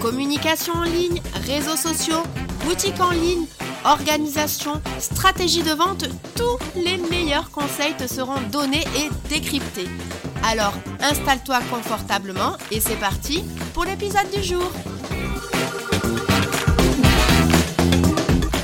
Communication 0.00 0.74
en 0.74 0.84
ligne, 0.84 1.20
réseaux 1.46 1.76
sociaux, 1.76 2.22
boutique 2.64 3.00
en 3.00 3.10
ligne, 3.10 3.46
organisation, 3.84 4.80
stratégie 5.00 5.62
de 5.62 5.72
vente, 5.72 6.04
tous 6.36 6.58
les 6.76 6.98
meilleurs 6.98 7.50
conseils 7.50 7.96
te 7.96 8.06
seront 8.06 8.40
donnés 8.52 8.84
et 8.96 9.08
décryptés. 9.28 9.88
Alors 10.44 10.72
installe-toi 11.00 11.58
confortablement 11.70 12.56
et 12.70 12.80
c'est 12.80 12.98
parti 13.00 13.42
pour 13.74 13.84
l'épisode 13.84 14.30
du 14.32 14.42
jour. 14.42 14.70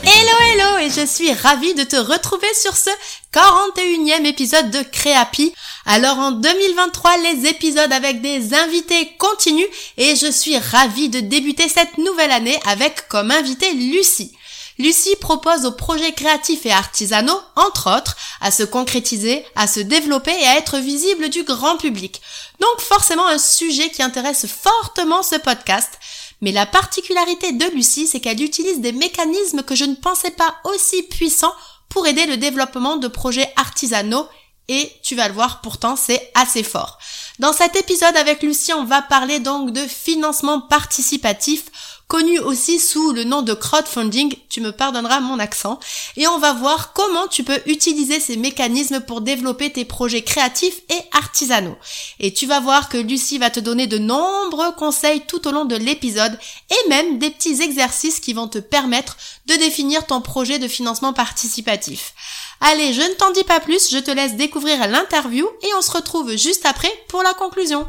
Hello 0.04 0.36
hello 0.52 0.78
et 0.78 0.90
je 0.90 1.04
suis 1.06 1.32
ravie 1.32 1.74
de 1.74 1.82
te 1.82 1.96
retrouver 1.96 2.52
sur 2.54 2.76
ce 2.76 2.90
41e 3.32 4.24
épisode 4.24 4.70
de 4.70 4.82
Créapi. 4.82 5.52
Alors 5.86 6.18
en 6.18 6.32
2023, 6.32 7.18
les 7.18 7.46
épisodes 7.46 7.92
avec 7.92 8.22
des 8.22 8.54
invités 8.54 9.12
continuent 9.18 9.68
et 9.98 10.16
je 10.16 10.30
suis 10.30 10.56
ravie 10.56 11.10
de 11.10 11.20
débuter 11.20 11.68
cette 11.68 11.98
nouvelle 11.98 12.30
année 12.30 12.58
avec 12.66 13.06
comme 13.08 13.30
invité 13.30 13.70
Lucie. 13.74 14.32
Lucie 14.78 15.14
propose 15.20 15.66
aux 15.66 15.72
projets 15.72 16.12
créatifs 16.12 16.64
et 16.64 16.72
artisanaux, 16.72 17.38
entre 17.54 17.94
autres, 17.96 18.16
à 18.40 18.50
se 18.50 18.62
concrétiser, 18.62 19.44
à 19.54 19.66
se 19.66 19.80
développer 19.80 20.32
et 20.32 20.46
à 20.46 20.56
être 20.56 20.78
visible 20.78 21.28
du 21.28 21.44
grand 21.44 21.76
public. 21.76 22.22
Donc 22.60 22.80
forcément 22.80 23.26
un 23.26 23.38
sujet 23.38 23.90
qui 23.90 24.02
intéresse 24.02 24.46
fortement 24.46 25.22
ce 25.22 25.36
podcast. 25.36 25.90
Mais 26.40 26.50
la 26.50 26.66
particularité 26.66 27.52
de 27.52 27.66
Lucie, 27.66 28.06
c'est 28.06 28.20
qu'elle 28.20 28.42
utilise 28.42 28.80
des 28.80 28.92
mécanismes 28.92 29.62
que 29.62 29.74
je 29.74 29.84
ne 29.84 29.94
pensais 29.94 30.32
pas 30.32 30.56
aussi 30.64 31.02
puissants 31.04 31.54
pour 31.90 32.06
aider 32.06 32.26
le 32.26 32.38
développement 32.38 32.96
de 32.96 33.06
projets 33.06 33.52
artisanaux 33.56 34.26
et 34.68 34.90
tu 35.02 35.14
vas 35.14 35.28
le 35.28 35.34
voir, 35.34 35.60
pourtant 35.60 35.96
c'est 35.96 36.30
assez 36.34 36.62
fort. 36.62 36.98
Dans 37.38 37.52
cet 37.52 37.76
épisode 37.76 38.16
avec 38.16 38.42
Lucie, 38.42 38.72
on 38.72 38.84
va 38.84 39.02
parler 39.02 39.40
donc 39.40 39.72
de 39.72 39.86
financement 39.86 40.60
participatif, 40.60 41.64
connu 42.06 42.38
aussi 42.38 42.78
sous 42.78 43.12
le 43.12 43.24
nom 43.24 43.42
de 43.42 43.54
crowdfunding, 43.54 44.36
tu 44.48 44.60
me 44.60 44.72
pardonneras 44.72 45.20
mon 45.20 45.38
accent, 45.38 45.80
et 46.16 46.28
on 46.28 46.38
va 46.38 46.52
voir 46.52 46.92
comment 46.92 47.26
tu 47.26 47.42
peux 47.42 47.60
utiliser 47.66 48.20
ces 48.20 48.36
mécanismes 48.36 49.00
pour 49.00 49.20
développer 49.20 49.72
tes 49.72 49.84
projets 49.84 50.22
créatifs 50.22 50.80
et 50.90 51.00
artisanaux. 51.12 51.76
Et 52.20 52.32
tu 52.32 52.46
vas 52.46 52.60
voir 52.60 52.88
que 52.88 52.98
Lucie 52.98 53.38
va 53.38 53.50
te 53.50 53.60
donner 53.60 53.86
de 53.86 53.98
nombreux 53.98 54.72
conseils 54.72 55.22
tout 55.26 55.48
au 55.48 55.50
long 55.50 55.64
de 55.64 55.76
l'épisode 55.76 56.38
et 56.70 56.88
même 56.88 57.18
des 57.18 57.30
petits 57.30 57.62
exercices 57.62 58.20
qui 58.20 58.32
vont 58.32 58.48
te 58.48 58.58
permettre 58.58 59.16
de 59.46 59.54
définir 59.54 60.06
ton 60.06 60.20
projet 60.20 60.58
de 60.58 60.68
financement 60.68 61.12
participatif. 61.12 62.14
Allez, 62.60 62.92
je 62.92 63.02
ne 63.02 63.14
t'en 63.14 63.30
dis 63.30 63.44
pas 63.44 63.60
plus, 63.60 63.90
je 63.90 63.98
te 63.98 64.10
laisse 64.10 64.36
découvrir 64.36 64.88
l'interview 64.88 65.46
et 65.62 65.74
on 65.74 65.82
se 65.82 65.90
retrouve 65.90 66.36
juste 66.36 66.66
après 66.66 66.92
pour 67.08 67.22
la 67.22 67.34
conclusion. 67.34 67.86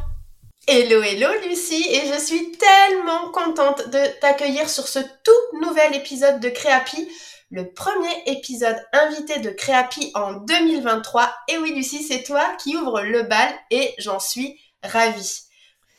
Hello, 0.68 1.00
hello 1.00 1.28
Lucie, 1.46 1.86
et 1.88 2.12
je 2.12 2.18
suis 2.18 2.52
tellement 2.52 3.30
contente 3.30 3.88
de 3.88 4.20
t'accueillir 4.20 4.68
sur 4.68 4.88
ce 4.88 4.98
tout 4.98 5.60
nouvel 5.60 5.94
épisode 5.94 6.40
de 6.40 6.48
Créapi, 6.48 7.08
le 7.50 7.72
premier 7.72 8.10
épisode 8.26 8.76
invité 8.92 9.38
de 9.38 9.50
Créapi 9.50 10.10
en 10.14 10.32
2023. 10.32 11.32
Et 11.48 11.58
oui 11.58 11.72
Lucie, 11.72 12.02
c'est 12.02 12.24
toi 12.24 12.44
qui 12.60 12.76
ouvre 12.76 13.02
le 13.02 13.22
bal 13.22 13.54
et 13.70 13.94
j'en 13.98 14.18
suis 14.18 14.60
ravie. 14.82 15.42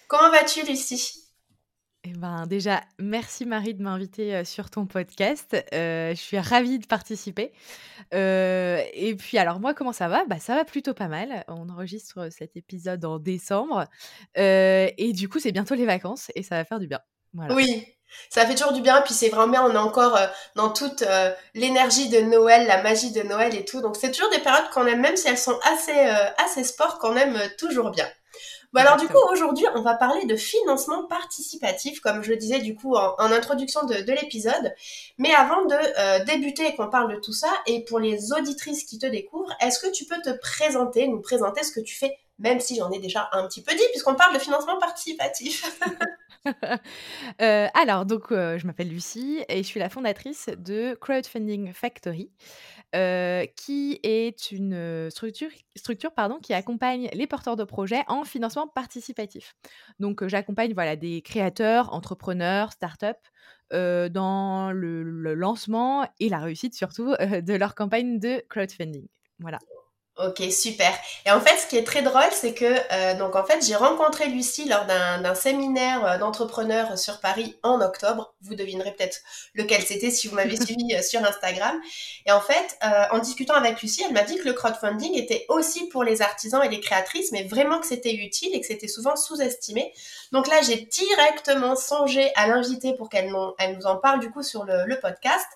Comment 0.09 0.30
vas-tu 0.31 0.64
Lucie? 0.64 1.27
Eh 2.09 2.13
ben, 2.13 2.45
déjà, 2.47 2.81
merci 3.00 3.45
Marie 3.45 3.73
de 3.73 3.84
m'inviter 3.84 4.34
euh, 4.34 4.45
sur 4.45 4.69
ton 4.69 4.85
podcast. 4.85 5.57
Euh, 5.73 6.12
je 6.12 6.16
suis 6.16 6.40
ravie 6.40 6.79
de 6.79 6.85
participer. 6.85 7.51
Euh, 8.13 8.81
et 8.94 9.13
puis, 9.16 9.38
alors 9.38 9.59
moi, 9.59 9.73
comment 9.73 9.91
ça 9.91 10.07
va? 10.07 10.23
Bah, 10.25 10.40
Ça 10.40 10.56
va 10.56 10.63
plutôt 10.63 10.94
pas 10.94 11.09
mal. 11.09 11.44
On 11.50 11.67
enregistre 11.69 12.29
cet 12.31 12.56
épisode 12.56 13.03
en 13.03 13.19
décembre. 13.19 13.85
et 14.35 15.12
du 15.13 15.28
coup, 15.28 15.40
c'est 15.40 15.51
bientôt 15.51 15.75
les 15.75 15.85
vacances 15.85 16.31
et 16.35 16.44
ça 16.44 16.56
va 16.56 16.63
faire 16.63 16.79
du 16.79 16.88
bien. 16.88 17.00
Oui, 17.50 17.85
ça 18.29 18.46
fait 18.46 18.56
toujours 18.56 18.73
du 18.73 18.81
bien. 18.81 19.01
Puis 19.01 19.13
c'est 19.13 19.29
vraiment 19.29 19.51
bien, 19.51 19.66
on 19.66 19.73
est 19.73 19.78
encore 19.78 20.17
dans 20.56 20.72
toute 20.72 21.03
l'énergie 21.56 22.07
de 22.07 22.22
Noël, 22.22 22.67
la 22.67 22.81
magie 22.84 23.12
de 23.12 23.22
Noël 23.23 23.53
et 23.53 23.66
tout. 23.66 23.81
Donc 23.81 23.97
c'est 23.97 24.12
toujours 24.12 24.31
des 24.31 24.40
périodes 24.40 24.69
qu'on 24.73 24.85
aime, 24.85 25.01
même 25.01 25.17
si 25.17 25.28
elles 25.28 25.38
sont 25.38 25.59
assez, 25.63 26.00
assez 26.38 26.63
sport, 26.63 27.00
qu'on 27.00 27.17
aime 27.17 27.38
toujours 27.57 27.91
bien. 27.91 28.07
Bon 28.78 28.84
alors 28.84 28.98
du 28.98 29.08
coup 29.08 29.18
aujourd'hui 29.32 29.66
on 29.74 29.82
va 29.82 29.96
parler 29.96 30.28
de 30.28 30.36
financement 30.36 31.08
participatif 31.08 32.00
comme 32.00 32.22
je 32.22 32.30
le 32.30 32.38
disais 32.38 32.60
du 32.60 32.76
coup 32.76 32.96
en, 32.96 33.32
introduction 33.32 33.84
de, 33.88 34.12
l'épisode. 34.12 34.72
Mais 35.18 35.34
avant 35.34 35.66
de 35.66 35.74
euh, 35.74 36.24
débuter 36.26 36.68
et 36.68 36.76
qu'on 36.76 36.88
parle 36.88 37.12
de 37.16 37.20
tout 37.20 37.34
ça 37.34 37.50
et 37.66 37.84
pour 37.86 37.98
les 37.98 38.34
auditrices 38.34 38.84
qui 38.84 39.00
te 39.00 39.08
découvrent, 39.08 39.52
est-ce 39.62 39.80
que 39.80 39.92
tu 39.92 40.06
peux 40.06 40.22
te 40.22 40.30
présenter, 40.30 41.08
nous 41.08 41.22
présenter 41.22 41.64
ce 41.64 41.72
que 41.72 41.80
tu 41.80 41.96
fais 41.96 42.20
même 42.38 42.60
si 42.60 42.76
j'en 42.76 42.92
ai 42.92 43.00
déjà 43.00 43.28
un 43.32 43.48
petit 43.48 43.64
peu 43.64 43.74
dit 43.74 43.84
puisqu'on 43.94 44.14
parle 44.14 44.36
de 44.36 44.40
financement 44.40 44.78
participatif? 44.78 45.66
Euh, 47.42 47.68
alors 47.74 48.06
donc 48.06 48.32
euh, 48.32 48.58
je 48.58 48.66
m'appelle 48.66 48.90
Lucie 48.90 49.44
et 49.48 49.58
je 49.58 49.68
suis 49.68 49.80
la 49.80 49.90
fondatrice 49.90 50.50
de 50.58 50.98
Crowdfunding 51.00 51.72
Factory. 51.74 52.32
Qui 52.94 54.00
est 54.03 54.52
une 54.52 55.09
structure, 55.09 56.12
pardon, 56.16 56.40
qui 56.40 56.53
accompagne 56.53 57.09
les 57.14 57.28
porteurs 57.28 57.56
de 57.56 57.64
projets 57.64 58.03
en 58.08 58.24
financement 58.24 58.68
participatif. 58.68 59.56
Donc, 60.00 60.25
j'accompagne 60.28 60.74
voilà, 60.74 60.96
des 60.96 61.22
créateurs, 61.22 61.94
entrepreneurs, 61.94 62.72
startups 62.72 63.06
dans 63.72 64.72
le, 64.72 65.03
le, 65.03 65.34
lancement 65.34 66.08
et 66.20 66.30
la 66.30 66.40
réussite 66.40 66.74
surtout 66.74 67.14
de 67.20 67.53
leur 67.53 67.76
campagne 67.76 68.20
de 68.20 68.44
crowdfunding. 68.50 69.08
Voilà. 69.40 69.59
Ok, 70.19 70.41
super. 70.51 70.91
Et 71.28 71.31
en 71.31 71.39
fait, 71.39 71.55
ce 71.59 71.67
qui 71.67 71.78
est 71.78 71.83
très 71.83 72.01
drôle, 72.01 72.31
c'est 72.31 72.55
que 72.55 72.66
euh, 72.66 73.13
donc 73.19 73.35
en 73.35 73.45
fait, 73.45 73.63
j'ai 73.63 73.75
rencontré 73.75 74.25
Lucie 74.25 74.67
lors 74.67 74.85
d'un 74.85 75.35
séminaire 75.35 76.03
euh, 76.03 76.17
d'entrepreneurs 76.17 76.97
sur 76.97 77.19
Paris 77.19 77.55
en 77.61 77.81
octobre. 77.81 78.33
Vous 78.41 78.55
devinerez 78.55 78.94
peut-être 78.94 79.19
lequel 79.53 79.83
c'était 79.83 80.09
si 80.09 80.28
vous 80.28 80.35
m'avez 80.35 80.55
suivi 80.66 80.95
euh, 80.95 81.03
sur 81.03 81.23
Instagram. 81.23 81.79
Et 82.25 82.31
en 82.31 82.41
fait, 82.41 82.79
en 83.11 83.19
discutant 83.19 83.53
avec 83.53 83.79
Lucie, 83.81 84.03
elle 84.07 84.13
m'a 84.13 84.23
dit 84.23 84.38
que 84.38 84.45
le 84.45 84.53
crowdfunding 84.53 85.13
était 85.13 85.45
aussi 85.50 85.88
pour 85.89 86.03
les 86.03 86.23
artisans 86.23 86.63
et 86.63 86.69
les 86.69 86.79
créatrices, 86.79 87.31
mais 87.31 87.44
vraiment 87.44 87.79
que 87.79 87.85
c'était 87.85 88.16
utile 88.16 88.55
et 88.55 88.59
que 88.59 88.66
c'était 88.66 88.88
souvent 88.88 89.16
sous-estimé. 89.16 89.94
Donc 90.31 90.47
là, 90.47 90.61
j'ai 90.61 90.78
directement 90.78 91.75
songé 91.75 92.31
à 92.35 92.47
l'inviter 92.47 92.95
pour 92.95 93.09
qu'elle 93.09 93.29
nous 93.29 93.85
en 93.85 93.97
parle 93.97 94.19
du 94.19 94.31
coup 94.31 94.41
sur 94.41 94.66
le, 94.66 94.85
le 94.85 94.99
podcast. 94.99 95.47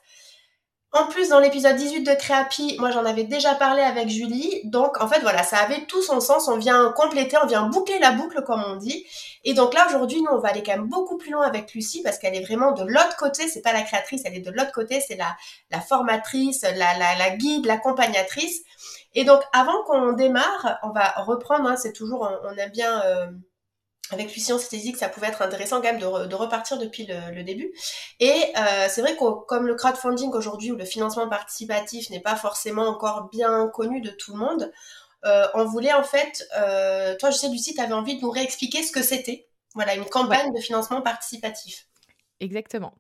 En 0.94 1.06
plus, 1.06 1.29
dans 1.29 1.40
l'épisode 1.40 1.78
18 1.78 2.02
de 2.03 2.13
Créapi, 2.13 2.75
moi 2.79 2.91
j'en 2.91 3.06
avais 3.06 3.24
déjà 3.24 3.56
parlé 3.56 3.81
avec 3.81 4.09
Julie. 4.09 4.59
Donc 4.66 5.02
en 5.02 5.07
fait 5.07 5.22
voilà, 5.22 5.41
ça 5.41 5.57
avait 5.59 5.85
tout 5.85 6.02
son 6.02 6.19
sens. 6.19 6.50
On 6.50 6.57
vient 6.57 6.91
compléter, 6.91 7.38
on 7.41 7.47
vient 7.47 7.68
boucler 7.68 7.97
la 8.00 8.12
boucle 8.12 8.44
comme 8.44 8.62
on 8.68 8.75
dit. 8.75 9.06
Et 9.46 9.53
donc 9.53 9.74
là 9.74 9.88
aujourd'hui, 9.88 10.22
nous 10.22 10.31
on 10.31 10.40
va 10.40 10.50
aller 10.50 10.63
quand 10.63 10.74
même 10.74 10.90
beaucoup 10.90 11.18
plus 11.18 11.31
loin 11.31 11.46
avec 11.46 11.74
Lucie 11.74 12.03
parce 12.03 12.18
qu'elle 12.19 12.35
est 12.35 12.44
vraiment 12.44 12.74
de 12.74 12.84
l'autre 12.84 13.16
côté. 13.18 13.47
C'est 13.47 13.62
pas 13.62 13.72
la 13.72 13.84
créatrice, 13.84 14.24
elle 14.25 14.35
est 14.35 14.41
de 14.41 14.52
l'autre 14.52 14.74
côté. 14.74 15.00
C'est 15.00 15.16
la, 15.16 15.38
la 15.69 15.79
formatrice, 15.79 16.63
la, 16.63 16.97
la, 16.97 17.16
la 17.18 17.29
guide, 17.38 17.66
l'accompagnatrice. 17.68 18.62
Et 19.16 19.23
donc 19.23 19.41
avant 19.53 19.84
qu'on 19.84 20.12
démarre, 20.12 20.78
on 20.84 20.90
va 20.90 21.13
reprendre. 21.23 21.69
Hein, 21.69 21.78
c'est 21.78 21.94
toujours, 21.94 22.29
on, 22.44 22.58
aime 22.58 22.72
bien. 22.72 23.02
Euh, 23.06 23.28
avec 24.09 24.34
Lucien, 24.34 24.56
on 24.56 24.59
s'était 24.59 24.78
dit 24.78 24.91
que 24.91 24.97
ça 24.97 25.09
pouvait 25.09 25.28
être 25.28 25.41
intéressant 25.41 25.78
quand 25.78 25.94
même 25.94 26.00
de, 26.00 26.35
repartir 26.35 26.78
depuis 26.78 27.07
le, 27.07 27.44
début. 27.44 27.72
Et 28.19 28.51
euh, 28.57 28.88
c'est 28.89 29.02
vrai 29.02 29.16
que 29.16 29.46
comme 29.46 29.67
le 29.67 29.76
crowdfunding 29.76 30.31
aujourd'hui 30.31 30.72
ou 30.72 30.76
le 30.76 30.85
financement 30.85 31.29
participatif 31.29 32.09
n'est 32.09 32.20
pas 32.20 32.35
forcément 32.35 32.87
encore 32.87 33.29
bien 33.29 33.70
connu 33.73 34.02
de 34.02 34.09
tout 34.09 34.34
le 34.34 34.40
monde, 34.40 34.72
euh, 35.26 35.47
on 35.53 35.66
voulait 35.66 35.93
en 35.93 36.03
fait, 36.03 36.46
euh, 36.58 37.16
toi 37.17 37.29
je 37.29 37.37
sais 37.37 37.47
Lucie, 37.49 37.73
tu 37.73 37.81
avais 37.81 37.93
envie 37.93 38.17
de 38.17 38.22
nous 38.22 38.31
réexpliquer 38.31 38.84
ce 38.84 38.91
que 38.91 39.03
c'était. 39.03 39.47
Voilà, 39.76 39.96
une 39.96 40.05
campagne 40.05 40.52
de 40.53 40.59
financement 40.59 41.02
participatif. 41.02 41.87
Exactement. 42.41 42.93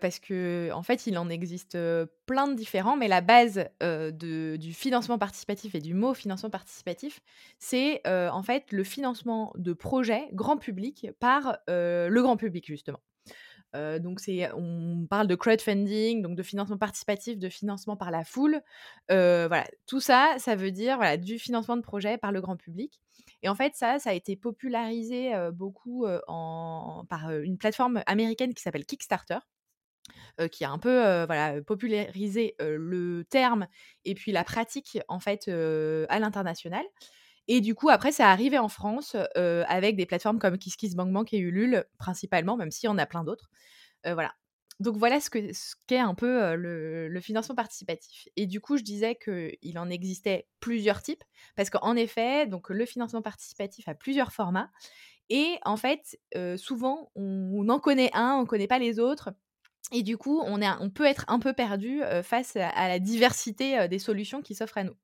Parce 0.00 0.20
que 0.20 0.70
en 0.72 0.82
fait, 0.84 1.08
il 1.08 1.18
en 1.18 1.28
existe 1.28 1.76
plein 2.26 2.46
de 2.46 2.54
différents, 2.54 2.96
mais 2.96 3.08
la 3.08 3.20
base 3.20 3.68
du 3.80 4.72
financement 4.72 5.18
participatif 5.18 5.74
et 5.74 5.80
du 5.80 5.92
mot 5.94 6.14
financement 6.14 6.50
participatif, 6.50 7.20
c'est 7.58 8.00
en 8.06 8.42
fait 8.42 8.70
le 8.70 8.84
financement 8.84 9.52
de 9.56 9.72
projets 9.72 10.28
grand 10.32 10.56
public 10.56 11.08
par 11.18 11.58
le 11.68 12.20
grand 12.20 12.36
public 12.36 12.66
justement. 12.66 13.00
donc 13.74 14.20
c'est, 14.20 14.52
on 14.52 15.06
parle 15.10 15.26
de 15.26 15.34
crowdfunding, 15.34 16.22
donc 16.22 16.36
de 16.36 16.42
financement 16.44 16.78
participatif, 16.78 17.38
de 17.38 17.48
financement 17.48 17.96
par 17.96 18.12
la 18.12 18.22
foule. 18.24 18.60
voilà, 19.08 19.66
tout 19.86 20.00
ça, 20.00 20.36
ça 20.38 20.54
veut 20.54 20.70
dire 20.70 20.96
voilà, 20.96 21.16
du 21.16 21.40
financement 21.40 21.76
de 21.76 21.82
projet 21.82 22.18
par 22.18 22.30
le 22.30 22.40
grand 22.40 22.56
public. 22.56 23.00
Et 23.42 23.48
en 23.48 23.56
fait, 23.56 23.74
ça, 23.74 23.98
ça 23.98 24.10
a 24.10 24.12
été 24.12 24.36
popularisé 24.36 25.32
beaucoup 25.52 26.06
par 27.08 27.32
une 27.42 27.58
plateforme 27.58 28.02
américaine 28.06 28.54
qui 28.54 28.62
s'appelle 28.62 28.86
Kickstarter. 28.86 29.38
Qui 30.50 30.64
a 30.64 30.70
un 30.70 30.78
peu 30.78 31.24
voilà, 31.24 31.62
popularisé 31.62 32.54
le 32.60 33.24
terme 33.24 33.66
et 34.04 34.14
puis 34.14 34.32
la 34.32 34.44
pratique 34.44 34.98
en 35.08 35.20
fait 35.20 35.48
à 35.48 36.18
l'international. 36.18 36.84
Et 37.48 37.60
du 37.60 37.74
coup, 37.74 37.88
après, 37.88 38.12
ça 38.12 38.30
arrivé 38.30 38.58
en 38.58 38.68
France 38.68 39.16
avec 39.34 39.96
des 39.96 40.06
plateformes 40.06 40.38
comme 40.38 40.58
KissKissBankBank 40.58 41.32
et 41.34 41.38
Ulule, 41.38 41.84
principalement, 41.98 42.56
même 42.56 42.70
s'il 42.70 42.86
y 42.86 42.90
en 42.90 42.98
a 42.98 43.06
plein 43.06 43.24
d'autres. 43.24 43.50
voilà. 44.04 44.32
Donc 44.80 44.96
voilà 44.96 45.20
ce 45.20 45.30
qu'est 45.30 45.52
ce 45.52 45.76
un 45.94 46.14
peu 46.14 46.56
le, 46.56 47.20
financement 47.20 47.54
participatif. 47.54 48.28
Et 48.36 48.46
du 48.46 48.60
coup, 48.60 48.76
je 48.76 48.82
disais 48.82 49.16
qu'il 49.16 49.78
en 49.78 49.88
existait 49.88 50.48
plusieurs 50.60 51.02
types, 51.02 51.22
parce 51.54 51.70
qu'en 51.70 51.94
effet, 51.94 52.46
donc 52.46 52.68
le 52.68 52.84
financement 52.84 53.22
participatif 53.22 53.86
a 53.88 53.94
plusieurs 53.94 54.32
formats. 54.32 54.70
Et 55.28 55.58
en 55.64 55.76
fait, 55.76 56.18
souvent, 56.56 57.10
on, 57.14 57.68
en 57.68 57.78
connaît 57.78 58.10
un, 58.12 58.34
on 58.34 58.42
ne 58.42 58.46
connaît 58.46 58.66
pas 58.66 58.78
les 58.78 58.98
autres. 58.98 59.30
Et 59.92 60.02
du 60.02 60.16
coup, 60.16 60.42
on, 60.44 60.60
est, 60.60 60.68
on 60.80 60.90
peut 60.90 61.04
être 61.04 61.24
un 61.28 61.38
peu 61.38 61.52
perdu 61.52 62.00
face 62.22 62.56
à 62.56 62.88
la 62.88 62.98
diversité 62.98 63.88
des 63.88 63.98
solutions 63.98 64.40
qui 64.40 64.54
s'offrent 64.54 64.78
à 64.78 64.84
nous. 64.84 64.96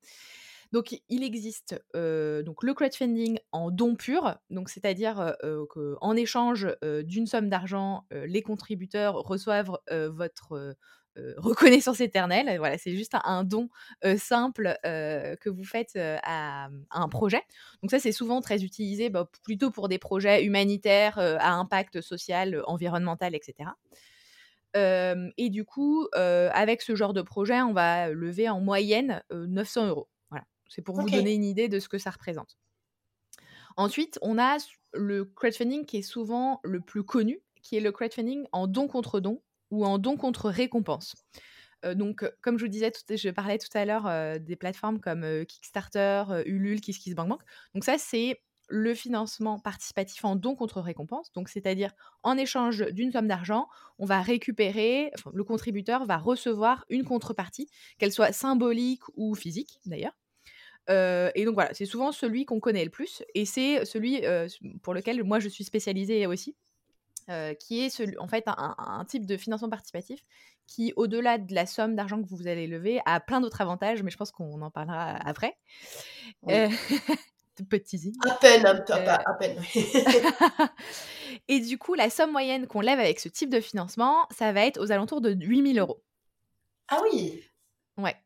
Donc, 0.72 1.00
il 1.08 1.22
existe 1.22 1.80
donc 1.94 2.62
le 2.62 2.74
crowdfunding 2.74 3.38
en 3.52 3.70
don 3.70 3.96
pur, 3.96 4.36
donc 4.50 4.68
c'est-à-dire 4.68 5.36
qu'en 5.70 6.16
échange 6.16 6.68
d'une 6.82 7.26
somme 7.26 7.48
d'argent, 7.48 8.04
les 8.10 8.42
contributeurs 8.42 9.14
reçoivent 9.14 9.78
votre 9.90 10.76
reconnaissance 11.36 12.00
éternelle. 12.00 12.58
Voilà, 12.58 12.78
c'est 12.78 12.94
juste 12.94 13.14
un, 13.24 13.44
don 13.44 13.70
simple 14.18 14.76
que 14.82 15.48
vous 15.48 15.64
faites 15.64 15.96
à, 15.96 16.68
un 16.90 17.08
projet. 17.08 17.42
Donc 17.82 17.90
ça, 17.90 17.98
c'est 17.98 18.12
souvent 18.12 18.40
très 18.40 18.62
utilisé 18.62 19.08
bah, 19.08 19.28
plutôt 19.44 19.70
pour 19.70 19.88
des 19.88 19.98
projets 19.98 20.44
humanitaires 20.44 21.18
à 21.18 21.52
impact 21.52 22.00
social, 22.00 22.62
environnemental, 22.66 23.34
etc. 23.34 23.70
et 24.74 25.50
du 25.50 25.64
coup, 25.64 26.08
avec 26.14 26.82
ce 26.82 26.94
genre 26.94 27.12
de 27.12 27.22
projet, 27.22 27.60
on 27.62 27.72
va 27.72 28.10
lever 28.10 28.48
en 28.48 28.60
moyenne 28.60 29.22
900 29.30 29.88
euros. 29.88 30.08
C'est 30.68 30.82
pour 30.82 31.00
vous 31.00 31.08
donner 31.08 31.32
une 31.32 31.44
idée 31.44 31.68
de 31.68 31.80
ce 31.80 31.88
que 31.88 31.98
ça 31.98 32.10
représente. 32.10 32.58
Ensuite, 33.76 34.18
on 34.22 34.38
a 34.38 34.58
le 34.92 35.24
crowdfunding 35.24 35.86
qui 35.86 35.98
est 35.98 36.02
souvent 36.02 36.60
le 36.62 36.80
plus 36.80 37.04
connu, 37.04 37.40
qui 37.62 37.76
est 37.76 37.80
le 37.80 37.92
crowdfunding 37.92 38.46
en 38.52 38.66
don 38.66 38.88
contre 38.88 39.20
don 39.20 39.40
ou 39.70 39.86
en 39.86 39.98
don 39.98 40.16
contre 40.16 40.50
récompense. 40.50 41.14
Donc, 41.94 42.28
comme 42.42 42.58
je 42.58 42.64
vous 42.64 42.70
disais, 42.70 42.92
je 43.08 43.30
parlais 43.30 43.56
tout 43.56 43.68
à 43.72 43.84
l'heure 43.84 44.40
des 44.40 44.56
plateformes 44.56 45.00
comme 45.00 45.24
Kickstarter, 45.46 46.24
Ulule, 46.44 46.80
KissKissBankBank. 46.80 47.40
Donc 47.74 47.84
ça, 47.84 47.98
c'est 47.98 48.42
le 48.68 48.94
financement 48.94 49.58
participatif 49.58 50.24
en 50.24 50.36
don 50.36 50.54
contre 50.54 50.80
récompense. 50.80 51.32
Donc, 51.32 51.48
c'est-à-dire 51.48 51.92
en 52.22 52.36
échange 52.36 52.86
d'une 52.92 53.10
somme 53.12 53.28
d'argent, 53.28 53.68
on 53.98 54.04
va 54.04 54.20
récupérer, 54.20 55.10
le 55.32 55.44
contributeur 55.44 56.04
va 56.04 56.18
recevoir 56.18 56.84
une 56.88 57.04
contrepartie, 57.04 57.68
qu'elle 57.98 58.12
soit 58.12 58.32
symbolique 58.32 59.02
ou 59.16 59.34
physique 59.34 59.80
d'ailleurs 59.86 60.14
et 60.90 61.44
donc 61.44 61.54
voilà, 61.54 61.74
c'est 61.74 61.84
souvent 61.84 62.12
celui 62.12 62.44
qu'on 62.46 62.60
connaît 62.60 62.84
le 62.84 62.90
plus, 62.90 63.22
et 63.34 63.44
c'est 63.44 63.84
celui 63.84 64.22
pour 64.82 64.94
lequel 64.94 65.22
moi 65.22 65.38
je 65.38 65.48
suis 65.48 65.64
spécialisée 65.64 66.26
aussi, 66.26 66.56
qui 67.60 67.84
est 67.84 67.90
celui, 67.90 68.16
en 68.18 68.28
fait 68.28 68.44
un, 68.46 69.04
type 69.06 69.26
de 69.26 69.36
financement 69.36 69.68
participatif 69.68 70.24
qui, 70.66 70.92
au-delà 70.96 71.38
de 71.38 71.54
la 71.54 71.66
somme 71.66 71.94
d'argent 71.94 72.22
que 72.22 72.28
vous 72.28 72.46
allez 72.46 72.66
lever, 72.66 73.00
a 73.06 73.20
plein 73.20 73.40
d'autres 73.40 73.60
avantages, 73.60 74.02
mais 74.02 74.10
je 74.10 74.16
pense 74.16 74.30
qu'on 74.30 74.60
en 74.60 74.70
parlera 74.70 75.16
après. 75.16 75.56
petit 77.64 78.12
À 78.28 78.34
peine, 78.34 78.66
à 78.66 79.34
peine. 79.34 79.62
et 81.48 81.60
du 81.60 81.78
coup, 81.78 81.94
la 81.94 82.10
somme 82.10 82.32
moyenne 82.32 82.66
qu'on 82.66 82.80
lève 82.80 82.98
avec 82.98 83.20
ce 83.20 83.28
type 83.28 83.50
de 83.50 83.60
financement, 83.60 84.26
ça 84.30 84.52
va 84.52 84.64
être 84.64 84.80
aux 84.80 84.92
alentours 84.92 85.20
de 85.20 85.30
8000 85.30 85.78
euros. 85.78 86.02
Ah 86.88 87.00
oui 87.02 87.42
Ouais. 87.96 88.16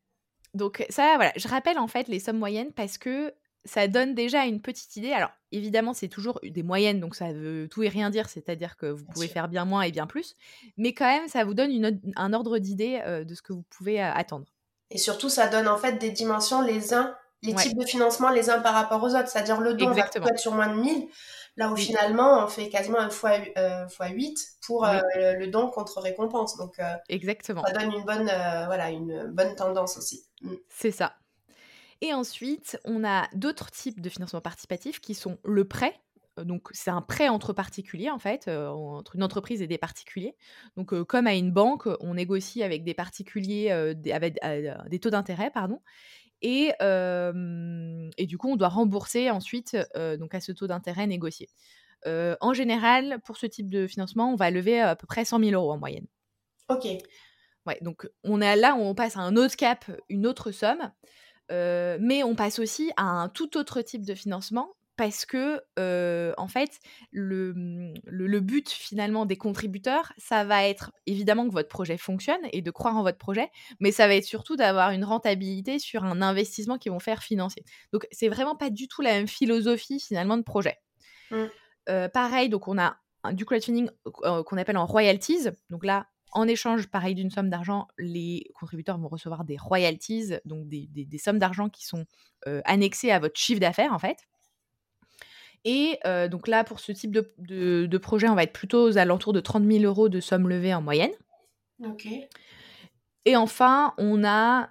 Donc 0.54 0.84
ça, 0.90 1.14
voilà, 1.16 1.32
je 1.36 1.48
rappelle 1.48 1.78
en 1.78 1.88
fait 1.88 2.08
les 2.08 2.20
sommes 2.20 2.38
moyennes 2.38 2.72
parce 2.72 2.98
que 2.98 3.34
ça 3.64 3.88
donne 3.88 4.14
déjà 4.14 4.44
une 4.44 4.60
petite 4.60 4.96
idée. 4.96 5.12
Alors 5.12 5.30
évidemment, 5.50 5.94
c'est 5.94 6.08
toujours 6.08 6.40
des 6.42 6.62
moyennes, 6.62 7.00
donc 7.00 7.14
ça 7.14 7.32
veut 7.32 7.68
tout 7.68 7.82
et 7.82 7.88
rien 7.88 8.10
dire, 8.10 8.28
c'est-à-dire 8.28 8.76
que 8.76 8.86
vous 8.86 9.04
pouvez 9.04 9.28
faire 9.28 9.48
bien 9.48 9.64
moins 9.64 9.82
et 9.82 9.92
bien 9.92 10.06
plus, 10.06 10.34
mais 10.76 10.92
quand 10.92 11.06
même, 11.06 11.28
ça 11.28 11.44
vous 11.44 11.54
donne 11.54 12.00
un 12.16 12.32
ordre 12.32 12.58
d'idée 12.58 13.00
de 13.26 13.34
ce 13.34 13.42
que 13.42 13.52
vous 13.52 13.64
pouvez 13.70 14.00
attendre. 14.00 14.46
Et 14.90 14.98
surtout, 14.98 15.30
ça 15.30 15.48
donne 15.48 15.68
en 15.68 15.78
fait 15.78 15.92
des 15.92 16.10
dimensions 16.10 16.60
les 16.60 16.92
uns, 16.92 17.16
les 17.42 17.54
types 17.54 17.76
de 17.76 17.84
financement 17.84 18.30
les 18.30 18.50
uns 18.50 18.60
par 18.60 18.74
rapport 18.74 19.02
aux 19.02 19.14
autres, 19.14 19.28
c'est-à-dire 19.28 19.60
le 19.60 19.74
don 19.74 19.90
va 19.90 20.00
être 20.00 20.38
sur 20.38 20.52
moins 20.52 20.68
de 20.68 20.80
1000, 20.80 21.08
Là 21.56 21.70
où 21.70 21.76
finalement, 21.76 22.44
on 22.44 22.48
fait 22.48 22.70
quasiment 22.70 22.98
un 22.98 23.10
fois, 23.10 23.38
euh, 23.58 23.86
fois 23.88 24.08
8 24.08 24.38
pour 24.66 24.86
euh, 24.86 25.00
le, 25.14 25.46
don 25.48 25.68
contre 25.68 26.00
récompense. 26.00 26.56
Donc, 26.56 26.78
euh, 26.78 26.94
Exactement. 27.10 27.62
ça 27.62 27.72
donne 27.72 27.92
une 27.92 28.04
bonne, 28.04 28.24
voilà, 28.24 28.90
une 28.90 29.26
bonne 29.26 29.54
tendance 29.54 29.98
aussi. 29.98 30.24
Mm. 30.40 30.54
C'est 30.70 30.90
ça. 30.90 31.14
Et 32.00 32.14
ensuite, 32.14 32.80
on 32.84 33.04
a 33.04 33.28
d'autres 33.34 33.70
types 33.70 34.00
de 34.00 34.08
financement 34.08 34.40
participatif 34.40 35.00
qui 35.00 35.14
sont 35.14 35.38
le 35.44 35.68
prêt. 35.68 35.94
Donc, 36.42 36.68
c'est 36.72 36.90
un 36.90 37.02
prêt 37.02 37.28
entre 37.28 37.52
particuliers, 37.52 38.10
en 38.10 38.18
fait, 38.18 38.48
entre 38.48 39.16
une 39.16 39.22
entreprise 39.22 39.60
et 39.60 39.66
des 39.66 39.76
particuliers. 39.76 40.34
Donc, 40.78 40.94
comme 41.04 41.26
à 41.26 41.34
une 41.34 41.52
banque, 41.52 41.86
on 42.00 42.14
négocie 42.14 42.62
avec 42.62 42.82
des 42.82 42.94
particuliers 42.94 43.70
avec 44.10 44.40
des 44.88 44.98
taux 44.98 45.10
d'intérêt, 45.10 45.50
pardon. 45.50 45.80
Et, 46.42 46.72
et, 46.80 48.26
du 48.26 48.38
coup, 48.38 48.50
on 48.50 48.56
doit 48.56 48.68
rembourser 48.68 49.30
ensuite 49.30 49.76
donc 50.18 50.34
à 50.34 50.40
ce 50.40 50.52
taux 50.52 50.66
d'intérêt 50.66 51.06
négocié. 51.06 51.48
en 52.06 52.52
général, 52.52 53.20
pour 53.24 53.36
ce 53.36 53.46
type 53.46 53.68
de 53.68 53.86
financement, 53.86 54.32
on 54.32 54.36
va 54.36 54.50
lever 54.50 54.80
à 54.80 54.96
peu 54.96 55.06
près 55.06 55.24
100 55.24 55.38
000 55.38 55.52
euros 55.52 55.72
en 55.72 55.78
moyenne. 55.78 56.06
Ok. 56.68 56.86
Ouais, 57.64 57.78
donc 57.80 58.08
on 58.24 58.40
est 58.40 58.56
là 58.56 58.74
où 58.74 58.80
on 58.80 58.94
passe 58.94 59.16
à 59.16 59.20
un 59.20 59.36
autre 59.36 59.56
cap, 59.56 59.84
une 60.08 60.26
autre 60.26 60.50
somme, 60.50 60.90
mais 61.48 62.22
on 62.24 62.34
passe 62.34 62.58
aussi 62.58 62.90
à 62.96 63.04
un 63.04 63.28
tout 63.28 63.56
autre 63.56 63.80
type 63.82 64.04
de 64.04 64.14
financement 64.14 64.74
parce 65.02 65.26
que, 65.26 65.60
en 66.38 66.46
fait, 66.46 66.78
mmh, 67.12 67.18
le, 67.18 67.52
le, 68.06 68.40
but 68.40 68.70
finalement 68.70 69.26
des 69.26 69.36
contributeurs, 69.36 70.12
ça 70.16 70.44
va 70.44 70.68
être 70.68 70.92
évidemment 71.06 71.48
que 71.48 71.52
votre 71.52 71.68
projet 71.68 71.96
fonctionne 71.96 72.38
et 72.52 72.62
de 72.62 72.70
croire 72.70 72.96
en 72.96 73.02
votre 73.02 73.18
projet, 73.18 73.50
mais 73.80 73.90
ça 73.90 74.06
va 74.06 74.14
être 74.14 74.24
surtout 74.24 74.54
d'avoir 74.54 74.92
une 74.92 75.04
rentabilité 75.04 75.80
sur 75.80 76.04
un 76.04 76.22
investissement 76.22 76.78
qu'ils 76.78 76.92
vont 76.92 77.00
faire 77.00 77.24
financer. 77.24 77.64
Donc, 77.92 78.06
c'est 78.12 78.28
vraiment 78.28 78.54
pas 78.54 78.70
du 78.70 78.86
tout 78.86 79.02
la 79.02 79.10
même 79.14 79.26
philosophie 79.26 79.98
finalement 79.98 80.36
de 80.36 80.44
projet. 80.44 80.78
Mmh. 81.32 82.08
pareil, 82.14 82.48
donc 82.48 82.68
on 82.68 82.78
a 82.78 82.96
du 83.32 83.44
crowdfunding 83.44 83.90
qu'on 84.04 84.56
appelle 84.56 84.76
en 84.76 84.86
royalties. 84.86 85.48
Donc 85.68 85.84
là, 85.84 86.06
en 86.30 86.46
échange, 86.46 86.86
pareil, 86.86 87.16
d'une 87.16 87.30
somme 87.30 87.50
d'argent, 87.50 87.88
les 87.98 88.44
contributeurs 88.54 88.98
vont 88.98 89.08
recevoir 89.08 89.42
des 89.42 89.56
royalties, 89.56 90.34
donc 90.44 90.68
des, 90.68 90.86
des, 90.86 91.18
sommes 91.18 91.40
d'argent 91.40 91.68
qui 91.68 91.86
sont 91.86 92.04
annexées 92.64 93.10
à 93.10 93.18
votre 93.18 93.36
chiffre 93.36 93.58
d'affaires, 93.58 93.92
en 93.92 93.98
fait. 93.98 94.28
Et 95.64 95.98
donc 96.30 96.48
là, 96.48 96.64
pour 96.64 96.80
ce 96.80 96.92
type 96.92 97.12
de, 97.12 97.98
projet, 97.98 98.28
on 98.28 98.34
va 98.34 98.42
être 98.42 98.52
plutôt 98.52 98.88
aux 98.88 98.98
alentours 98.98 99.32
de 99.32 99.40
30 99.40 99.64
000 99.64 99.84
euros 99.84 100.08
de 100.08 100.20
somme 100.20 100.48
levée 100.48 100.74
en 100.74 100.82
moyenne. 100.82 101.12
Ok. 101.84 102.08
Et 103.24 103.36
enfin, 103.36 103.94
on 103.98 104.24
a 104.24 104.68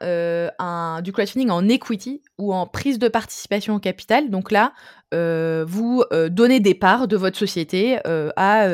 un, 0.60 1.02
du 1.02 1.14
crowdfunding 1.14 1.50
en 1.50 1.70
equity 1.70 2.22
ou 2.38 2.54
en 2.54 2.68
prise 2.68 3.00
de 3.00 3.08
participation 3.08 3.76
au 3.76 3.80
capital. 3.80 4.30
Donc 4.30 4.52
là, 4.52 4.74
vous 5.12 6.04
donnez 6.30 6.60
des 6.60 6.76
parts 6.76 7.08
de 7.08 7.16
votre 7.16 7.38
société 7.38 8.00
à, 8.06 8.68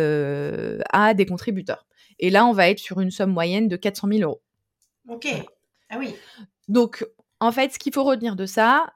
à 0.92 1.14
des 1.14 1.26
contributeurs. 1.26 1.88
Et 2.20 2.30
là, 2.30 2.46
on 2.46 2.52
va 2.52 2.70
être 2.70 2.80
sur 2.80 3.00
une 3.00 3.12
somme 3.12 3.32
moyenne 3.32 3.68
de 3.68 3.76
400 3.76 4.08
000 4.12 4.22
euros. 4.22 4.42
Ok. 5.08 5.28
Ah 5.90 5.98
oui. 6.00 6.16
Donc, 6.68 7.06
en 7.40 7.52
fait, 7.52 7.74
ce 7.74 7.80
qu'il 7.80 7.94
faut 7.94 8.04
retenir 8.04 8.36
de 8.36 8.46
ça, 8.46 8.88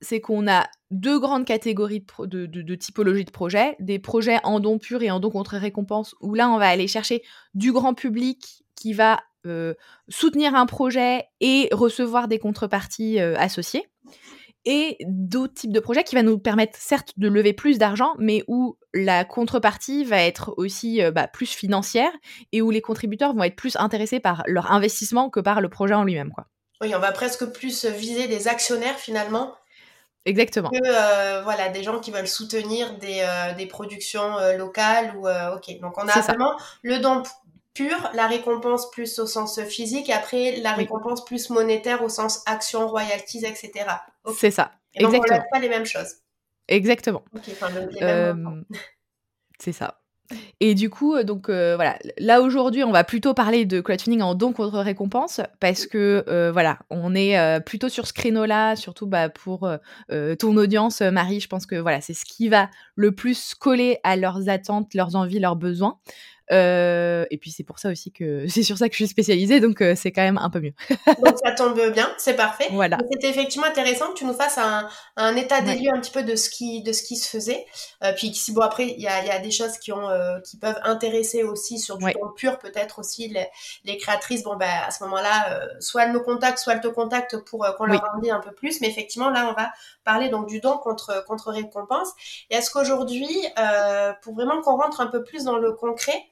c'est 0.00 0.20
qu'on 0.20 0.46
a 0.48 0.66
deux 0.90 1.18
grandes 1.18 1.44
catégories 1.44 2.04
de, 2.20 2.46
de, 2.46 2.74
typologie 2.74 3.24
de 3.24 3.30
projets. 3.30 3.76
Des 3.80 3.98
projets 3.98 4.38
en 4.44 4.60
don 4.60 4.78
pur 4.78 5.02
et 5.02 5.10
en 5.10 5.20
don 5.20 5.30
contre 5.30 5.56
récompense, 5.56 6.14
où 6.20 6.34
là, 6.34 6.48
on 6.50 6.58
va 6.58 6.68
aller 6.68 6.88
chercher 6.88 7.22
du 7.54 7.72
grand 7.72 7.94
public 7.94 8.64
qui 8.76 8.92
va 8.92 9.22
euh, 9.46 9.74
soutenir 10.08 10.54
un 10.54 10.66
projet 10.66 11.24
et 11.40 11.68
recevoir 11.72 12.28
des 12.28 12.38
contreparties 12.38 13.20
euh, 13.20 13.34
associées. 13.36 13.86
Et 14.66 14.96
d'autres 15.06 15.52
types 15.52 15.72
de 15.72 15.80
projets 15.80 16.04
qui 16.04 16.16
vont 16.16 16.22
nous 16.22 16.38
permettre 16.38 16.78
certes 16.78 17.12
de 17.18 17.28
lever 17.28 17.52
plus 17.52 17.76
d'argent, 17.76 18.14
mais 18.18 18.42
où 18.48 18.78
la 18.94 19.26
contrepartie 19.26 20.04
va 20.04 20.22
être 20.22 20.54
aussi 20.56 21.02
euh, 21.02 21.10
bah, 21.10 21.28
plus 21.28 21.50
financière 21.50 22.10
et 22.52 22.62
où 22.62 22.70
les 22.70 22.80
contributeurs 22.80 23.34
vont 23.34 23.42
être 23.42 23.56
plus 23.56 23.76
intéressés 23.76 24.20
par 24.20 24.42
leur 24.46 24.72
investissement 24.72 25.28
que 25.28 25.40
par 25.40 25.60
le 25.60 25.68
projet 25.68 25.94
en 25.94 26.04
lui-même. 26.04 26.32
Oui, 26.80 26.94
on 26.94 26.98
va 26.98 27.12
presque 27.12 27.44
plus 27.52 27.84
viser 27.84 28.26
des 28.26 28.48
actionnaires 28.48 28.98
finalement 28.98 29.54
Exactement. 30.26 30.70
Que 30.70 31.42
voilà, 31.42 31.68
des 31.68 31.82
gens 31.82 32.00
qui 32.00 32.10
veulent 32.10 32.28
soutenir 32.28 32.96
des, 32.98 33.26
des 33.56 33.66
productions 33.66 34.36
locales 34.56 35.14
ou 35.16 35.28
ok. 35.28 35.80
Donc 35.80 35.98
on 35.98 36.08
a 36.08 36.20
vraiment 36.20 36.58
le 36.82 36.98
don 36.98 37.22
pur, 37.74 38.10
la 38.14 38.28
récompense 38.28 38.90
plus 38.90 39.18
au 39.18 39.26
sens 39.26 39.60
physique, 39.62 40.08
et 40.08 40.12
après 40.12 40.56
la 40.56 40.72
récompense 40.72 41.24
plus 41.24 41.50
monétaire 41.50 42.02
au 42.02 42.08
sens 42.08 42.42
action, 42.46 42.86
royalties, 42.88 43.44
etc. 43.44 43.86
C'est 44.36 44.52
ça. 44.52 44.72
Exactement. 44.94 45.22
Donc 45.24 45.42
on 45.44 45.52
pas 45.52 45.58
les 45.58 45.68
mêmes 45.68 45.84
choses. 45.84 46.14
Exactement. 46.68 47.24
c'est 49.58 49.72
ça. 49.72 50.00
Et 50.60 50.74
du 50.74 50.90
coup, 50.90 51.22
donc 51.22 51.48
voilà, 51.48 51.98
là 52.18 52.40
aujourd'hui, 52.40 52.84
on 52.84 52.92
va 52.92 53.04
plutôt 53.04 53.34
parler 53.34 53.66
de 53.66 53.80
crowdfunding 53.80 54.22
en 54.22 54.34
don 54.34 54.52
contre 54.52 54.78
récompense 54.78 55.40
parce 55.60 55.86
que 55.86 56.50
voilà, 56.52 56.78
on 56.90 57.14
est 57.14 57.60
plutôt 57.60 57.88
sur 57.88 58.06
ce 58.06 58.12
créneau-là, 58.12 58.76
surtout 58.76 59.06
bah, 59.06 59.28
pour 59.28 59.68
ton 60.08 60.56
audience, 60.56 61.02
Marie. 61.02 61.40
Je 61.40 61.48
pense 61.48 61.66
que 61.66 61.76
voilà, 61.76 62.00
c'est 62.00 62.14
ce 62.14 62.24
qui 62.24 62.48
va 62.48 62.70
le 62.96 63.12
plus 63.12 63.54
coller 63.54 63.98
à 64.02 64.16
leurs 64.16 64.48
attentes, 64.48 64.94
leurs 64.94 65.16
envies, 65.16 65.40
leurs 65.40 65.56
besoins. 65.56 65.98
Euh, 66.52 67.24
et 67.30 67.38
puis 67.38 67.50
c'est 67.50 67.64
pour 67.64 67.78
ça 67.78 67.88
aussi 67.88 68.12
que 68.12 68.46
c'est 68.48 68.62
sur 68.62 68.76
ça 68.76 68.88
que 68.88 68.94
je 68.94 68.98
suis 68.98 69.08
spécialisée, 69.08 69.60
donc 69.60 69.80
euh, 69.80 69.94
c'est 69.96 70.12
quand 70.12 70.22
même 70.22 70.38
un 70.38 70.50
peu 70.50 70.60
mieux. 70.60 70.74
donc 71.24 71.38
ça 71.42 71.52
tombe 71.52 71.80
bien, 71.92 72.12
c'est 72.18 72.34
parfait. 72.34 72.68
Voilà. 72.70 72.98
C'était 73.10 73.30
effectivement 73.30 73.66
intéressant 73.66 74.08
que 74.08 74.18
tu 74.18 74.24
nous 74.24 74.34
fasses 74.34 74.58
un, 74.58 74.88
un 75.16 75.36
état 75.36 75.60
des 75.62 75.74
lieux 75.76 75.90
un 75.92 76.00
petit 76.00 76.10
peu 76.10 76.22
de 76.22 76.36
ce 76.36 76.50
qui 76.50 76.82
de 76.82 76.92
ce 76.92 77.02
qui 77.02 77.16
se 77.16 77.28
faisait. 77.28 77.64
Euh, 78.02 78.12
puis 78.14 78.34
si 78.34 78.52
bon 78.52 78.62
après 78.62 78.86
il 78.88 79.00
y 79.00 79.08
a, 79.08 79.24
y 79.24 79.30
a, 79.30 79.38
des 79.38 79.50
choses 79.50 79.78
qui 79.78 79.92
ont 79.92 80.08
qui 80.44 80.58
peuvent 80.58 80.80
intéresser 80.82 81.42
aussi 81.42 81.78
sur 81.78 81.98
du 81.98 82.12
temps 82.12 82.28
pur 82.36 82.58
peut-être 82.58 82.98
aussi 82.98 83.28
les, 83.28 83.46
les, 83.84 83.96
créatrices. 83.96 84.42
Bon 84.42 84.56
ben 84.56 84.70
à 84.86 84.90
ce 84.90 85.02
moment-là, 85.04 85.60
soit 85.80 86.04
elles 86.04 86.12
nous 86.12 86.22
contactent, 86.22 86.58
soit 86.58 86.74
elles 86.74 86.80
te 86.80 86.88
contactent 86.88 87.38
pour 87.44 87.66
qu'on 87.76 87.86
leur 87.86 88.04
en 88.14 88.18
dise 88.20 88.30
un 88.30 88.40
peu 88.40 88.52
plus. 88.52 88.80
Mais 88.80 88.88
effectivement 88.88 89.30
là 89.30 89.48
on 89.50 89.54
va 89.60 89.70
parler 90.04 90.28
donc 90.28 90.46
du 90.46 90.60
don 90.60 90.76
contre 90.78 91.24
contre 91.26 91.50
récompense. 91.50 92.08
Et 92.50 92.56
est-ce 92.56 92.70
qu'aujourd'hui, 92.70 93.28
pour 94.22 94.34
vraiment 94.34 94.60
qu'on 94.60 94.76
rentre 94.76 95.00
un 95.00 95.06
peu 95.06 95.24
plus 95.24 95.44
dans 95.44 95.56
le 95.56 95.72
concret 95.72 96.24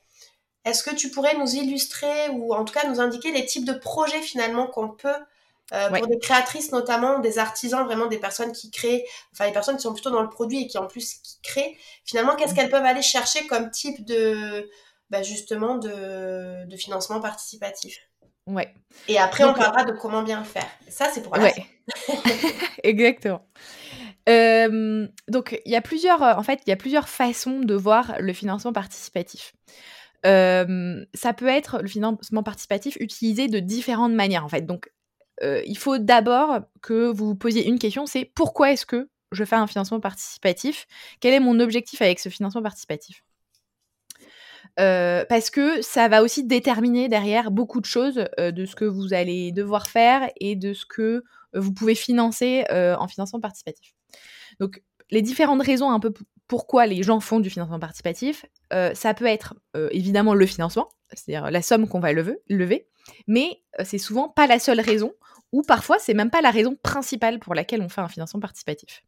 est-ce 0.64 0.82
que 0.82 0.94
tu 0.94 1.10
pourrais 1.10 1.36
nous 1.36 1.54
illustrer 1.54 2.28
ou 2.30 2.54
en 2.54 2.64
tout 2.64 2.72
cas 2.72 2.88
nous 2.88 3.00
indiquer 3.00 3.32
les 3.32 3.44
types 3.44 3.64
de 3.64 3.72
projets 3.72 4.20
finalement 4.20 4.66
qu'on 4.66 4.88
peut 4.88 5.08
euh, 5.72 5.88
pour 5.88 6.06
des 6.06 6.18
créatrices 6.18 6.70
notamment, 6.72 7.18
des 7.18 7.38
artisans, 7.38 7.84
vraiment 7.84 8.06
des 8.06 8.18
personnes 8.18 8.52
qui 8.52 8.70
créent, 8.70 9.04
enfin 9.32 9.46
des 9.46 9.52
personnes 9.52 9.76
qui 9.76 9.82
sont 9.82 9.94
plutôt 9.94 10.10
dans 10.10 10.22
le 10.22 10.28
produit 10.28 10.62
et 10.62 10.66
qui 10.66 10.76
en 10.78 10.86
plus 10.86 11.14
qui 11.14 11.40
créent, 11.42 11.76
finalement 12.04 12.36
qu'est-ce 12.36 12.54
qu'elles 12.54 12.70
peuvent 12.70 12.84
aller 12.84 13.02
chercher 13.02 13.46
comme 13.46 13.70
type 13.70 14.04
de 14.04 14.68
bah, 15.10 15.22
justement 15.22 15.76
de, 15.76 16.66
de, 16.66 16.76
financement 16.76 17.20
participatif? 17.20 17.96
Ouais. 18.46 18.74
Et 19.08 19.18
après 19.18 19.44
on 19.44 19.54
parlera 19.54 19.84
de 19.84 19.92
comment 19.92 20.22
bien 20.22 20.40
le 20.40 20.44
faire. 20.44 20.68
Ça 20.88 21.08
c'est 21.12 21.22
pour 21.22 21.36
la 21.36 21.44
ouais. 21.44 21.54
Exactement. 22.82 23.46
Euh, 24.28 25.08
donc 25.28 25.58
il 25.64 25.72
y 25.72 25.76
a 25.76 25.80
plusieurs, 25.80 26.22
en 26.22 26.42
fait, 26.42 26.60
il 26.66 26.70
y 26.70 26.72
a 26.72 26.76
plusieurs 26.76 27.08
façons 27.08 27.60
de 27.60 27.74
voir 27.74 28.14
le 28.20 28.32
financement 28.32 28.72
participatif 28.72 29.54
ça 30.24 31.32
peut 31.36 31.48
être 31.48 31.80
le 31.82 31.88
financement 31.88 32.42
participatif 32.42 32.96
utilisé 33.00 33.48
de 33.48 33.58
différentes 33.58 34.12
manières 34.12 34.44
en 34.44 34.48
fait. 34.48 34.62
Donc 34.62 34.92
il 35.42 35.76
faut 35.78 35.98
d'abord 35.98 36.60
que 36.82 37.10
vous 37.10 37.26
vous 37.26 37.36
posiez 37.36 37.66
une 37.66 37.78
question, 37.78 38.06
c'est 38.06 38.24
pourquoi 38.24 38.72
est-ce 38.72 38.86
que 38.86 39.08
je 39.32 39.44
fais 39.44 39.56
un 39.56 39.66
financement 39.66 39.98
participatif? 39.98 40.86
Quel 41.20 41.34
est 41.34 41.40
mon 41.40 41.58
objectif 41.58 42.02
avec 42.02 42.20
ce 42.20 42.28
financement 42.28 42.62
participatif? 42.62 43.24
Parce 44.76 45.50
que 45.50 45.82
ça 45.82 46.08
va 46.08 46.22
aussi 46.22 46.44
déterminer 46.44 47.08
derrière 47.08 47.50
beaucoup 47.50 47.80
de 47.80 47.86
choses 47.86 48.24
de 48.38 48.64
ce 48.64 48.76
que 48.76 48.84
vous 48.84 49.14
allez 49.14 49.52
devoir 49.52 49.88
faire 49.88 50.30
et 50.40 50.54
de 50.54 50.72
ce 50.72 50.86
que 50.86 51.24
vous 51.54 51.72
pouvez 51.72 51.94
financer 51.94 52.64
en 52.70 53.08
financement 53.08 53.40
participatif. 53.40 53.94
Donc 54.60 54.82
les 55.12 55.22
différentes 55.22 55.62
raisons 55.62 55.90
un 55.90 56.00
peu 56.00 56.12
pourquoi 56.48 56.86
les 56.86 57.02
gens 57.02 57.20
font 57.20 57.38
du 57.38 57.50
financement 57.50 57.78
participatif, 57.78 58.44
euh, 58.72 58.92
ça 58.94 59.14
peut 59.14 59.26
être 59.26 59.54
euh, 59.76 59.88
évidemment 59.92 60.34
le 60.34 60.46
financement, 60.46 60.88
c'est-à-dire 61.12 61.50
la 61.50 61.62
somme 61.62 61.86
qu'on 61.86 62.00
va 62.00 62.12
lever, 62.12 62.38
lever 62.48 62.88
mais 63.26 63.62
euh, 63.78 63.84
c'est 63.84 63.98
souvent 63.98 64.28
pas 64.28 64.46
la 64.46 64.58
seule 64.58 64.80
raison, 64.80 65.12
ou 65.52 65.62
parfois 65.62 65.98
c'est 65.98 66.14
même 66.14 66.30
pas 66.30 66.40
la 66.40 66.50
raison 66.50 66.76
principale 66.82 67.38
pour 67.38 67.54
laquelle 67.54 67.82
on 67.82 67.88
fait 67.88 68.00
un 68.00 68.08
financement 68.08 68.40
participatif. 68.40 69.02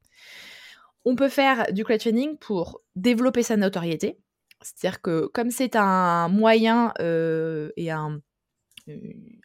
On 1.06 1.16
peut 1.16 1.28
faire 1.28 1.72
du 1.72 1.84
crowdfunding 1.84 2.36
pour 2.38 2.82
développer 2.96 3.42
sa 3.42 3.56
notoriété, 3.56 4.18
c'est-à-dire 4.60 5.00
que 5.00 5.26
comme 5.26 5.50
c'est 5.50 5.74
un 5.76 6.28
moyen 6.28 6.92
et 6.98 7.90
un 7.90 8.20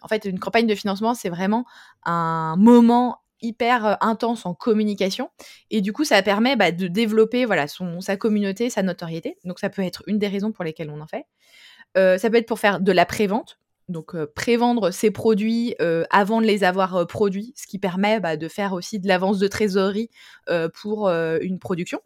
en 0.01 0.08
fait, 0.08 0.25
une 0.25 0.39
campagne 0.39 0.68
de 0.68 0.75
financement, 0.75 1.13
c'est 1.13 1.30
vraiment 1.30 1.66
un 2.04 2.56
moment 2.58 3.22
hyper 3.41 3.86
euh, 3.86 3.93
intense 4.01 4.46
en 4.46 4.53
communication. 4.53 5.29
Et 5.69 5.81
du 5.81 5.93
coup 5.93 6.03
ça 6.03 6.22
permet 6.22 6.55
bah, 6.55 6.72
de 6.72 6.88
développer 6.88 7.46
voilà 7.46 7.65
sa 7.67 8.17
communauté 8.17 8.69
sa 8.69 8.84
notoriété. 8.84 9.38
Donc 9.46 9.60
ça 9.60 9.69
peut 9.69 9.81
être 9.81 10.03
une 10.08 10.19
des 10.19 10.27
raisons 10.27 10.51
pour 10.51 10.63
lesquelles 10.63 10.89
on 10.89 11.01
en 11.01 11.08
fait. 11.08 11.25
Euh, 11.98 12.17
ça 12.17 12.29
peut 12.29 12.38
être 12.38 12.48
pour 12.48 12.60
faire 12.60 12.79
de 12.79 12.91
la 12.91 13.05
prévente. 13.05 13.60
Donc 13.88 14.15
euh, 14.15 14.31
prévendre 14.36 14.91
ses 14.91 15.12
produits 15.12 15.75
avant 16.10 16.41
de 16.41 16.46
les 16.46 16.63
avoir 16.63 17.08
produits. 17.08 17.53
Ce 17.55 17.67
qui 17.67 17.79
permet 17.79 18.19
bah, 18.19 18.38
de 18.38 18.48
faire 18.48 18.74
aussi 18.74 19.00
de 19.00 19.08
l'avance 19.08 19.39
de 19.39 19.48
trésorerie 19.48 20.10
pour 20.74 21.10
une 21.10 21.60
production 21.60 22.00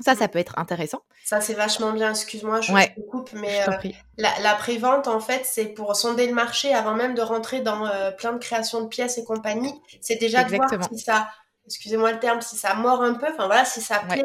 ça, 0.00 0.14
ça 0.14 0.28
peut 0.28 0.38
être 0.38 0.58
intéressant. 0.58 1.02
Ça, 1.24 1.40
c'est 1.40 1.54
vachement 1.54 1.92
bien. 1.92 2.10
Excuse-moi, 2.10 2.60
je, 2.62 2.72
te 2.72 3.00
coupe, 3.00 3.30
mais 3.34 3.62
euh, 3.68 3.72
la, 4.16 4.30
la 4.40 4.54
prévente, 4.54 5.06
en 5.06 5.20
fait, 5.20 5.42
c'est 5.44 5.66
pour 5.66 5.94
sonder 5.96 6.26
le 6.26 6.32
marché 6.32 6.72
avant 6.72 6.94
même 6.94 7.14
de 7.14 7.20
rentrer 7.20 7.60
dans 7.60 7.86
euh, 7.86 8.10
plein 8.10 8.32
de 8.32 8.38
créations 8.38 8.80
de 8.80 8.88
pièces 8.88 9.18
et 9.18 9.24
compagnie. 9.24 9.74
C'est 10.00 10.16
déjà 10.16 10.44
de 10.44 10.56
voir 10.56 10.68
si 10.90 10.98
ça, 10.98 11.28
excusez-moi 11.66 12.12
le 12.12 12.18
terme, 12.18 12.40
si 12.40 12.56
ça 12.56 12.74
mord 12.74 13.02
un 13.02 13.14
peu, 13.14 13.26
enfin 13.30 13.46
voilà, 13.46 13.66
si 13.66 13.82
ça 13.82 13.98
plaît 13.98 14.24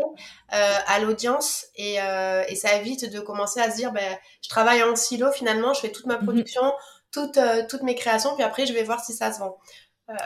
euh, 0.53 0.77
à 0.87 0.99
l'audience 0.99 1.65
et, 1.75 1.95
et, 1.95 2.55
ça 2.55 2.75
évite 2.75 3.11
de 3.11 3.19
commencer 3.19 3.59
à 3.59 3.69
se 3.69 3.75
dire, 3.75 3.91
ben, 3.91 4.17
je 4.41 4.47
travaille 4.47 4.81
en 4.83 4.95
silo 4.95 5.31
finalement, 5.33 5.73
je 5.73 5.81
fais 5.81 5.91
toute 5.91 6.05
ma 6.05 6.17
mhm. 6.17 6.23
production, 6.23 6.73
toutes, 7.11 7.39
toutes 7.69 7.83
mes 7.83 7.95
créations, 7.95 8.35
puis 8.35 8.43
après, 8.43 8.65
je 8.65 8.73
vais 8.73 8.83
voir 8.83 9.03
si 9.03 9.13
ça 9.13 9.33
se 9.33 9.39
vend. 9.39 9.57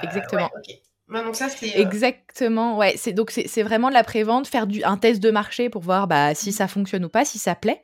Exactement. 0.04 0.50
Ça, 1.34 1.48
euh, 1.48 1.68
Exactement, 1.76 2.78
ouais. 2.78 2.94
C'est 2.98 3.12
donc 3.14 3.32
c'est 3.32 3.64
vraiment 3.64 3.90
de 3.90 3.94
la 3.94 4.04
prévente, 4.04 4.48
faire 4.48 4.66
un 4.84 4.98
test 4.98 5.22
de 5.22 5.30
marché 5.32 5.70
pour 5.70 5.82
voir 5.82 6.08
bah, 6.08 6.34
si 6.36 6.52
ça 6.52 6.68
fonctionne 6.68 7.06
ou 7.06 7.10
pas, 7.10 7.26
si 7.26 7.38
ça 7.38 7.56
plaît. 7.56 7.82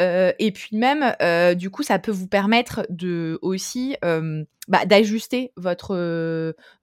Euh, 0.00 0.32
et 0.38 0.50
puis 0.50 0.76
même, 0.76 1.14
euh, 1.22 1.54
du 1.54 1.70
coup, 1.70 1.82
ça 1.82 1.98
peut 1.98 2.10
vous 2.10 2.26
permettre 2.26 2.84
de 2.88 3.38
aussi 3.42 3.96
bah, 4.66 4.86
d'ajuster 4.86 5.52
votre 5.56 5.94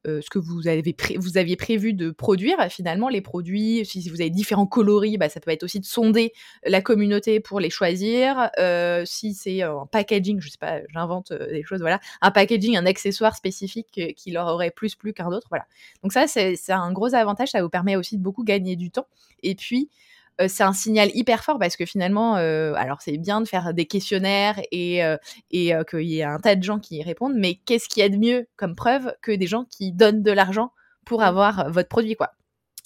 ce 0.06 0.30
que 0.30 0.40
vous 0.40 0.68
avez 0.68 0.96
vous 1.18 1.38
aviez 1.38 1.56
prévu 1.56 1.94
de 1.94 2.12
produire. 2.12 2.58
Finalement, 2.70 3.10
les 3.10 3.22
produits, 3.22 3.86
si 3.86 4.08
vous 4.10 4.22
avez 4.22 4.30
différents 4.30 4.68
coloris, 4.68 5.18
bah, 5.18 5.30
ça 5.30 5.40
peut 5.40 5.52
être 5.52 5.64
aussi 5.64 5.80
de 5.80 5.86
sonder 5.86 6.32
la 6.66 6.82
communauté 6.82 7.40
pour 7.40 7.60
les 7.60 7.70
choisir. 7.70 8.50
si 9.06 9.34
c'est 9.34 9.62
un 9.64 9.88
packaging, 9.92 10.40
je 10.40 10.50
sais 10.50 10.58
pas, 10.58 10.80
j'invente 10.94 11.34
des 11.34 11.64
choses, 11.64 11.82
voilà, 11.82 12.00
un 12.22 12.32
packaging, 12.32 12.78
un 12.78 12.86
accessoire 12.86 13.36
spécifique 13.36 14.00
qui 14.16 14.32
leur 14.32 14.48
aurait 14.48 14.72
plus 14.72 14.96
plu 14.96 15.14
qu'un 15.14 15.28
autre, 15.28 15.48
voilà. 15.50 15.66
Donc 16.04 16.14
ça, 16.14 16.28
c'est 16.28 16.58
un 16.70 16.92
gros 16.92 17.14
avantage. 17.14 17.50
Ça 17.50 17.62
vous 17.62 17.70
permet 17.70 17.96
aussi 17.96 18.18
de 18.18 18.24
beaucoup 18.24 18.44
gagner 18.44 18.76
du 18.76 18.92
temps. 18.92 19.08
Et 19.44 19.56
puis 19.56 19.90
euh, 20.40 20.48
c'est 20.48 20.64
un 20.64 20.74
signal 20.74 21.10
hyper 21.14 21.44
fort 21.44 21.60
parce 21.60 21.76
que 21.76 21.86
finalement, 21.86 22.38
euh, 22.38 22.74
alors 22.76 23.02
c'est 23.02 23.18
bien 23.18 23.42
de 23.42 23.48
faire 23.48 23.74
des 23.74 23.86
questionnaires 23.86 24.62
et, 24.72 25.04
euh, 25.04 25.18
et 25.52 25.74
qu'il 25.90 26.04
y 26.04 26.20
ait 26.20 26.24
un 26.24 26.40
tas 26.40 26.56
de 26.56 26.64
gens 26.64 26.80
qui 26.80 26.98
y 26.98 27.04
répondent, 27.04 27.36
mais 27.36 27.56
qu'est-ce 27.66 27.90
qu'il 27.90 28.02
y 28.02 28.06
a 28.06 28.10
de 28.10 28.18
mieux 28.18 28.48
comme 28.56 28.76
preuve 28.76 29.14
que 29.22 29.32
des 29.32 29.48
gens 29.48 29.66
qui 29.66 29.92
donnent 29.92 30.24
de 30.24 30.32
l'argent 30.32 30.72
pour 31.06 31.20
mmh. 31.20 31.24
avoir 31.24 31.72
votre 31.72 31.90
produit, 31.90 32.16
quoi? 32.16 32.32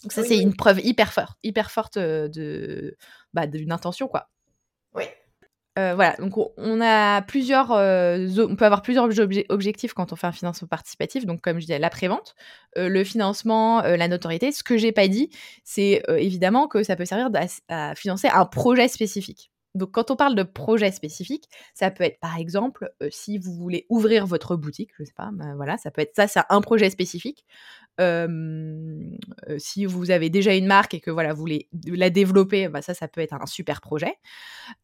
Donc 0.04 0.12
ça, 0.12 0.24
c'est 0.24 0.38
une 0.38 0.56
preuve 0.56 0.80
hyper 0.82 1.12
forte, 1.14 1.38
hyper 1.44 1.72
forte 1.72 1.98
de, 1.98 2.96
bah, 3.34 3.48
d'une 3.48 3.72
intention, 3.72 4.08
quoi. 4.08 4.30
Oui. 4.94 5.06
Euh, 5.78 5.94
voilà, 5.94 6.16
donc 6.20 6.38
on 6.58 6.80
a 6.82 7.22
plusieurs, 7.22 7.72
euh, 7.72 8.28
on 8.38 8.56
peut 8.56 8.64
avoir 8.66 8.82
plusieurs 8.82 9.10
objectifs 9.50 9.94
quand 9.94 10.14
on 10.14 10.16
fait 10.16 10.28
un 10.28 10.32
financement 10.32 10.68
participatif. 10.70 11.26
Donc 11.26 11.42
comme 11.42 11.60
je 11.60 11.66
disais, 11.66 11.80
la 11.80 11.90
prévente, 11.90 12.36
euh, 12.78 12.88
le 12.88 13.04
financement, 13.04 13.82
la 13.82 14.08
notoriété. 14.08 14.52
Ce 14.52 14.64
que 14.64 14.78
j'ai 14.78 14.94
pas 14.94 15.08
dit, 15.08 15.30
c'est 15.64 16.02
évidemment 16.18 16.68
que 16.68 16.84
ça 16.84 16.96
peut 16.96 17.06
servir 17.06 17.30
à, 17.68 17.96
financer 17.96 18.30
un 18.30 18.46
projet 18.46 18.88
spécifique. 18.88 19.52
Donc, 19.76 19.92
quand 19.92 20.10
on 20.10 20.16
parle 20.16 20.36
de 20.36 20.44
projet 20.44 20.92
spécifique, 20.92 21.50
ça 21.74 21.92
peut 21.92 22.04
être 22.04 22.20
par 22.20 22.38
exemple 22.38 22.90
euh, 23.04 23.10
si 23.12 23.38
vous 23.38 23.54
voulez 23.54 23.86
ouvrir 23.90 24.26
votre 24.26 24.56
boutique, 24.56 24.92
je 24.98 25.04
sais 25.04 25.14
pas, 25.14 25.30
ben 25.34 25.56
voilà, 25.56 25.78
ça 25.78 25.92
peut 25.92 26.02
être 26.02 26.16
ça, 26.16 26.28
c'est 26.28 26.42
un 26.50 26.62
projet 26.62 26.90
spécifique. 26.90 27.46
Euh, 28.02 29.00
si 29.58 29.86
vous 29.86 30.12
avez 30.12 30.30
déjà 30.30 30.54
une 30.54 30.66
marque 30.66 30.94
et 30.94 31.00
que 31.00 31.12
voilà, 31.12 31.34
vous 31.34 31.40
voulez 31.40 31.70
la 31.86 32.10
développer, 32.10 32.68
bah, 32.70 32.82
ça, 32.82 32.94
ça 32.94 33.08
peut 33.08 33.22
être 33.22 33.34
un 33.34 33.46
super 33.46 33.82
projet. 33.82 34.16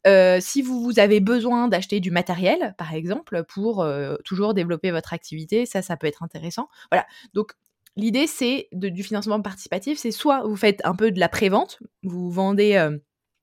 Euh, 0.06 0.38
si 0.40 0.62
vous, 0.62 0.82
vous, 0.82 0.98
avez 0.98 1.20
besoin 1.20 1.68
d'acheter 1.68 2.00
du 2.00 2.10
matériel, 2.10 2.74
par 2.78 2.94
exemple, 2.94 3.44
pour 3.44 3.86
toujours 4.24 4.54
développer 4.54 4.90
votre 4.90 5.12
activité, 5.12 5.66
ça, 5.66 5.82
ça 5.82 5.96
peut 5.96 6.06
être 6.06 6.22
intéressant. 6.22 6.68
Voilà. 6.90 7.06
Donc, 7.34 7.52
l'idée, 7.96 8.26
c'est 8.26 8.68
du 8.72 9.02
financement 9.02 9.40
participatif, 9.40 9.98
c'est 9.98 10.10
soit 10.10 10.42
vous 10.42 10.56
faites 10.56 10.80
un 10.84 10.94
peu 10.94 11.10
de 11.10 11.20
la 11.20 11.28
prévente, 11.28 11.80
vous 12.02 12.30
vendez 12.30 12.76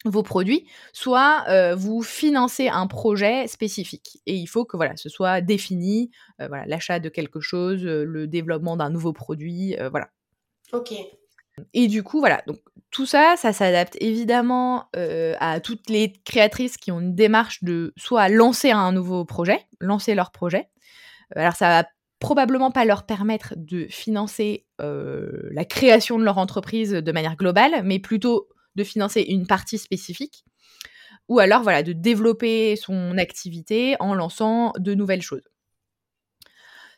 vos 0.06 0.24
produits, 0.24 0.66
soit 0.94 1.44
euh, 1.50 1.76
vous 1.76 2.02
financez 2.02 2.70
un 2.70 2.88
projet 2.88 3.48
spécifique. 3.48 4.22
Et 4.26 4.36
il 4.36 4.48
faut 4.48 4.66
que 4.66 4.78
voilà, 4.78 4.96
ce 4.96 5.10
soit 5.10 5.42
défini, 5.42 6.12
euh, 6.42 6.48
voilà, 6.48 6.66
l'achat 6.66 7.00
de 7.00 7.10
quelque 7.10 7.42
chose, 7.42 7.86
euh, 7.86 8.04
le 8.06 8.28
développement 8.28 8.78
d'un 8.78 8.90
nouveau 8.90 9.14
produit, 9.14 9.76
voilà. 9.92 10.10
Ok. 10.72 10.94
Et 11.74 11.88
du 11.88 12.04
coup, 12.04 12.20
voilà, 12.20 12.42
donc 12.48 12.58
tout 12.90 13.06
ça, 13.06 13.36
ça 13.38 13.52
s'adapte 13.52 13.98
évidemment 14.00 14.86
à 14.94 15.60
toutes 15.60 15.90
les 15.90 16.14
créatrices 16.24 16.78
qui 16.78 16.92
ont 16.92 17.02
une 17.02 17.16
démarche 17.16 17.64
de 17.64 17.94
soit 17.98 18.30
lancer 18.30 18.72
un 18.72 18.94
nouveau 18.94 19.26
projet, 19.26 19.66
lancer 19.82 20.16
leur 20.16 20.32
projet. 20.32 20.70
Alors 21.36 21.56
ça 21.56 21.68
va 21.68 21.90
probablement 22.20 22.72
pas 22.72 22.86
leur 22.86 23.06
permettre 23.06 23.56
de 23.58 23.88
financer 23.90 24.66
la 24.80 25.66
création 25.66 26.18
de 26.18 26.24
leur 26.24 26.38
entreprise 26.38 26.92
de 26.92 27.12
manière 27.12 27.36
globale, 27.36 27.82
mais 27.84 28.00
plutôt 28.00 28.48
de 28.76 28.84
financer 28.84 29.22
une 29.22 29.48
partie 29.48 29.78
spécifique. 29.78 30.44
Ou 31.28 31.40
alors, 31.40 31.62
voilà, 31.62 31.84
de 31.84 31.94
développer 31.94 32.76
son 32.76 33.18
activité 33.18 33.96
en 34.00 34.14
lançant 34.16 34.74
de 34.78 34.94
nouvelles 34.94 35.22
choses. 35.22 35.48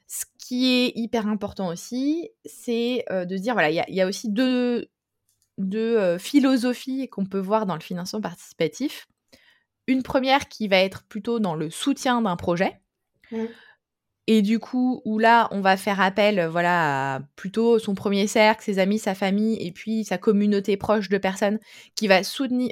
Ce 0.08 0.25
qui 0.38 0.68
est 0.68 0.94
hyper 0.96 1.28
important 1.28 1.68
aussi, 1.68 2.30
c'est 2.46 3.06
de 3.10 3.38
se 3.38 3.42
dire, 3.42 3.54
voilà, 3.54 3.70
il 3.70 3.96
y, 3.96 4.01
a 4.01 4.08
aussi 4.08 4.30
deux, 4.30 4.90
de 5.58 6.18
philosophie 6.20 7.08
qu'on 7.10 7.25
peut 7.25 7.40
voir 7.40 7.66
dans 7.66 7.75
le 7.75 7.82
financement 7.82 8.22
participatif. 8.22 9.08
Une 9.88 10.04
première 10.04 10.48
qui 10.48 10.68
va 10.68 10.78
être 10.78 11.04
plutôt 11.04 11.40
dans 11.40 11.56
le 11.56 11.70
soutien 11.70 12.22
d'un 12.22 12.36
projet. 12.36 12.80
Mmh. 13.32 13.46
Et 14.28 14.42
du 14.42 14.60
coup, 14.60 15.01
où 15.04 15.18
là, 15.18 15.48
on 15.51 15.62
va 15.62 15.78
faire 15.78 16.00
appel, 16.00 16.46
voilà, 16.46 17.16
à 17.16 17.20
plutôt 17.36 17.80
son 17.80 17.96
premier 17.96 18.28
cercle, 18.28 18.63
ses 18.63 18.80
amis, 18.80 19.00
sa 19.00 19.16
famille, 19.16 19.58
et 19.66 19.72
puis 19.72 20.06
sa 20.06 20.18
communauté 20.18 20.78
proche 20.78 21.10
de 21.10 21.18
personnes 21.18 21.60
qui 21.96 22.08
va 22.08 22.22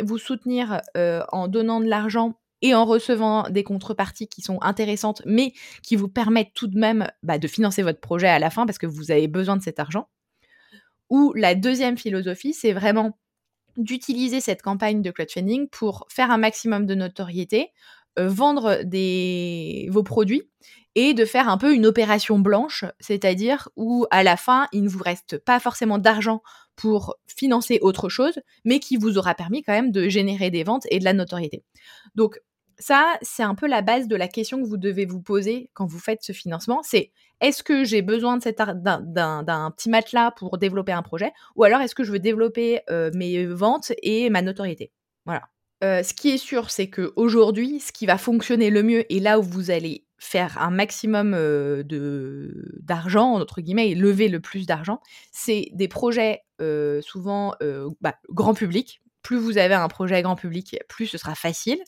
vous 0.04 0.18
soutenir 0.18 0.82
en 0.96 1.48
donnant 1.48 1.82
de 1.82 1.88
l'argent 1.88 2.36
et 2.62 2.76
en 2.76 2.86
recevant 2.86 3.50
des 3.50 3.64
contreparties 3.64 4.28
qui 4.28 4.42
sont 4.42 4.60
intéressantes, 4.62 5.22
mais 5.26 5.54
qui 5.82 5.96
vous 5.96 6.10
permettent 6.10 6.54
tout 6.54 6.68
de 6.68 6.78
même 6.78 7.10
bah, 7.24 7.38
de 7.38 7.48
financer 7.48 7.84
votre 7.84 8.00
projet 8.00 8.28
à 8.28 8.40
la 8.40 8.50
fin 8.50 8.66
parce 8.66 8.78
que 8.78 8.88
vous 8.88 9.12
avez 9.12 9.28
besoin 9.28 9.58
de 9.58 9.62
cet 9.62 9.80
argent. 9.80 10.10
Ou 11.10 11.34
la 11.36 11.56
deuxième 11.56 11.98
philosophie, 11.98 12.54
c'est 12.54 12.74
vraiment 12.74 13.18
d'utiliser 13.78 14.42
cette 14.42 14.62
campagne 14.62 15.02
de 15.02 15.12
crowdfunding 15.12 15.70
pour 15.70 16.06
faire 16.10 16.32
un 16.32 16.38
maximum 16.38 16.86
de 16.86 16.96
notoriété, 16.96 17.72
euh, 18.18 18.28
vendre 18.28 18.80
vos 19.90 20.04
produits 20.04 20.44
et 20.96 21.14
de 21.14 21.26
faire 21.26 21.50
un 21.50 21.58
peu 21.58 21.74
une 21.74 21.86
opération 21.86 22.40
blanche, 22.40 22.86
c'est-à-dire 23.00 23.70
où 23.76 24.06
à 24.12 24.24
la 24.24 24.38
fin, 24.38 24.68
il 24.72 24.84
ne 24.84 24.90
vous 24.90 25.04
reste 25.04 25.38
pas 25.38 25.60
forcément 25.60 25.98
d'argent 25.98 26.42
pour 26.76 27.16
financer 27.28 27.80
autre 27.82 28.10
chose, 28.10 28.40
mais 28.66 28.80
qui 28.80 28.98
vous 28.98 29.18
aura 29.18 29.36
permis 29.36 29.64
quand 29.64 29.74
même 29.74 29.92
de 29.92 30.08
générer 30.08 30.50
des 30.50 30.64
ventes 30.64 30.88
et 30.90 31.00
de 31.00 31.04
la 31.04 31.14
notoriété. 31.14 31.64
Donc 32.16 32.40
ça, 32.80 33.18
c'est 33.22 33.44
un 33.44 33.56
peu 33.56 33.68
la 33.68 33.82
base 33.82 34.08
de 34.08 34.16
la 34.16 34.30
question 34.30 34.62
que 34.62 34.68
vous 34.68 34.78
devez 34.78 35.06
vous 35.06 35.22
poser 35.22 35.70
quand 35.74 35.86
vous 35.86 36.00
faites 36.00 36.24
ce 36.24 36.32
financement. 36.32 36.82
C'est 36.82 37.12
est-ce 37.42 37.62
que 37.62 37.84
j'ai 37.84 38.02
besoin 38.02 38.38
d'un 38.38 39.72
petit 39.72 39.90
matelas 39.90 40.32
pour 40.32 40.58
développer 40.58 40.94
un 40.94 41.02
projet 41.02 41.32
ou 41.56 41.64
alors 41.66 41.82
est-ce 41.82 41.96
que 41.96 42.04
je 42.04 42.12
veux 42.12 42.20
développer 42.20 42.80
euh, 42.90 43.12
mes 43.14 43.46
ventes 43.46 43.92
et 44.02 44.30
ma 44.30 44.42
notoriété? 44.42 44.92
Voilà. 45.26 45.44
Euh, 45.84 46.04
ce 46.04 46.14
qui 46.14 46.30
est 46.30 46.38
sûr, 46.38 46.72
c'est 46.72 46.90
qu'aujourd'hui, 46.90 47.80
ce 47.80 47.92
qui 47.92 48.06
va 48.06 48.18
fonctionner 48.18 48.70
le 48.70 48.84
mieux 48.84 49.12
et 49.12 49.20
là 49.20 49.40
où 49.40 49.44
vous 49.44 49.72
allez 49.72 50.06
faire 50.20 50.62
un 50.62 50.70
maximum 50.70 51.34
euh, 51.34 51.84
d'argent, 52.82 53.34
entre 53.34 53.62
guillemets, 53.62 53.90
et 53.90 53.96
lever 53.96 54.28
le 54.28 54.40
plus 54.40 54.66
d'argent, 54.66 55.02
c'est 55.32 55.70
des 55.74 55.88
projets 55.88 56.42
souvent 57.02 57.56
bah, 58.02 58.16
grand 58.30 58.54
public. 58.54 59.02
Plus 59.22 59.38
vous 59.38 59.58
avez 59.58 59.76
un 59.76 59.88
projet 59.88 60.22
grand 60.22 60.36
public, 60.36 60.78
plus 60.90 61.08
ce 61.08 61.18
sera 61.18 61.36
facile. 61.36 61.80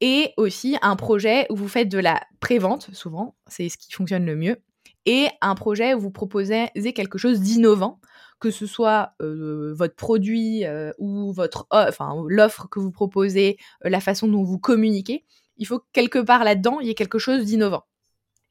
Et 0.00 0.32
aussi 0.36 0.78
un 0.80 0.96
projet 0.96 1.46
où 1.50 1.56
vous 1.56 1.68
faites 1.68 1.88
de 1.88 1.98
la 1.98 2.22
prévente, 2.38 2.88
souvent, 2.94 3.36
c'est 3.48 3.68
ce 3.68 3.76
qui 3.76 3.92
fonctionne 3.92 4.24
le 4.24 4.36
mieux, 4.36 4.62
et 5.06 5.28
un 5.40 5.54
projet 5.54 5.94
où 5.94 6.00
vous 6.00 6.10
proposez 6.10 6.68
quelque 6.94 7.18
chose 7.18 7.40
d'innovant, 7.40 8.00
que 8.38 8.50
ce 8.50 8.66
soit 8.66 9.14
votre 9.20 9.96
produit 9.96 10.64
ou 10.98 11.32
votre 11.32 11.66
enfin 11.70 12.14
l'offre 12.28 12.68
que 12.68 12.80
vous 12.80 12.92
proposez, 12.92 13.58
la 13.82 14.00
façon 14.00 14.28
dont 14.28 14.44
vous 14.44 14.58
communiquez, 14.58 15.24
il 15.60 15.66
faut 15.66 15.78
que 15.78 15.86
quelque 15.92 16.18
part 16.18 16.42
là-dedans, 16.42 16.80
il 16.80 16.88
y 16.88 16.90
ait 16.90 16.94
quelque 16.94 17.20
chose 17.20 17.44
d'innovant 17.44 17.84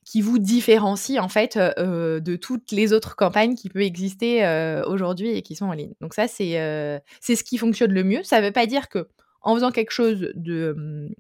qui 0.06 0.22
vous 0.22 0.40
différencie 0.40 1.20
en 1.20 1.28
fait 1.30 1.58
de 1.58 2.36
toutes 2.36 2.72
les 2.72 2.94
autres 2.94 3.16
campagnes 3.16 3.54
qui 3.54 3.70
peuvent 3.70 3.84
exister 3.84 4.44
aujourd'hui 4.88 5.30
et 5.30 5.44
qui 5.44 5.56
sont 5.56 5.66
en 5.66 5.74
ligne. 5.74 5.94
Donc 6.02 6.16
ça 6.16 6.28
c'est 6.28 6.56
ce 6.56 7.44
qui 7.44 7.58
fonctionne 7.60 7.92
le 7.92 8.04
mieux. 8.04 8.24
Ça 8.24 8.40
ne 8.40 8.48
veut 8.48 8.52
pas 8.52 8.66
dire 8.66 8.90
que 8.90 9.08
en 9.42 9.54
faisant 9.54 9.72
quelque 9.72 9.92
chose 9.92 10.32
de 10.34 10.74
hum, 10.76 11.14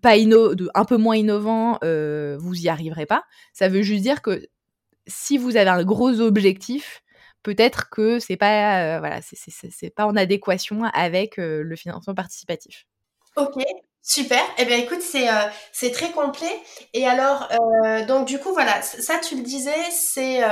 pas 0.00 0.16
de 0.16 0.70
un 0.74 0.84
peu 0.84 0.96
moins 0.96 1.16
innovant, 1.16 1.78
euh, 1.84 2.36
vous 2.38 2.54
y 2.60 2.68
arriverez 2.68 3.06
pas. 3.06 3.24
Ça 3.52 3.68
veut 3.68 3.82
juste 3.82 4.02
dire 4.02 4.22
que 4.22 4.48
si 5.06 5.38
vous 5.38 5.56
avez 5.56 5.70
un 5.70 5.84
gros 5.84 6.20
objectif, 6.20 7.02
peut-être 7.42 7.90
que 7.90 8.18
c'est 8.18 8.36
pas 8.36 8.96
euh, 8.96 8.98
voilà, 8.98 9.20
c'est 9.22 9.90
pas 9.90 10.06
en 10.06 10.16
adéquation 10.16 10.84
avec 10.84 11.38
euh, 11.38 11.62
le 11.62 11.76
financement 11.76 12.14
participatif. 12.14 12.86
Ok, 13.36 13.62
super. 14.08 14.42
Eh 14.58 14.64
bien, 14.64 14.78
écoute, 14.78 15.02
c'est 15.02 15.28
c'est 15.72 15.92
très 15.92 16.10
complet. 16.10 16.60
Et 16.94 17.06
alors, 17.06 17.48
donc 18.08 18.26
du 18.26 18.38
coup, 18.38 18.52
voilà, 18.52 18.82
ça 18.82 19.18
tu 19.18 19.36
le 19.36 19.42
disais, 19.42 19.90
c'est 19.92 20.42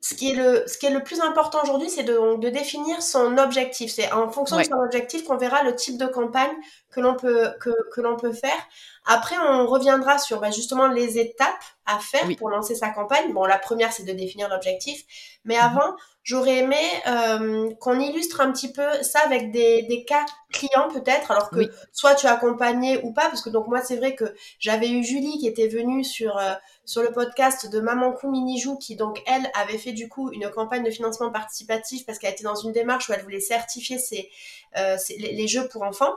ce 0.00 0.14
qui 0.14 0.30
est 0.30 0.34
le, 0.34 0.64
ce 0.66 0.78
qui 0.78 0.86
est 0.86 0.90
le 0.90 1.02
plus 1.02 1.20
important 1.20 1.58
aujourd'hui, 1.62 1.90
c'est 1.90 2.04
de, 2.04 2.36
de, 2.36 2.48
définir 2.48 3.02
son 3.02 3.36
objectif. 3.36 3.90
C'est 3.92 4.12
en 4.12 4.30
fonction 4.30 4.56
de 4.56 4.62
son 4.62 4.78
objectif 4.84 5.24
qu'on 5.24 5.36
verra 5.36 5.62
le 5.64 5.74
type 5.74 5.98
de 5.98 6.06
campagne 6.06 6.52
que 6.90 7.00
l'on 7.00 7.16
peut, 7.16 7.50
que, 7.60 7.70
que 7.92 8.00
l'on 8.00 8.16
peut 8.16 8.32
faire. 8.32 8.58
Après, 9.06 9.36
on 9.38 9.66
reviendra 9.66 10.18
sur 10.18 10.40
bah, 10.40 10.50
justement 10.50 10.86
les 10.86 11.18
étapes 11.18 11.64
à 11.84 11.98
faire 11.98 12.28
pour 12.38 12.48
lancer 12.48 12.76
sa 12.76 12.90
campagne. 12.90 13.32
Bon, 13.32 13.44
la 13.44 13.58
première, 13.58 13.92
c'est 13.92 14.04
de 14.04 14.12
définir 14.12 14.48
l'objectif. 14.48 15.02
Mais 15.44 15.56
mhm. 15.56 15.62
avant, 15.62 15.96
j'aurais 16.28 16.58
aimé 16.58 16.76
euh, 17.06 17.70
qu'on 17.80 17.98
illustre 17.98 18.42
un 18.42 18.52
petit 18.52 18.70
peu 18.70 18.86
ça 19.00 19.20
avec 19.20 19.50
des, 19.50 19.84
des 19.84 20.04
cas 20.04 20.26
clients 20.52 20.88
peut-être, 20.92 21.30
alors 21.30 21.48
que 21.48 21.60
soit 21.90 22.14
tu 22.16 22.26
as 22.26 22.34
accompagné 22.34 23.00
ou 23.02 23.14
pas, 23.14 23.28
parce 23.30 23.40
que 23.40 23.48
donc 23.48 23.66
moi, 23.66 23.80
c'est 23.80 23.96
vrai 23.96 24.14
que 24.14 24.26
j'avais 24.60 24.90
eu 24.90 25.02
Julie 25.02 25.38
qui 25.38 25.48
était 25.48 25.68
venue 25.68 26.04
sur... 26.04 26.36
Euh, 26.36 26.52
sur 26.84 27.02
le 27.02 27.12
podcast 27.12 27.70
de 27.70 27.80
Maman 27.80 28.12
Kou 28.12 28.30
Minijou 28.30 28.78
qui 28.78 28.96
donc 28.96 29.22
elle 29.26 29.50
avait 29.52 29.76
fait 29.76 29.92
du 29.92 30.08
coup 30.08 30.32
une 30.32 30.48
campagne 30.48 30.82
de 30.82 30.90
financement 30.90 31.30
participatif 31.30 32.06
parce 32.06 32.18
qu'elle 32.18 32.32
était 32.32 32.44
dans 32.44 32.54
une 32.54 32.72
démarche 32.72 33.10
où 33.10 33.12
elle 33.12 33.20
voulait 33.20 33.40
certifier 33.40 33.98
ses, 33.98 34.30
euh, 34.78 34.96
les, 35.18 35.46
jeux 35.46 35.68
pour 35.68 35.82
enfants. 35.82 36.14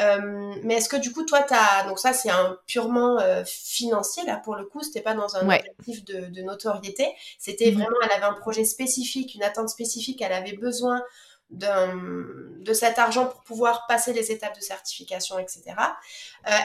Euh, 0.00 0.54
mais 0.62 0.74
est-ce 0.74 0.88
que 0.88 0.96
du 0.96 1.12
coup 1.12 1.24
toi 1.24 1.42
tu 1.42 1.52
as 1.54 1.84
donc 1.86 1.98
ça 1.98 2.12
c'est 2.12 2.30
un 2.30 2.58
purement 2.66 3.18
euh, 3.18 3.44
financier 3.44 4.24
là 4.24 4.36
pour 4.36 4.56
le 4.56 4.64
coup 4.64 4.82
c'était 4.82 5.00
pas 5.00 5.14
dans 5.14 5.36
un 5.36 5.48
objectif 5.48 6.04
de, 6.04 6.40
notoriété 6.42 7.08
c'était 7.38 7.70
mhm. 7.70 7.78
vraiment 7.78 7.96
elle 8.04 8.12
avait 8.12 8.24
un 8.24 8.34
projet 8.34 8.64
spécifique 8.64 9.34
une 9.34 9.42
attente 9.42 9.68
spécifique 9.68 10.22
elle 10.22 10.32
avait 10.32 10.56
besoin 10.56 11.02
de 11.50 12.72
cet 12.72 13.00
argent 13.00 13.26
pour 13.26 13.42
pouvoir 13.42 13.86
passer 13.88 14.12
les 14.12 14.30
étapes 14.30 14.54
de 14.54 14.62
certification, 14.62 15.36
etc. 15.36 15.64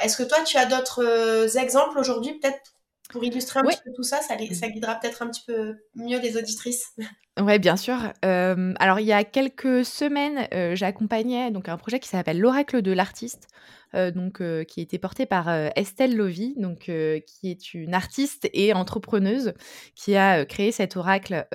Est-ce 0.04 0.16
que 0.16 0.22
toi, 0.22 0.44
tu 0.46 0.58
as 0.58 0.68
d'autres 0.68 1.58
exemples 1.58 1.98
aujourd'hui, 1.98 2.34
peut-être 2.34 2.75
pour 3.10 3.24
illustrer 3.24 3.60
un 3.60 3.64
petit 3.64 3.82
peu 3.84 3.92
tout 3.94 4.04
ça, 4.04 4.22
ça, 4.22 4.36
ça 4.54 4.70
guidera 4.70 4.96
peut-être 4.96 5.22
un 5.22 5.28
petit 5.28 5.44
peu 5.46 5.76
mieux 5.96 6.20
les 6.20 6.38
auditrices. 6.38 6.94
Oui, 7.42 7.60
bien 7.60 7.76
sûr. 7.76 7.98
Euh, 8.24 8.74
alors, 8.80 9.02
il 9.02 9.08
y 9.08 9.12
a 9.12 9.26
quelques 9.26 9.84
semaines, 9.84 10.48
euh, 10.54 10.74
j'accompagnais 10.74 11.52
donc 11.52 11.68
un 11.68 11.76
projet 11.76 12.00
qui 12.00 12.08
s'appelle 12.08 12.40
l'oracle 12.40 12.82
de 12.82 12.94
l'artiste, 12.94 13.50
euh, 13.94 14.10
donc 14.10 14.42
qui 14.68 14.80
a 14.80 14.84
été 14.84 14.98
porté 15.00 15.26
par 15.26 15.50
Estelle 15.76 16.16
Lovy, 16.16 16.54
donc 16.56 16.84
qui 16.84 17.52
est 17.52 17.74
une 17.74 17.94
artiste 17.94 18.50
et 18.54 18.72
entrepreneuse 18.72 19.52
qui 19.96 20.16
a 20.16 20.46
créé 20.46 20.72
cet 20.72 20.96
oracle 20.96 21.46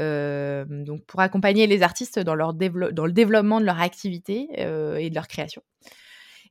donc 0.68 1.06
pour 1.06 1.20
accompagner 1.20 1.66
les 1.66 1.82
artistes 1.82 2.18
dans 2.18 2.34
leur 2.34 2.52
dans 2.52 3.06
le 3.06 3.12
développement 3.12 3.58
de 3.58 3.64
leur 3.64 3.80
activité 3.80 4.48
et 4.58 5.08
de 5.08 5.14
leur 5.14 5.28
création. 5.28 5.62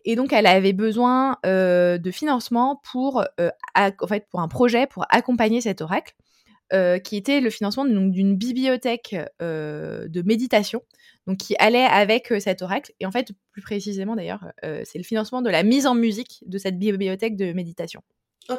Et 0.05 0.15
donc, 0.15 0.33
elle 0.33 0.47
avait 0.47 0.73
besoin 0.73 1.37
euh, 1.45 1.97
de 1.97 2.11
financement 2.11 2.81
pour, 2.91 3.23
euh, 3.39 3.49
en 3.75 4.07
fait, 4.07 4.27
pour 4.29 4.39
un 4.39 4.47
projet 4.47 4.87
pour 4.87 5.05
accompagner 5.09 5.61
cet 5.61 5.81
oracle, 5.81 6.15
euh, 6.71 6.99
qui 6.99 7.17
était 7.17 7.41
le 7.41 7.49
financement 7.49 7.85
d'une 7.85 8.35
bibliothèque 8.35 9.15
de 9.39 10.21
méditation, 10.21 10.81
donc 11.27 11.37
qui 11.37 11.55
allait 11.59 11.85
avec 11.85 12.33
cet 12.39 12.61
oracle. 12.61 12.93
Et 12.99 13.05
en 13.05 13.11
fait, 13.11 13.31
plus 13.51 13.61
précisément 13.61 14.15
d'ailleurs, 14.15 14.45
c'est 14.61 14.97
le 14.97 15.03
financement 15.03 15.41
de 15.41 15.49
la 15.49 15.63
mise 15.63 15.87
en 15.87 15.95
musique 15.95 16.43
de 16.45 16.57
cette 16.57 16.77
bibliothèque 16.77 17.35
de 17.35 17.53
méditation. 17.53 18.01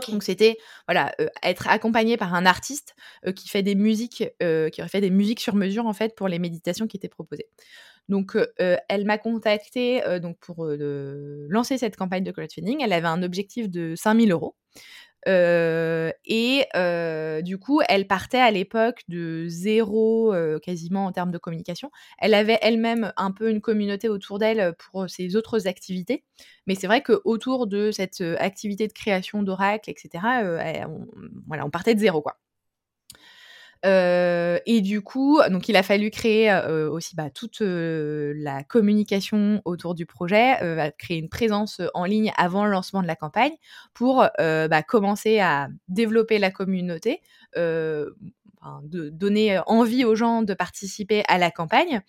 Donc 0.09 0.23
c'était 0.23 0.57
voilà 0.87 1.13
être 1.43 1.69
accompagné 1.69 2.17
par 2.17 2.33
un 2.35 2.47
artiste 2.47 2.95
qui 3.35 3.49
fait 3.49 3.65
des 3.65 3.75
musiques, 3.75 4.25
qui 4.39 4.81
aurait 4.81 4.89
fait 4.89 5.01
des 5.01 5.11
musiques 5.11 5.41
sur 5.41 5.57
mesure 5.57 5.87
en 5.87 5.93
fait 5.93 6.15
pour 6.15 6.29
les 6.29 6.39
méditations 6.39 6.87
qui 6.87 6.97
étaient 6.97 7.09
proposées. 7.09 7.49
Donc, 8.09 8.37
elle 8.59 9.05
m'a 9.05 9.19
contactée 9.19 10.03
donc 10.21 10.39
pour 10.39 10.67
lancer 10.67 11.79
cette 11.79 11.97
campagne 11.97 12.25
de 12.25 12.33
crowdfunding. 12.33 12.81
Elle 12.83 12.93
avait 12.93 13.07
un 13.07 13.23
objectif 13.23 13.69
de 13.69 13.95
5000 13.97 14.33
euros. 14.33 14.57
et 15.27 16.65
du 17.45 17.59
coup, 17.59 17.81
elle 17.89 18.07
partait 18.07 18.39
à 18.39 18.51
l'époque 18.51 19.03
de 19.09 19.45
zéro 19.49 20.35
quasiment 20.63 21.07
en 21.07 21.13
termes 21.13 21.31
de 21.31 21.39
communication. 21.39 21.91
Elle 22.19 22.35
avait 22.35 22.59
elle-même 22.63 23.13
un 23.17 23.31
peu 23.31 23.51
une 23.51 23.61
communauté 23.61 24.09
autour 24.09 24.39
d'elle 24.39 24.75
pour 24.79 25.09
ses 25.09 25.37
autres 25.37 25.69
activités. 25.69 26.25
Mais 26.67 26.75
c'est 26.75 26.87
vrai 26.87 27.03
qu'autour 27.03 27.67
de 27.67 27.91
cette 27.91 28.23
activité 28.39 28.89
de 28.89 28.93
création 28.93 29.43
d'oracle, 29.43 29.91
etc., 29.91 30.25
on, 30.89 31.07
voilà, 31.47 31.65
on 31.67 31.71
partait 31.71 31.95
de 31.95 32.01
zéro. 32.01 32.23
Quoi. 32.23 32.37
Et 33.85 34.81
du 34.83 35.01
coup, 35.01 35.41
donc 35.51 35.69
il 35.69 35.77
a 35.77 35.83
fallu 35.83 36.11
créer 36.11 36.53
aussi 36.91 37.17
bah, 37.17 37.31
toute 37.31 37.61
la 37.61 38.63
communication 38.65 39.63
autour 39.65 39.95
du 39.95 40.07
projet, 40.07 40.57
créer 40.99 41.19
une 41.19 41.29
présence 41.29 41.81
en 41.95 42.05
ligne 42.05 42.33
avant 42.37 42.65
le 42.65 42.71
lancement 42.73 43.03
de 43.03 43.07
la 43.07 43.17
campagne 43.17 43.53
pour 43.95 44.27
bah, 44.39 44.83
commencer 44.83 45.41
à 45.41 45.69
développer 45.89 46.39
la 46.39 46.51
communauté, 46.51 47.21
donner 47.57 49.61
envie 49.67 50.05
aux 50.05 50.15
gens 50.15 50.43
de 50.43 50.55
participer 50.55 51.23
à 51.29 51.39
la 51.39 51.51
campagne. 51.51 52.03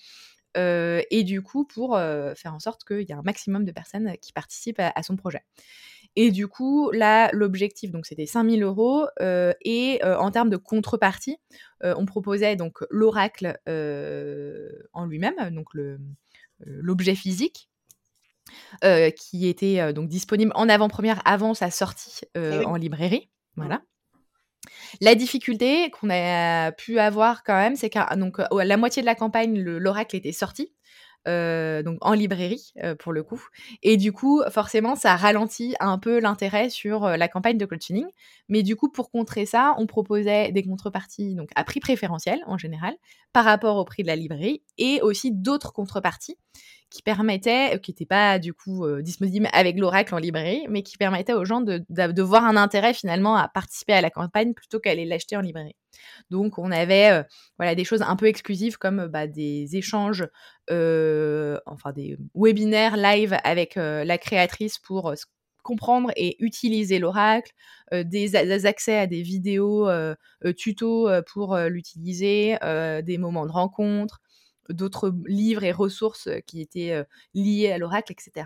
et 0.55 1.23
du 1.23 1.41
coup, 1.41 1.65
pour 1.65 1.97
faire 1.97 2.53
en 2.53 2.59
sorte 2.59 2.83
qu'il 2.83 3.01
y 3.01 3.11
ait 3.11 3.13
un 3.13 3.21
maximum 3.23 3.65
de 3.65 3.71
personnes 3.71 4.13
qui 4.21 4.33
participent 4.33 4.81
à 4.81 5.03
son 5.03 5.15
projet. 5.15 5.41
Et 6.15 6.31
du 6.31 6.47
coup, 6.47 6.91
là, 6.91 7.29
l'objectif, 7.31 7.91
donc 7.91 8.05
c'était 8.05 8.25
5000 8.25 8.63
euros. 8.63 9.05
Euh, 9.21 9.53
et 9.61 10.03
euh, 10.03 10.17
en 10.17 10.31
termes 10.31 10.49
de 10.49 10.57
contrepartie, 10.57 11.37
euh, 11.83 11.93
on 11.97 12.05
proposait 12.05 12.55
donc 12.55 12.79
l'oracle 12.89 13.57
en 14.93 15.05
lui-même, 15.05 15.35
donc 15.51 15.69
l'objet 16.59 17.15
physique, 17.15 17.69
qui 19.15 19.47
était 19.47 19.93
donc 19.93 20.09
disponible 20.09 20.51
en 20.55 20.67
avant-première 20.67 21.21
avant 21.25 21.53
sa 21.53 21.71
sortie 21.71 22.21
eh 22.35 22.65
en 22.65 22.75
librairie. 22.75 23.29
Voilà. 23.55 23.81
La 24.99 25.15
difficulté 25.15 25.89
qu'on 25.89 26.09
a 26.11 26.71
pu 26.71 26.99
avoir 26.99 27.43
quand 27.43 27.55
même, 27.55 27.75
c'est 27.75 27.89
qu'à 27.89 28.09
la 28.51 28.77
moitié 28.77 29.01
de 29.01 29.05
la 29.05 29.15
campagne, 29.15 29.59
l'oracle 29.59 30.15
était 30.15 30.31
sorti. 30.31 30.73
Euh, 31.27 31.83
donc 31.83 31.97
en 32.01 32.13
librairie 32.13 32.73
euh, 32.83 32.95
pour 32.95 33.13
le 33.13 33.21
coup. 33.23 33.41
Et 33.83 33.97
du 33.97 34.11
coup, 34.11 34.41
forcément, 34.49 34.95
ça 34.95 35.15
ralentit 35.15 35.75
un 35.79 35.99
peu 35.99 36.19
l'intérêt 36.19 36.69
sur 36.69 37.05
euh, 37.05 37.17
la 37.17 37.27
campagne 37.27 37.57
de 37.57 37.65
crowdfunding. 37.65 38.07
Mais 38.49 38.63
du 38.63 38.75
coup, 38.75 38.89
pour 38.89 39.11
contrer 39.11 39.45
ça, 39.45 39.75
on 39.77 39.85
proposait 39.85 40.51
des 40.51 40.63
contreparties 40.63 41.35
donc 41.35 41.49
à 41.55 41.63
prix 41.63 41.79
préférentiel 41.79 42.39
en 42.47 42.57
général 42.57 42.95
par 43.33 43.45
rapport 43.45 43.77
au 43.77 43.85
prix 43.85 44.03
de 44.03 44.07
la 44.07 44.15
librairie 44.15 44.63
et 44.77 44.99
aussi 45.01 45.31
d'autres 45.31 45.73
contreparties 45.73 46.37
qui 46.91 47.01
permettait, 47.01 47.75
euh, 47.75 47.77
qui 47.79 47.91
n'était 47.91 48.05
pas 48.05 48.37
du 48.37 48.53
coup 48.53 48.85
euh, 48.85 49.01
disponible 49.01 49.47
avec 49.53 49.79
l'oracle 49.79 50.13
en 50.13 50.19
librairie, 50.19 50.65
mais 50.69 50.83
qui 50.83 50.97
permettait 50.97 51.33
aux 51.33 51.45
gens 51.45 51.61
de, 51.61 51.83
de, 51.89 52.21
voir 52.21 52.45
un 52.45 52.57
intérêt 52.57 52.93
finalement 52.93 53.35
à 53.35 53.47
participer 53.47 53.93
à 53.93 54.01
la 54.01 54.11
campagne 54.11 54.53
plutôt 54.53 54.79
qu'à 54.79 54.91
aller 54.91 55.05
l'acheter 55.05 55.37
en 55.37 55.41
librairie. 55.41 55.75
Donc 56.29 56.57
on 56.57 56.71
avait 56.71 57.11
euh, 57.11 57.23
voilà 57.57 57.75
des 57.75 57.83
choses 57.83 58.01
un 58.01 58.15
peu 58.15 58.27
exclusives 58.27 58.77
comme 58.77 59.07
bah, 59.07 59.27
des 59.27 59.75
échanges, 59.75 60.27
enfin 60.69 61.91
des 61.93 62.17
webinaires 62.35 62.97
live 62.97 63.37
avec 63.43 63.75
la 63.75 64.17
créatrice 64.17 64.79
pour 64.79 65.13
comprendre 65.63 66.11
et 66.15 66.43
utiliser 66.43 66.97
l'oracle, 66.97 67.51
des, 67.91 68.35
accès 68.65 68.97
à 68.97 69.07
des 69.07 69.21
vidéos 69.21 69.89
tutos 70.57 71.09
pour 71.27 71.57
l'utiliser, 71.57 72.57
des 73.03 73.17
moments 73.17 73.45
de 73.45 73.51
rencontre, 73.51 74.21
d'autres 74.69 75.13
livres 75.25 75.63
et 75.63 75.71
ressources 75.71 76.29
qui 76.47 76.61
étaient 76.61 77.03
liées 77.33 77.71
à 77.71 77.77
l'oracle, 77.77 78.13
etc. 78.13 78.45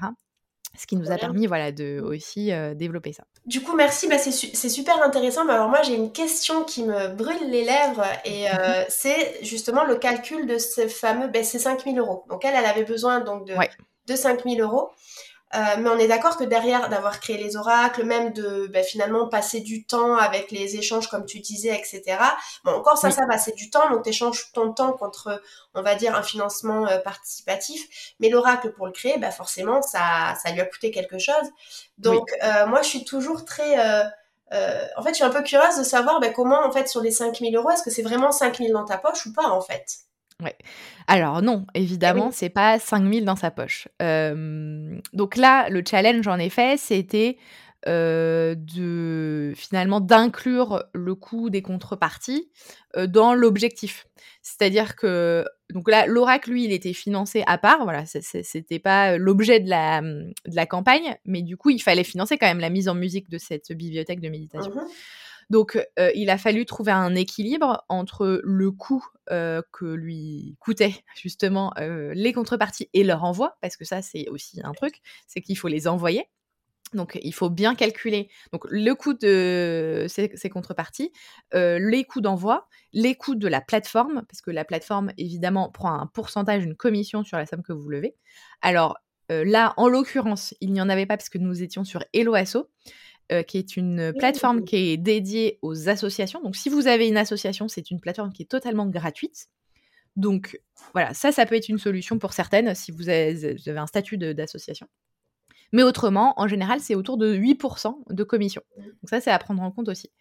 Ce 0.77 0.87
qui 0.87 0.95
nous 0.95 1.11
a 1.11 1.17
permis 1.17 1.47
voilà, 1.47 1.71
de 1.71 2.01
aussi 2.01 2.51
développer 2.75 3.13
ça. 3.13 3.23
Du 3.45 3.61
coup, 3.61 3.75
merci, 3.75 4.07
bah, 4.07 4.17
c'est 4.17 4.69
super 4.69 5.01
intéressant. 5.03 5.45
Mais 5.45 5.53
alors 5.53 5.69
moi, 5.69 5.81
j'ai 5.83 5.95
une 5.95 6.11
question 6.11 6.63
qui 6.63 6.83
me 6.83 7.09
brûle 7.09 7.49
les 7.49 7.63
lèvres 7.63 8.05
et 8.25 8.45
mmh 8.45 8.85
c'est 8.89 9.39
justement 9.41 9.85
le 9.85 9.95
calcul 9.95 10.45
de 10.47 10.57
ces 10.57 10.87
fameux, 10.87 11.27
ben, 11.27 11.43
ces 11.43 11.59
5000 11.59 11.97
euros. 11.99 12.25
Donc 12.29 12.45
elle, 12.45 12.55
elle 12.55 12.65
avait 12.65 12.83
besoin 12.83 13.21
donc 13.21 13.47
de, 13.47 13.53
de 14.07 14.15
5000 14.15 14.61
euros. 14.61 14.89
Euh, 15.55 15.59
mais 15.79 15.89
on 15.89 15.97
est 15.97 16.07
d'accord 16.07 16.37
que 16.37 16.43
derrière 16.43 16.89
d'avoir 16.89 17.19
créé 17.19 17.37
les 17.37 17.55
oracles, 17.55 18.03
même 18.03 18.33
de 18.33 18.67
ben, 18.67 18.83
finalement 18.83 19.27
passer 19.27 19.61
du 19.61 19.85
temps 19.85 20.17
avec 20.17 20.51
les 20.51 20.75
échanges 20.75 21.07
comme 21.07 21.25
tu 21.25 21.39
disais, 21.39 21.73
etc. 21.77 22.17
Bon, 22.63 22.71
encore 22.71 22.97
ça, 22.97 23.09
ça 23.11 23.25
va, 23.25 23.37
c'est 23.37 23.55
du 23.55 23.69
temps, 23.69 23.89
donc 23.89 24.03
tu 24.03 24.09
échanges 24.09 24.51
ton 24.53 24.73
temps 24.73 24.93
contre, 24.93 25.41
on 25.73 25.81
va 25.81 25.95
dire, 25.95 26.15
un 26.15 26.23
financement 26.23 26.87
euh, 26.87 26.97
participatif. 26.99 28.15
Mais 28.19 28.29
l'oracle 28.29 28.71
pour 28.73 28.85
le 28.85 28.91
créer, 28.91 29.17
ben, 29.17 29.31
forcément, 29.31 29.81
ça, 29.81 30.35
ça 30.43 30.51
lui 30.51 30.59
a 30.59 30.65
coûté 30.65 30.91
quelque 30.91 31.19
chose. 31.19 31.49
Donc 31.97 32.27
euh, 32.43 32.67
moi, 32.67 32.81
je 32.81 32.89
suis 32.89 33.05
toujours 33.05 33.45
très... 33.45 33.79
en 34.51 35.03
fait, 35.03 35.09
je 35.09 35.15
suis 35.15 35.23
un 35.23 35.29
peu 35.29 35.43
curieuse 35.43 35.77
de 35.77 35.83
savoir 35.83 36.19
ben, 36.19 36.33
comment, 36.33 36.65
en 36.65 36.71
fait, 36.71 36.89
sur 36.89 37.01
les 37.01 37.11
5000 37.11 37.55
euros, 37.55 37.69
est-ce 37.69 37.83
que 37.83 37.91
c'est 37.91 38.03
vraiment 38.03 38.31
5000 38.31 38.73
dans 38.73 38.85
ta 38.85 38.97
poche 38.97 39.25
ou 39.25 39.33
pas, 39.33 39.47
en 39.47 39.61
fait? 39.61 40.05
Ouais. 40.43 40.55
Alors 41.07 41.41
non, 41.41 41.65
eh 41.73 41.81
évidemment, 41.81 42.31
c'est 42.31 42.49
pas 42.49 42.77
5000 42.77 43.23
dans 43.23 43.35
sa 43.35 43.51
poche. 43.51 43.87
donc 43.99 45.35
là, 45.37 45.69
le 45.69 45.83
challenge 45.87 46.27
en 46.27 46.37
effet, 46.39 46.75
c'était, 46.77 47.37
de 47.87 49.53
finalement 49.55 50.01
d'inclure 50.01 50.83
le 50.93 51.15
coût 51.15 51.49
des 51.49 51.61
contreparties, 51.61 52.49
dans 52.97 53.33
l'objectif. 53.33 54.07
C'est-à-dire 54.41 54.95
que 54.95 55.45
donc 55.73 55.89
là, 55.89 56.05
l'oracle, 56.05 56.51
lui, 56.51 56.65
il 56.65 56.71
était 56.71 56.93
financé 56.93 57.43
à 57.47 57.57
part, 57.57 57.83
voilà, 57.83 58.05
c'était 58.05 58.79
pas, 58.79 59.17
l'objet 59.17 59.59
de 59.59 59.69
la, 59.69 60.01
de 60.01 60.55
la 60.55 60.65
campagne, 60.65 61.17
mais 61.25 61.41
du 61.41 61.57
coup, 61.57 61.69
il 61.71 61.79
fallait 61.79 62.03
financer 62.03 62.37
quand 62.37 62.47
même 62.47 62.59
la 62.59 62.69
mise 62.69 62.87
en 62.87 62.95
musique 62.95 63.29
de 63.29 63.37
cette 63.37 63.71
bibliothèque 63.71 64.21
de 64.21 64.29
méditation. 64.29 64.71
Mmh 64.71 64.87
donc, 65.49 65.77
euh, 65.99 66.11
il 66.15 66.29
a 66.29 66.37
fallu 66.37 66.65
trouver 66.65 66.91
un 66.91 67.15
équilibre 67.15 67.85
entre 67.89 68.41
le 68.43 68.71
coût 68.71 69.05
euh, 69.31 69.61
que 69.71 69.85
lui 69.85 70.55
coûtaient 70.59 71.03
justement 71.15 71.71
euh, 71.77 72.13
les 72.15 72.33
contreparties 72.33 72.89
et 72.93 73.03
leur 73.03 73.23
envoi, 73.23 73.57
parce 73.61 73.77
que 73.77 73.85
ça, 73.85 74.01
c'est 74.01 74.27
aussi 74.29 74.59
un 74.63 74.73
truc, 74.73 75.01
c'est 75.27 75.41
qu'il 75.41 75.57
faut 75.57 75.67
les 75.67 75.87
envoyer. 75.87 76.25
Donc, 76.93 77.19
il 77.21 77.33
faut 77.33 77.49
bien 77.49 77.75
calculer 77.75 78.29
le 78.69 78.93
coût 78.93 79.13
de 79.13 80.05
ces, 80.07 80.49
contreparties, 80.49 81.11
les 81.51 82.05
coûts 82.05 82.21
d'envoi, 82.21 82.69
les 82.93 83.15
coûts 83.15 83.35
de 83.35 83.47
la 83.49 83.59
plateforme, 83.59 84.23
parce 84.29 84.39
que 84.39 84.51
la 84.51 84.63
plateforme, 84.63 85.11
évidemment, 85.17 85.69
prend 85.71 85.99
un 85.99 86.07
pourcentage, 86.07 86.63
une 86.63 86.75
commission 86.75 87.23
sur 87.23 87.37
la 87.37 87.47
somme 87.47 87.63
que 87.63 87.73
vous 87.73 87.89
levez. 87.89 88.15
Alors, 88.61 88.97
là, 89.29 89.73
en 89.75 89.89
l'occurrence, 89.89 90.53
il 90.61 90.71
n'y 90.71 90.79
en 90.79 90.87
avait 90.87 91.07
pas 91.07 91.17
parce 91.17 91.27
que 91.27 91.39
nous 91.39 91.63
étions 91.63 91.83
sur 91.83 92.01
Eloasso. 92.13 92.69
Euh, 93.31 93.41
qui 93.41 93.57
est 93.57 93.75
une 93.75 94.13
plateforme 94.13 94.63
qui 94.63 94.75
est 94.75 94.97
dédiée 94.97 95.57
aux 95.63 95.89
associations. 95.89 96.43
Donc, 96.43 96.55
si 96.55 96.69
vous 96.69 96.85
avez 96.85 97.07
une 97.07 97.17
association, 97.17 97.67
c'est 97.67 97.89
une 97.89 97.99
plateforme 97.99 98.31
qui 98.31 98.43
est 98.43 98.45
totalement 98.45 98.85
gratuite. 98.85 99.47
Donc, 100.15 100.61
voilà, 100.93 101.11
ça, 101.15 101.31
ça 101.31 101.47
peut 101.47 101.55
être 101.55 101.67
une 101.67 101.79
solution 101.79 102.19
pour 102.19 102.33
certaines 102.33 102.75
si 102.75 102.91
vous 102.91 103.09
avez, 103.09 103.57
un 103.65 103.87
statut 103.87 104.19
d'association. 104.19 104.87
Mais 105.73 105.81
autrement, 105.81 106.39
en 106.39 106.47
général, 106.47 106.81
c'est 106.81 106.93
autour 106.93 107.17
de 107.17 107.35
8% 107.35 108.13
de 108.13 108.23
commission. 108.23 108.61
Donc, 108.77 109.09
ça, 109.09 109.19
c'est 109.19 109.31
à 109.31 109.39
prendre 109.39 109.63
en 109.63 109.71
compte 109.71 109.89
aussi. 109.89 110.11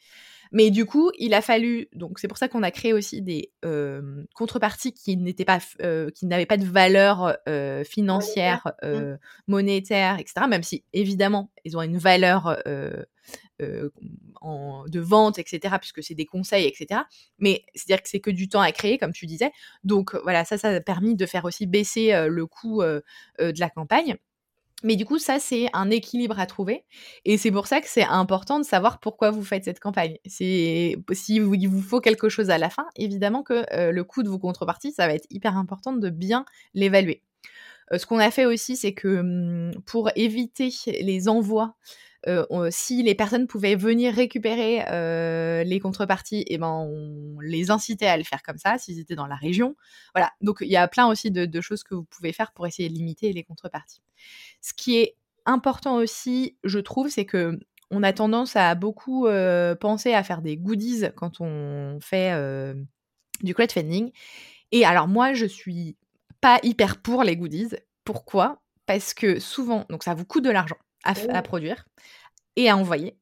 Mais 0.54 0.70
du 0.70 0.86
coup, 0.86 1.10
il 1.18 1.34
a 1.34 1.42
fallu, 1.42 1.88
donc 1.94 2.20
c'est 2.20 2.28
pour 2.28 2.38
ça 2.38 2.46
qu'on 2.46 2.62
a 2.62 2.70
créé 2.70 2.92
aussi 2.92 3.20
des 3.20 3.52
contreparties 4.34 4.94
qui 4.94 5.16
n'étaient 5.16 5.44
pas, 5.44 5.58
qui 6.14 6.26
n'avaient 6.26 6.46
pas 6.46 6.56
de 6.56 6.64
valeur 6.64 7.36
financière, 7.84 8.72
mmh. 8.84 9.16
monétaire, 9.48 10.20
etc. 10.20 10.46
Même 10.48 10.62
si 10.62 10.84
évidemment, 10.92 11.50
ils 11.64 11.76
ont 11.76 11.82
une 11.82 11.98
valeur 11.98 12.56
de 13.58 15.00
vente, 15.00 15.40
etc. 15.40 15.74
Puisque 15.80 16.04
c'est 16.04 16.14
des 16.14 16.26
conseils, 16.26 16.66
etc. 16.66 17.00
Mais 17.38 17.64
c'est-à-dire 17.74 18.04
que 18.04 18.08
c'est 18.08 18.20
que 18.20 18.30
du 18.30 18.48
temps 18.48 18.60
à 18.60 18.70
créer, 18.70 18.96
comme 18.96 19.12
tu 19.12 19.26
disais. 19.26 19.50
Donc 19.82 20.14
voilà, 20.22 20.44
ça, 20.44 20.56
ça 20.56 20.68
a 20.68 20.80
permis 20.80 21.16
de 21.16 21.26
faire 21.26 21.44
aussi 21.46 21.66
baisser 21.66 22.12
le 22.28 22.46
coût 22.46 22.80
de 22.82 23.60
la 23.60 23.70
campagne. 23.70 24.16
Mais 24.82 24.96
du 24.96 25.06
coup, 25.06 25.18
ça, 25.18 25.38
c'est 25.38 25.68
un 25.72 25.90
équilibre 25.90 26.38
à 26.38 26.46
trouver. 26.46 26.84
Et 27.24 27.38
c'est 27.38 27.50
pour 27.50 27.66
ça 27.66 27.80
que 27.80 27.88
c'est 27.88 28.04
important 28.04 28.58
de 28.58 28.64
savoir 28.64 29.00
pourquoi 29.00 29.30
vous 29.30 29.42
faites 29.42 29.64
cette 29.64 29.80
campagne. 29.80 30.18
Si 30.26 30.96
vous, 31.40 31.54
il 31.54 31.82
faut 31.82 32.00
quelque 32.00 32.28
chose 32.28 32.50
à 32.50 32.58
la 32.58 32.68
fin, 32.68 32.87
évidemment 32.96 33.42
que 33.42 33.64
euh, 33.72 33.92
le 33.92 34.04
coût 34.04 34.22
de 34.22 34.28
vos 34.28 34.38
contreparties, 34.38 34.92
ça 34.92 35.06
va 35.06 35.14
être 35.14 35.26
hyper 35.30 35.56
important 35.56 35.92
de 35.94 36.10
bien 36.10 36.44
l'évaluer. 36.74 37.22
Euh, 37.92 37.98
ce 37.98 38.06
qu'on 38.06 38.18
a 38.18 38.30
fait 38.30 38.44
aussi, 38.44 38.76
c'est 38.76 38.92
que 38.92 39.20
hum, 39.20 39.82
pour 39.87 40.10
éviter 40.16 40.70
les 40.87 41.28
envois 41.28 41.76
euh, 42.26 42.46
si 42.70 43.02
les 43.02 43.14
personnes 43.14 43.46
pouvaient 43.46 43.76
venir 43.76 44.14
récupérer 44.14 44.82
les 45.64 45.80
contreparties, 45.80 46.44
eh 46.46 46.58
ben 46.58 46.68
on 46.68 47.38
les 47.40 47.70
incitait 47.70 48.06
à 48.06 48.16
le 48.16 48.24
faire 48.24 48.42
comme 48.42 48.56
ça, 48.56 48.78
s'ils 48.78 48.98
étaient 48.98 49.14
dans 49.14 49.26
la 49.26 49.37
région. 49.37 49.76
Voilà. 50.14 50.30
Donc 50.40 50.58
il 50.60 50.70
y 50.70 50.76
a 50.76 50.88
plein 50.88 51.06
aussi 51.06 51.30
de, 51.30 51.60
choses 51.60 51.84
que 51.84 51.94
vous 51.94 52.04
pouvez 52.04 52.32
faire 52.32 52.52
pour 52.52 52.66
essayer 52.66 52.88
de 52.88 52.94
limiter 52.94 53.32
les 53.32 53.44
contreparties. 53.44 54.00
Ce 54.64 54.72
qui 54.72 54.96
est 54.96 55.14
important 55.44 55.96
aussi, 55.96 56.57
je 56.64 56.79
trouve, 56.79 57.11
c'est 57.11 57.27
que 57.27 57.59
on 57.90 58.03
a 58.03 58.14
tendance 58.14 58.57
à 58.57 58.74
beaucoup 58.74 59.27
euh, 59.27 59.74
penser 59.74 60.14
à 60.14 60.22
faire 60.22 60.40
des 60.40 60.57
goodies 60.57 61.05
quand 61.14 61.42
on 61.42 61.98
fait 62.00 62.33
du 63.42 63.55
crowdfunding. 63.55 64.11
Et 64.72 64.87
alors 64.87 65.07
moi, 65.07 65.35
je 65.35 65.44
suis 65.44 65.98
pas 66.40 66.61
hyper 66.62 67.03
pour 67.03 67.24
les 67.24 67.37
goodies. 67.37 67.77
Pourquoi? 68.05 68.62
Parce 68.87 69.12
que 69.12 69.38
souvent, 69.38 69.85
donc 69.90 70.03
ça 70.03 70.14
vous 70.14 70.24
coûte 70.24 70.44
de 70.44 70.50
l'argent 70.50 70.79
à, 71.05 71.42
produire 71.42 71.85
et 72.57 72.70
à 72.70 72.77
envoyer. 72.79 73.18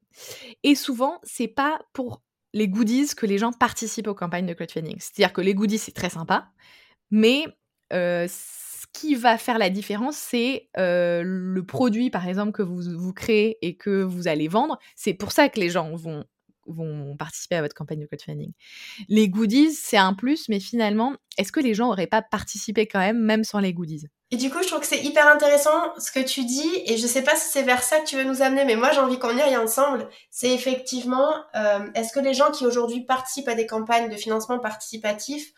Et 0.62 0.76
souvent, 0.76 1.18
c'est 1.24 1.48
pas 1.48 1.80
pour 1.92 2.22
les 2.52 2.68
goodies 2.68 3.16
que 3.16 3.26
les 3.26 3.38
gens 3.38 3.50
participent 3.50 4.06
aux 4.06 4.14
campagnes 4.14 4.46
de 4.46 4.54
crowdfunding. 4.54 4.96
C'est-à-dire 5.00 5.32
que 5.32 5.40
les 5.40 5.54
goodies, 5.54 5.78
c'est 5.78 5.90
très 5.90 6.10
sympa, 6.10 6.52
mais 7.10 7.46
ce 7.90 8.71
qui 8.92 9.14
va 9.14 9.38
faire 9.38 9.58
la 9.58 9.70
différence, 9.70 10.16
c'est 10.16 10.68
le 10.76 11.60
produit, 11.60 12.10
par 12.10 12.28
exemple, 12.28 12.52
que 12.52 12.62
vous, 12.62 12.82
vous 12.96 13.12
créez 13.12 13.58
et 13.62 13.76
que 13.76 14.02
vous 14.02 14.28
allez 14.28 14.48
vendre. 14.48 14.78
C'est 14.96 15.14
pour 15.14 15.32
ça 15.32 15.48
que 15.48 15.60
les 15.60 15.68
gens 15.70 15.94
vont 15.94 16.24
vont 16.66 17.16
participer 17.16 17.56
à 17.56 17.62
votre 17.62 17.74
campagne 17.74 18.00
de 18.00 18.06
crowdfunding. 18.06 18.52
Les 19.08 19.28
goodies, 19.28 19.72
c'est 19.72 19.96
un 19.96 20.14
plus, 20.14 20.48
mais 20.48 20.60
finalement, 20.60 21.14
est-ce 21.38 21.52
que 21.52 21.60
les 21.60 21.74
gens 21.74 21.88
n'auraient 21.88 22.06
pas 22.06 22.22
participé 22.22 22.86
quand 22.86 23.00
même, 23.00 23.18
même 23.18 23.44
sans 23.44 23.58
les 23.58 23.72
goodies? 23.72 24.06
Et 24.30 24.36
du 24.36 24.50
coup, 24.50 24.62
je 24.62 24.68
trouve 24.68 24.80
que 24.80 24.86
c'est 24.86 25.02
hyper 25.02 25.26
intéressant 25.26 25.92
ce 25.98 26.10
que 26.10 26.20
tu 26.20 26.44
dis, 26.44 26.70
et 26.86 26.96
je 26.96 27.06
sais 27.06 27.22
pas 27.22 27.36
si 27.36 27.50
c'est 27.50 27.62
vers 27.62 27.82
ça 27.82 28.00
que 28.00 28.06
tu 28.06 28.16
veux 28.16 28.24
nous 28.24 28.42
amener, 28.42 28.64
mais 28.64 28.76
moi 28.76 28.90
j'ai 28.92 29.00
envie 29.00 29.18
qu'on 29.18 29.36
y 29.36 29.40
aille 29.40 29.56
ensemble. 29.56 30.08
C'est 30.30 30.54
effectivement, 30.54 31.34
euh, 31.54 31.90
est-ce 31.94 32.12
que 32.12 32.20
les 32.20 32.34
gens 32.34 32.50
qui 32.50 32.64
aujourd'hui 32.64 33.04
participent 33.04 33.48
à 33.48 33.54
des 33.54 33.66
campagnes 33.66 34.08
de 34.08 34.16
financement 34.16 34.58
participatif, 34.58 35.52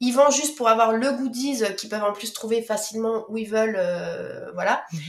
ils 0.00 0.12
vont 0.12 0.30
juste 0.30 0.56
pour 0.56 0.68
avoir 0.68 0.92
le 0.92 1.12
goodies 1.12 1.62
qu'ils 1.76 1.88
peuvent 1.88 2.04
en 2.04 2.12
plus 2.12 2.32
trouver 2.32 2.62
facilement 2.62 3.24
où 3.28 3.38
ils 3.38 3.48
veulent, 3.48 3.78
euh, 3.78 4.50
voilà. 4.52 4.84
Mhm. 4.92 5.00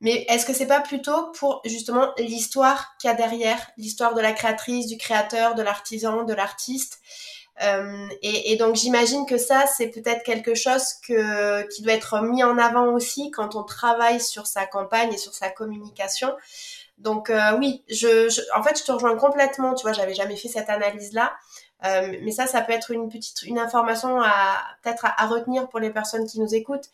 Mais 0.00 0.26
est-ce 0.28 0.44
que 0.44 0.52
c'est 0.52 0.66
pas 0.66 0.80
plutôt 0.80 1.32
pour 1.32 1.62
justement 1.64 2.12
l'histoire 2.18 2.96
qu'il 3.00 3.08
y 3.08 3.12
a 3.12 3.16
derrière, 3.16 3.66
l'histoire 3.78 4.14
de 4.14 4.20
la 4.20 4.32
créatrice, 4.32 4.86
du 4.86 4.98
créateur, 4.98 5.54
de 5.54 5.62
l'artisan, 5.62 6.24
de 6.24 6.34
l'artiste 6.34 7.00
euh, 7.62 8.08
et, 8.22 8.52
et, 8.52 8.56
donc 8.56 8.76
j'imagine 8.76 9.24
que 9.24 9.38
ça, 9.38 9.64
c'est 9.66 9.88
peut-être 9.88 10.22
quelque 10.24 10.54
chose 10.54 10.84
que, 11.06 11.66
qui 11.68 11.82
doit 11.82 11.94
être 11.94 12.20
mis 12.20 12.44
en 12.44 12.58
avant 12.58 12.92
aussi 12.92 13.30
quand 13.30 13.54
on 13.54 13.62
travaille 13.62 14.20
sur 14.20 14.46
sa 14.46 14.66
campagne 14.66 15.12
et 15.14 15.16
sur 15.16 15.32
sa 15.32 15.48
communication. 15.48 16.34
Donc 16.98 17.30
euh, 17.30 17.56
oui, 17.58 17.82
je, 17.88 18.28
je, 18.28 18.42
en 18.54 18.62
fait, 18.62 18.78
je 18.78 18.84
te 18.84 18.92
rejoins 18.92 19.16
complètement. 19.16 19.74
Tu 19.74 19.82
vois, 19.82 19.92
j'avais 19.92 20.14
jamais 20.14 20.36
fait 20.36 20.48
cette 20.48 20.68
analyse-là. 20.68 21.34
Euh, 21.84 22.16
mais 22.22 22.30
ça, 22.30 22.46
ça 22.46 22.62
peut 22.62 22.72
être 22.72 22.90
une 22.90 23.08
petite 23.08 23.42
une 23.42 23.58
information 23.58 24.20
à 24.22 24.58
peut-être 24.82 25.04
à, 25.04 25.26
retenir 25.26 25.68
pour 25.68 25.80
les 25.80 25.90
personnes 25.90 26.26
qui 26.26 26.40
nous 26.40 26.54
écoutent. 26.54 26.88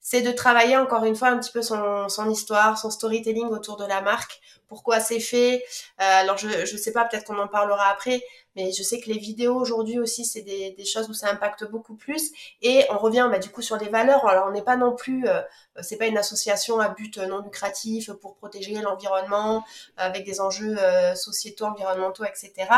C'est 0.00 0.22
de 0.22 0.30
travailler 0.30 0.76
encore 0.76 1.04
une 1.04 1.16
fois 1.16 1.28
un 1.28 1.38
petit 1.38 1.50
peu 1.50 1.60
son, 1.60 2.08
son 2.08 2.30
histoire, 2.30 2.78
son 2.78 2.88
storytelling 2.88 3.48
autour 3.48 3.76
de 3.76 3.84
la 3.84 4.00
marque. 4.00 4.40
Pourquoi 4.68 5.00
c'est 5.00 5.18
fait? 5.18 5.64
Euh, 6.00 6.20
alors 6.20 6.38
je 6.38 6.48
je 6.66 6.76
sais 6.76 6.92
pas, 6.92 7.04
peut-être 7.04 7.24
qu'on 7.24 7.38
en 7.38 7.48
parlera 7.48 7.88
après, 7.88 8.22
mais 8.54 8.70
je 8.70 8.82
sais 8.82 9.00
que 9.00 9.10
les 9.10 9.18
vidéos 9.18 9.56
aujourd'hui 9.56 9.98
aussi, 9.98 10.24
c'est 10.24 10.42
des, 10.42 10.70
des, 10.70 10.84
choses 10.84 11.08
où 11.10 11.14
ça 11.14 11.30
impacte 11.30 11.64
beaucoup 11.68 11.96
plus. 11.96 12.30
Et 12.62 12.84
on 12.90 12.98
revient 12.98 13.28
bah, 13.30 13.38
du 13.38 13.50
coup 13.50 13.62
sur 13.62 13.76
les 13.76 13.88
valeurs. 13.88 14.26
Alors 14.26 14.46
on 14.48 14.52
n'est 14.52 14.62
pas 14.62 14.76
non 14.76 14.94
plus, 14.94 15.26
euh, 15.26 15.40
c'est 15.80 15.96
pas 15.96 16.06
une 16.06 16.18
association 16.18 16.78
à 16.80 16.88
but 16.90 17.18
non 17.18 17.40
lucratif 17.40 18.12
pour 18.12 18.36
protéger 18.36 18.74
l'environnement 18.74 19.64
avec 19.96 20.24
des 20.24 20.40
enjeux 20.40 20.76
euh, 20.78 21.14
sociétaux, 21.16 21.64
environnementaux, 21.64 22.24
etc. 22.24 22.68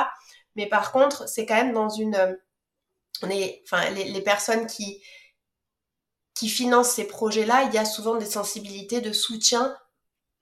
Mais 0.57 0.67
par 0.67 0.93
contre, 0.93 1.29
c'est 1.29 1.47
quand 1.47 1.57
même 1.57 1.73
dans 1.73 1.89
une, 1.89 2.15
euh, 2.15 2.35
on 3.23 3.31
est, 3.31 3.63
enfin 3.65 3.91
les, 3.91 4.05
les 4.05 4.23
personnes 4.23 4.67
qui 4.67 5.03
qui 6.41 6.49
financent 6.49 6.93
ces 6.93 7.07
projets-là, 7.07 7.65
il 7.65 7.75
y 7.75 7.79
a 7.79 7.85
souvent 7.85 8.17
des 8.17 8.25
sensibilités 8.25 9.03
de 9.03 9.13
soutien 9.13 9.77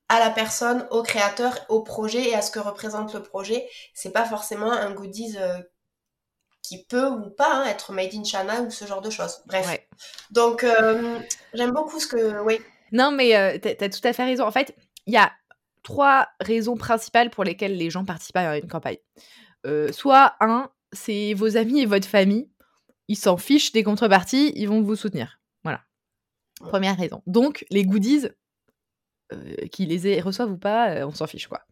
à 0.09 0.21
la 0.21 0.31
personne, 0.31 0.87
au 0.91 1.03
créateur, 1.03 1.59
au 1.69 1.83
projet 1.83 2.29
et 2.29 2.35
à 2.37 2.41
ce 2.41 2.53
que 2.53 2.61
représente 2.61 3.15
le 3.15 3.23
projet. 3.23 3.69
C'est 3.95 4.13
pas 4.13 4.25
forcément 4.25 4.71
un 4.71 4.93
goodies 4.93 5.37
euh, 5.39 5.59
qui 6.63 6.85
peut 6.85 7.09
ou 7.09 7.31
pas 7.31 7.53
hein, 7.53 7.65
être 7.65 7.93
made 7.93 8.15
in 8.15 8.23
China 8.23 8.63
ou 8.63 8.71
ce 8.71 8.85
genre 8.87 9.03
de 9.03 9.11
choses. 9.11 9.43
Bref. 9.47 9.69
Donc, 10.31 10.63
euh, 10.63 11.19
j'aime 11.53 11.73
beaucoup 11.73 11.99
ce 11.99 12.07
que. 12.07 12.43
Oui. 12.43 12.61
Non, 12.93 13.11
mais 13.11 13.37
euh, 13.37 13.59
tu 13.61 13.69
as 13.69 13.89
tout 13.89 14.07
à 14.07 14.13
fait 14.13 14.25
raison. 14.25 14.47
En 14.47 14.53
fait, 14.53 14.77
il 15.07 15.15
y 15.15 15.19
a 15.19 15.33
trois 15.83 16.29
raisons 16.41 16.77
principales 16.77 17.31
pour 17.31 17.43
lesquelles 17.43 17.77
les 17.77 17.91
gens 17.91 18.05
participent 18.05 18.37
à 18.37 18.57
une 18.57 18.69
campagne. 18.69 18.99
Soit, 19.93 20.35
un, 20.41 20.71
c'est 20.93 21.35
vos 21.35 21.57
amis 21.57 21.81
et 21.81 21.87
votre 21.87 22.09
famille. 22.09 22.49
Ils 23.09 23.17
s'en 23.17 23.37
fichent 23.37 23.73
des 23.73 23.83
contreparties, 23.83 24.53
ils 24.55 24.69
vont 24.69 24.83
vous 24.83 24.97
soutenir. 24.97 25.41
Voilà. 25.65 25.83
Première 26.61 26.97
raison. 26.97 27.23
Donc, 27.27 27.65
les 27.71 27.85
goodies, 27.85 28.29
euh, 29.33 29.55
qu'ils 29.73 29.89
les 29.89 30.21
reçoivent 30.21 30.53
ou 30.53 30.59
pas, 30.59 30.91
euh, 30.91 31.07
on 31.07 31.13
s'en 31.13 31.27
fiche 31.27 31.49
quoi. 31.49 31.63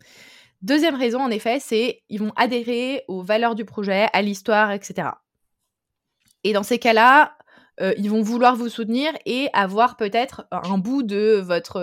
Deuxième 0.63 0.95
raison, 0.95 1.21
en 1.21 1.31
effet, 1.31 1.59
c'est 1.61 2.03
ils 2.09 2.19
vont 2.19 2.33
adhérer 2.37 3.05
aux 3.09 3.23
valeurs 3.23 3.55
du 3.55 3.65
projet, 3.65 4.09
à 4.13 4.23
l'histoire, 4.23 4.73
etc. 4.73 5.09
Et 6.45 6.53
dans 6.53 6.63
ces 6.63 6.79
cas-là, 6.79 7.37
euh, 7.81 7.93
ils 7.99 8.11
vont 8.11 8.23
vouloir 8.23 8.57
vous 8.57 8.69
soutenir 8.69 9.13
et 9.27 9.49
avoir 9.53 9.97
peut-être 9.97 10.47
un 10.51 10.79
bout 10.79 11.03
de 11.03 11.41
votre 11.45 11.83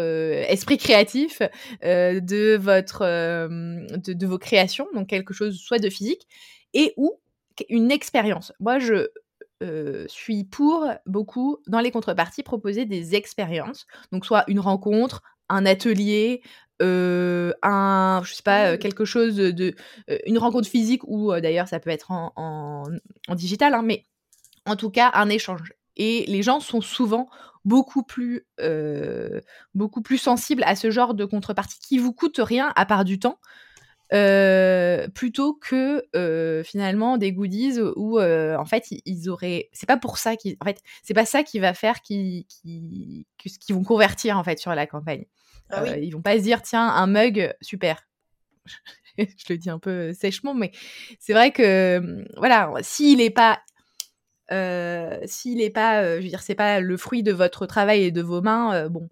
esprit 0.50 0.78
créatif, 0.78 1.42
de 1.82 2.58
votre, 2.58 3.04
de, 3.48 4.26
vos 4.26 4.38
créations, 4.38 4.88
donc 4.94 5.08
quelque 5.08 5.34
chose 5.34 5.58
soit 5.58 5.80
de 5.80 5.90
physique 5.90 6.28
et 6.74 6.94
ou 6.98 7.20
une 7.70 7.92
expérience. 7.92 8.54
Moi, 8.60 8.80
je 8.80 9.08
suis 10.08 10.44
pour 10.44 10.88
beaucoup 11.06 11.58
dans 11.68 11.80
les 11.80 11.92
contreparties 11.92 12.44
proposer 12.44 12.86
des 12.86 13.16
expériences, 13.16 13.86
donc 14.12 14.26
soit 14.26 14.44
une 14.48 14.60
rencontre, 14.60 15.22
un 15.50 15.66
atelier, 15.66 16.42
euh, 16.82 17.54
un, 17.62 18.22
je 18.26 18.34
sais 18.34 18.44
pas, 18.44 18.78
quelque 18.78 19.06
chose 19.06 19.36
de, 19.36 19.76
euh, 20.10 20.18
une 20.26 20.38
rencontre 20.38 20.68
physique 20.68 21.04
ou 21.06 21.32
euh, 21.32 21.40
d'ailleurs 21.40 21.68
ça 21.68 21.80
peut 21.80 21.92
être 21.92 22.12
en, 22.12 22.34
en, 22.36 23.36
digital, 23.36 23.74
hein, 23.74 23.84
mais 23.84 24.04
en 24.66 24.76
tout 24.76 24.90
cas 24.90 25.12
un 25.14 25.30
échange. 25.30 25.74
Et 25.96 26.26
les 26.28 26.42
gens 26.42 26.60
sont 26.60 26.82
souvent 26.82 27.30
beaucoup 27.66 28.04
plus, 28.04 28.46
beaucoup 29.74 30.02
plus 30.02 30.18
sensibles 30.18 30.64
à 30.66 30.76
ce 30.76 30.92
genre 30.92 31.14
de 31.14 31.26
contrepartie 31.26 31.80
qui 31.80 31.98
vous 31.98 32.14
coûte 32.14 32.40
rien 32.40 32.74
à 32.76 32.86
part 32.86 33.06
du 33.06 33.20
temps. 33.20 33.40
plutôt 34.10 35.54
que 35.54 36.04
finalement 36.66 37.18
des 37.18 37.32
goodies 37.32 37.80
où 37.96 38.20
en 38.20 38.66
fait 38.66 38.88
ils, 39.06 39.30
auraient 39.30 39.70
c'est 39.72 39.88
pas 39.88 39.98
pour 39.98 40.18
ça 40.18 40.36
qui 40.36 40.58
en 40.60 40.66
fait 40.66 40.82
c'est 41.04 41.14
pas 41.14 41.26
ça 41.26 41.44
qui 41.44 41.60
va 41.60 41.74
faire 41.74 42.02
qu'ils 42.02 42.46
qui, 42.46 43.26
qui, 43.38 43.74
vont 43.74 43.84
convertir 43.84 44.38
en 44.38 44.44
fait 44.44 44.60
sur 44.60 44.76
la 44.76 44.88
campagne 44.88 45.26
ah 45.70 45.84
euh, 45.84 45.98
ils 45.98 46.12
vont 46.12 46.22
pas 46.22 46.38
se 46.38 46.44
dire 46.44 46.62
tiens 46.62 46.88
un 46.88 47.08
mug 47.08 47.54
super. 47.62 48.08
je 49.18 49.26
le 49.50 49.58
dis 49.58 49.70
un 49.70 49.80
peu 49.80 50.14
sèchement, 50.14 50.54
mais 50.54 50.72
c'est 51.20 51.34
vrai 51.34 51.52
que 51.52 52.00
mmh, 52.00 52.26
voilà, 52.38 52.72
s'il 52.82 53.18
n'est 53.18 53.30
pas 53.30 53.60
euh, 54.52 55.20
s'il 55.26 55.58
n'est 55.58 55.70
pas, 55.70 56.02
euh, 56.02 56.18
je 56.18 56.24
veux 56.24 56.30
dire, 56.30 56.42
c'est 56.42 56.56
pas 56.56 56.80
le 56.80 56.98
fruit 56.98 57.24
de 57.24 57.32
votre 57.32 57.66
travail 57.66 58.04
et 58.04 58.12
de 58.12 58.22
vos 58.22 58.42
mains, 58.42 58.88
bon. 58.90 59.10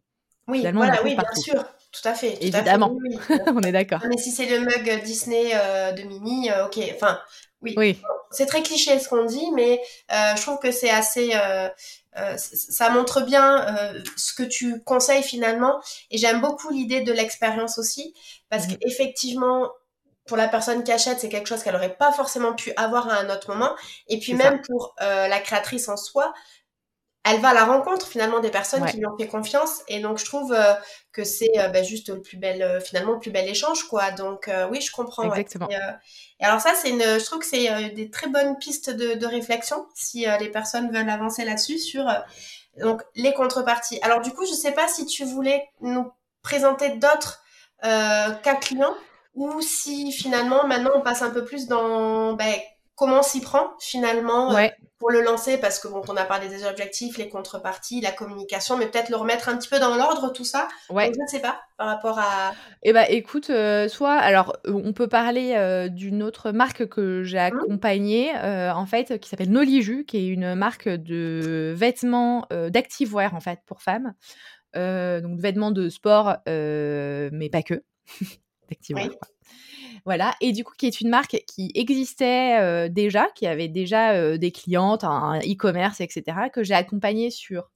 Oui, 0.47 0.65
voilà, 0.73 1.01
oui, 1.03 1.15
bien 1.15 1.41
sûr, 1.41 1.63
tout 1.91 2.05
à 2.05 2.13
fait. 2.13 2.37
Évidemment, 2.41 2.97
on 3.47 3.61
est 3.61 3.71
d'accord. 3.71 4.01
Mais 4.09 4.17
si 4.17 4.31
c'est 4.31 4.47
le 4.47 4.59
mug 4.59 5.03
Disney 5.03 5.51
de 5.95 6.03
Mini, 6.03 6.49
ok, 6.65 6.79
enfin, 6.95 7.19
oui. 7.61 7.75
oui. 7.77 8.01
C'est 8.31 8.47
très 8.47 8.63
cliché 8.63 8.99
ce 8.99 9.07
qu'on 9.07 9.25
dit, 9.25 9.51
mais 9.55 9.79
je 10.09 10.41
trouve 10.41 10.59
que 10.59 10.71
c'est 10.71 10.89
assez, 10.89 11.33
euh, 12.17 12.35
ça 12.37 12.89
montre 12.89 13.21
bien 13.21 13.65
euh, 13.77 14.03
ce 14.17 14.33
que 14.33 14.43
tu 14.43 14.81
conseilles 14.83 15.23
finalement. 15.23 15.81
Et 16.09 16.17
j'aime 16.17 16.41
beaucoup 16.41 16.69
l'idée 16.69 17.01
de 17.01 17.13
l'expérience 17.13 17.77
aussi, 17.77 18.13
parce 18.49 18.67
mmh. 18.67 18.77
qu'effectivement, 18.77 19.71
pour 20.27 20.37
la 20.37 20.47
personne 20.47 20.83
qui 20.83 20.91
achète, 20.91 21.19
c'est 21.19 21.29
quelque 21.29 21.47
chose 21.47 21.63
qu'elle 21.63 21.73
n'aurait 21.73 21.95
pas 21.95 22.11
forcément 22.11 22.53
pu 22.53 22.71
avoir 22.77 23.09
à 23.09 23.19
un 23.19 23.29
autre 23.29 23.49
moment. 23.49 23.75
Et 24.07 24.19
puis 24.19 24.33
même 24.33 24.61
pour 24.61 24.95
euh, 25.01 25.27
la 25.27 25.39
créatrice 25.39 25.89
en 25.89 25.97
soi, 25.97 26.33
elle 27.23 27.39
va 27.39 27.49
à 27.49 27.53
la 27.53 27.65
rencontre 27.65 28.07
finalement 28.07 28.39
des 28.39 28.49
personnes 28.49 28.83
qui 28.85 28.97
lui 28.97 29.05
ont 29.05 29.17
fait 29.17 29.27
confiance. 29.27 29.81
Et 29.87 29.99
donc 29.99 30.17
je 30.17 30.25
trouve 30.25 30.53
euh, 30.53 30.73
que 31.11 31.23
c'est 31.23 31.51
euh, 31.57 31.67
bah, 31.67 31.83
juste 31.83 32.09
le 32.09 32.21
plus 32.21 32.37
bel 32.37 32.81
finalement 32.83 33.13
le 33.13 33.19
plus 33.19 33.31
bel 33.31 33.47
échange 33.47 33.83
quoi. 33.83 34.11
Donc 34.11 34.49
oui 34.71 34.81
je 34.81 34.91
comprends 34.91 35.23
exactement. 35.23 35.69
Et, 35.69 36.43
alors 36.43 36.61
ça 36.61 36.73
c'est 36.75 36.89
une 36.89 37.01
je 37.01 37.25
trouve 37.25 37.39
que 37.39 37.45
c'est 37.45 37.89
des 37.89 38.09
très 38.09 38.27
bonnes 38.27 38.57
pistes 38.57 38.89
de, 38.89 39.13
de 39.15 39.25
réflexion 39.25 39.87
si 39.95 40.25
les 40.39 40.49
personnes 40.49 40.91
veulent 40.91 41.09
avancer 41.09 41.45
là-dessus 41.45 41.77
sur 41.77 42.05
donc 42.77 43.01
les 43.15 43.33
contreparties. 43.33 43.99
Alors 44.01 44.21
du 44.21 44.31
coup 44.31 44.45
je 44.45 44.53
sais 44.53 44.71
pas 44.71 44.87
si 44.87 45.05
tu 45.05 45.23
voulais 45.25 45.69
nous 45.81 46.11
présenter 46.41 46.89
d'autres 46.97 47.43
cas 47.81 48.55
clients 48.59 48.95
ou 49.33 49.61
si 49.61 50.11
finalement 50.11 50.67
maintenant 50.67 50.91
on 50.95 51.01
passe 51.01 51.21
un 51.21 51.31
peu 51.31 51.43
plus 51.43 51.67
dans 51.67 52.33
ben, 52.33 52.53
comment 52.95 53.23
s'y 53.23 53.41
prend 53.41 53.71
finalement 53.79 54.53
ouais 54.53 54.73
pour 55.01 55.09
le 55.09 55.21
lancer? 55.21 55.57
Parce 55.57 55.79
que 55.79 55.89
bon, 55.89 56.01
on 56.07 56.15
a 56.15 56.23
parlé 56.23 56.47
des 56.47 56.63
objectifs, 56.63 57.17
les 57.17 57.27
contreparties, 57.27 57.99
la 57.99 58.11
communication, 58.11 58.77
mais 58.77 58.85
peut-être 58.85 59.09
le 59.09 59.17
remettre 59.17 59.49
un 59.49 59.57
petit 59.57 59.67
peu 59.67 59.79
dans 59.79 59.95
l'ordre 59.95 60.31
tout 60.31 60.45
ça. 60.45 60.69
Ouais. 60.89 61.11
je 61.13 61.19
ne 61.19 61.27
sais 61.27 61.41
pas 61.41 61.59
par 61.77 61.87
rapport 61.87 62.19
à. 62.19 62.53
Eh 62.83 62.93
ben, 62.93 63.05
écoute, 63.09 63.49
euh, 63.49 63.89
soit 63.89 64.13
alors 64.13 64.55
euh, 64.67 64.73
on 64.73 64.93
peut 64.93 65.07
parler 65.07 65.55
euh, 65.55 65.89
d'une 65.89 66.21
autre 66.23 66.51
marque 66.51 66.87
que 66.87 67.23
j'ai 67.23 67.37
mmh. 67.37 67.41
accompagnée 67.41 68.31
en 68.35 68.85
fait, 68.85 69.19
qui 69.19 69.27
s'appelle 69.27 69.51
Noliju, 69.51 70.05
qui 70.05 70.17
est 70.17 70.27
une 70.27 70.53
marque 70.53 70.87
de 70.87 71.73
vêtements 71.75 72.47
d'activewear 72.69 73.33
en 73.33 73.39
fait 73.39 73.59
pour 73.65 73.81
femmes, 73.81 74.13
donc 74.75 75.39
vêtements 75.39 75.71
de 75.71 75.89
sport, 75.89 76.37
mais 76.45 77.49
pas 77.51 77.63
que. 77.63 77.83
d'activewear. 78.71 79.09
Voilà, 80.05 80.33
et 80.41 80.51
du 80.51 80.63
coup, 80.63 80.73
qui 80.77 80.87
est 80.87 80.99
une 80.99 81.09
marque 81.09 81.37
qui 81.47 81.71
existait 81.75 82.59
euh, 82.59 82.89
déjà, 82.89 83.27
qui 83.35 83.45
avait 83.45 83.67
déjà 83.67 84.13
euh, 84.13 84.37
des 84.37 84.51
clientes, 84.51 85.03
un 85.03 85.39
e-commerce, 85.39 86.01
etc., 86.01 86.49
que 86.51 86.63
j'ai 86.63 86.73
accompagné 86.73 87.29
sur 87.29 87.69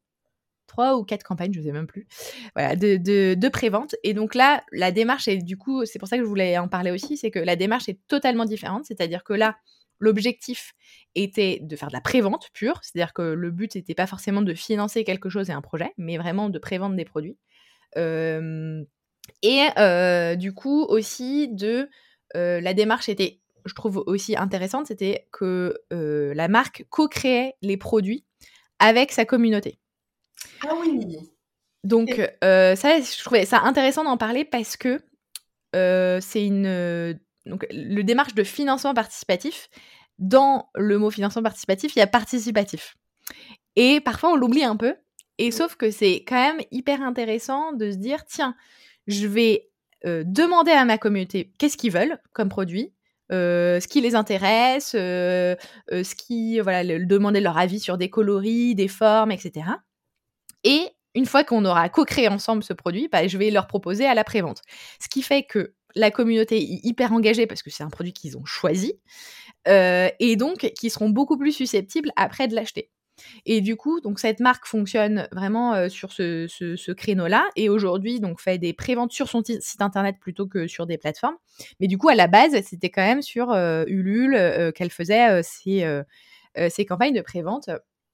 trois 0.65 0.97
ou 0.97 1.03
quatre 1.03 1.23
campagnes, 1.23 1.53
je 1.53 1.59
ne 1.59 1.65
sais 1.65 1.71
même 1.71 1.85
plus, 1.85 2.07
voilà, 2.55 2.75
de, 2.75 2.97
de, 2.97 3.35
de 3.35 3.49
prévente. 3.49 3.95
Et 4.03 4.15
donc 4.15 4.33
là, 4.33 4.63
la 4.71 4.91
démarche 4.91 5.27
est 5.27 5.37
du 5.37 5.57
coup, 5.57 5.85
c'est 5.85 5.99
pour 5.99 6.07
ça 6.07 6.17
que 6.17 6.23
je 6.23 6.27
voulais 6.27 6.57
en 6.57 6.67
parler 6.67 6.89
aussi, 6.89 7.17
c'est 7.17 7.29
que 7.29 7.39
la 7.39 7.55
démarche 7.55 7.87
est 7.89 7.99
totalement 8.07 8.45
différente. 8.45 8.85
C'est-à-dire 8.85 9.23
que 9.23 9.33
là, 9.33 9.57
l'objectif 9.99 10.73
était 11.13 11.59
de 11.61 11.75
faire 11.75 11.89
de 11.89 11.93
la 11.93 12.01
prévente 12.01 12.49
pure, 12.53 12.79
c'est-à-dire 12.81 13.13
que 13.13 13.21
le 13.21 13.51
but 13.51 13.75
n'était 13.75 13.93
pas 13.93 14.07
forcément 14.07 14.41
de 14.41 14.53
financer 14.55 15.03
quelque 15.03 15.29
chose 15.29 15.49
et 15.49 15.53
un 15.53 15.61
projet, 15.61 15.93
mais 15.97 16.17
vraiment 16.17 16.49
de 16.49 16.59
prévendre 16.59 16.95
des 16.95 17.05
produits. 17.05 17.37
Et 19.41 19.67
du 20.37 20.53
coup 20.53 20.83
aussi 20.83 21.47
de 21.49 21.89
la 22.33 22.73
démarche 22.73 23.09
était 23.09 23.39
je 23.65 23.73
trouve 23.73 24.03
aussi 24.05 24.37
intéressante, 24.37 24.87
c'était 24.87 25.27
que 25.31 25.73
la 25.89 26.47
marque 26.47 26.85
co-créait 26.89 27.55
les 27.61 27.77
produits 27.77 28.25
avec 28.79 29.11
sa 29.11 29.25
communauté. 29.25 29.79
Ah 30.61 30.73
oui. 30.79 31.17
Donc 31.83 32.09
ça, 32.41 32.99
je 33.01 33.23
trouvais 33.23 33.45
ça 33.45 33.61
intéressant 33.61 34.03
d'en 34.03 34.17
parler 34.17 34.45
parce 34.45 34.77
que 34.77 35.01
c'est 35.73 36.45
une 36.45 37.19
donc 37.45 37.65
le 37.71 38.01
démarche 38.01 38.33
de 38.33 38.43
financement 38.43 38.93
participatif. 38.93 39.69
Dans 40.17 40.69
le 40.75 40.97
mot 40.97 41.11
financement 41.11 41.43
participatif, 41.43 41.95
il 41.95 41.99
y 41.99 42.01
a 42.01 42.07
participatif. 42.07 42.95
Et 43.75 43.99
parfois 43.99 44.31
on 44.31 44.35
l'oublie 44.35 44.63
un 44.63 44.77
peu. 44.77 44.95
Et 45.37 45.51
sauf 45.51 45.75
que 45.75 45.91
c'est 45.91 46.23
quand 46.25 46.35
même 46.35 46.61
hyper 46.71 47.01
intéressant 47.01 47.73
de 47.73 47.91
se 47.91 47.97
dire 47.97 48.25
tiens, 48.25 48.55
je 49.07 49.27
vais 49.27 49.69
demander 50.03 50.71
à 50.71 50.85
ma 50.85 50.97
communauté 50.97 51.51
qu'est-ce 51.57 51.77
qu'ils 51.77 51.91
veulent 51.91 52.19
comme 52.33 52.49
produit, 52.49 52.93
ce 53.31 53.87
qui 53.87 54.01
les 54.01 54.15
intéresse, 54.15 54.91
ce 54.91 56.15
qui 56.15 56.59
voilà, 56.59 56.83
demander 56.99 57.41
leur 57.41 57.57
avis 57.57 57.79
sur 57.79 57.97
des 57.97 58.09
coloris, 58.09 58.75
des 58.75 58.87
formes, 58.87 59.31
etc. 59.31 59.65
Et 60.63 60.89
une 61.15 61.25
fois 61.25 61.43
qu'on 61.43 61.63
aura 61.65 61.89
co-créé 61.89 62.27
ensemble 62.27 62.63
ce 62.63 62.73
produit, 62.73 63.07
bah, 63.11 63.25
je 63.27 63.37
vais 63.37 63.49
leur 63.49 63.67
proposer 63.67 64.05
à 64.05 64.13
la 64.13 64.23
prévente. 64.23 64.61
Ce 65.01 65.07
qui 65.07 65.21
fait 65.21 65.43
que 65.43 65.73
la 65.95 66.11
communauté 66.11 66.57
est 66.57 66.85
hyper 66.85 67.13
engagée 67.13 67.47
parce 67.47 67.63
que 67.63 67.69
c'est 67.69 67.83
un 67.83 67.89
produit 67.89 68.11
qu'ils 68.11 68.37
ont 68.37 68.45
choisi 68.45 68.99
et 69.65 70.35
donc 70.35 70.71
qui 70.77 70.89
seront 70.89 71.09
beaucoup 71.09 71.37
plus 71.37 71.53
susceptibles 71.53 72.11
après 72.15 72.47
de 72.47 72.53
l'acheter. 72.53 72.91
Et 73.45 73.61
du 73.61 73.75
coup, 73.75 74.01
donc 74.01 74.19
cette 74.19 74.39
marque 74.39 74.65
fonctionne 74.65 75.27
vraiment 75.31 75.89
sur 75.89 76.11
ce, 76.11 76.91
créneau-là 76.91 77.45
et 77.55 77.69
aujourd'hui 77.69 78.19
donc 78.19 78.39
fait 78.41 78.57
des 78.57 78.73
préventes 78.73 79.11
sur 79.11 79.29
son 79.29 79.43
site 79.43 79.81
internet 79.81 80.17
plutôt 80.19 80.47
que 80.47 80.67
sur 80.67 80.85
des 80.85 80.97
plateformes. 80.97 81.35
Mais 81.79 81.87
du 81.87 81.97
coup, 81.97 82.09
à 82.09 82.15
la 82.15 82.27
base, 82.27 82.59
c'était 82.63 82.89
quand 82.89 83.05
même 83.05 83.21
sur 83.21 83.53
Ulule 83.87 84.71
qu'elle 84.75 84.91
faisait 84.91 85.41
ses, 85.43 86.85
campagnes 86.87 87.13
de 87.13 87.21
prévente. 87.21 87.69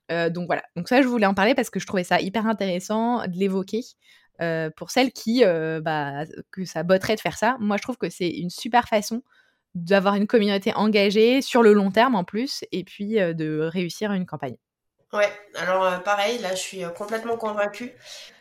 donc 0.10 0.46
voilà. 0.48 0.64
Donc 0.76 0.88
ça, 0.90 1.02
je 1.02 1.08
voulais 1.08 1.26
en 1.26 1.34
parler 1.34 1.56
parce 1.56 1.70
que 1.70 1.80
je 1.80 1.86
trouvais 1.86 2.04
ça 2.04 2.22
hyper 2.22 2.48
intéressant 2.48 3.26
de 3.28 3.38
l'évoquer. 3.38 3.82
pour 4.76 4.92
celles 4.92 5.12
qui, 5.12 5.44
bah, 5.82 6.26
que 6.52 6.66
ça 6.66 6.84
botterait 6.84 7.16
de 7.16 7.22
faire 7.22 7.38
ça, 7.38 7.58
moi 7.60 7.78
je 7.78 7.82
trouve 7.82 7.98
que 7.98 8.10
c'est 8.10 8.30
une 8.30 8.50
super 8.50 8.88
façon 8.88 9.24
d'avoir 9.74 10.16
une 10.16 10.28
communauté 10.28 10.74
engagée 10.74 11.42
sur 11.42 11.64
le 11.64 11.74
long 11.74 11.92
terme 11.92 12.16
en 12.16 12.24
plus, 12.24 12.66
et 12.72 12.84
puis 12.84 13.16
de 13.16 13.60
réussir 13.62 14.12
une 14.12 14.26
campagne. 14.26 14.58
Ouais, 15.14 15.30
alors 15.56 15.84
euh, 15.84 15.98
pareil, 16.00 16.38
là 16.40 16.52
je 16.56 16.62
suis 16.62 16.86
euh, 16.86 16.90
complètement 16.90 17.36
convaincue 17.36 17.94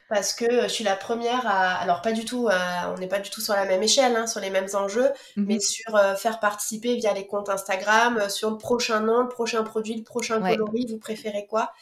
parce 0.08 0.32
que 0.32 0.44
euh, 0.44 0.62
je 0.64 0.68
suis 0.68 0.84
la 0.84 0.94
première 0.94 1.44
à, 1.46 1.74
alors 1.74 2.00
pas 2.00 2.12
du 2.12 2.24
tout, 2.24 2.48
on 2.48 2.98
n'est 2.98 3.08
pas 3.08 3.18
du 3.18 3.28
tout 3.30 3.40
sur 3.40 3.54
la 3.54 3.64
même 3.64 3.82
échelle, 3.82 4.14
hein, 4.14 4.26
sur 4.28 4.40
les 4.40 4.50
mêmes 4.50 4.68
enjeux, 4.74 5.10
mmh 5.36 5.44
mais 5.48 5.58
sur 5.58 5.98
faire 6.16 6.38
participer 6.40 6.94
via 6.96 7.12
les 7.12 7.26
comptes 7.26 7.48
Instagram, 7.48 8.28
sur 8.30 8.50
le 8.50 8.58
prochain 8.58 9.00
nom, 9.00 9.22
le 9.22 9.28
prochain 9.28 9.64
produit, 9.64 9.96
le 9.96 10.04
prochain 10.04 10.40
coloris, 10.40 10.86
vous 10.88 10.98
préférez 10.98 11.46
quoi? 11.48 11.72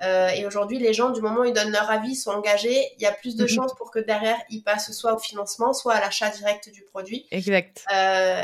Et 0.00 0.46
aujourd'hui, 0.46 0.78
les 0.78 0.92
gens, 0.92 1.10
du 1.10 1.20
moment 1.20 1.40
où 1.40 1.44
ils 1.44 1.52
donnent 1.52 1.72
leur 1.72 1.90
avis, 1.90 2.14
sont 2.14 2.30
engagés, 2.30 2.92
il 2.96 3.02
y 3.02 3.06
a 3.06 3.12
plus 3.12 3.36
de 3.36 3.44
mmh 3.44 3.48
chances 3.48 3.74
pour 3.74 3.90
que 3.90 3.98
derrière, 3.98 4.36
ils 4.50 4.62
passent 4.62 4.92
soit 4.92 5.14
au 5.14 5.18
financement, 5.18 5.72
soit 5.72 5.94
à 5.94 6.00
l'achat 6.00 6.30
direct 6.30 6.70
du 6.70 6.82
produit. 6.82 7.26
Exact. 7.30 7.84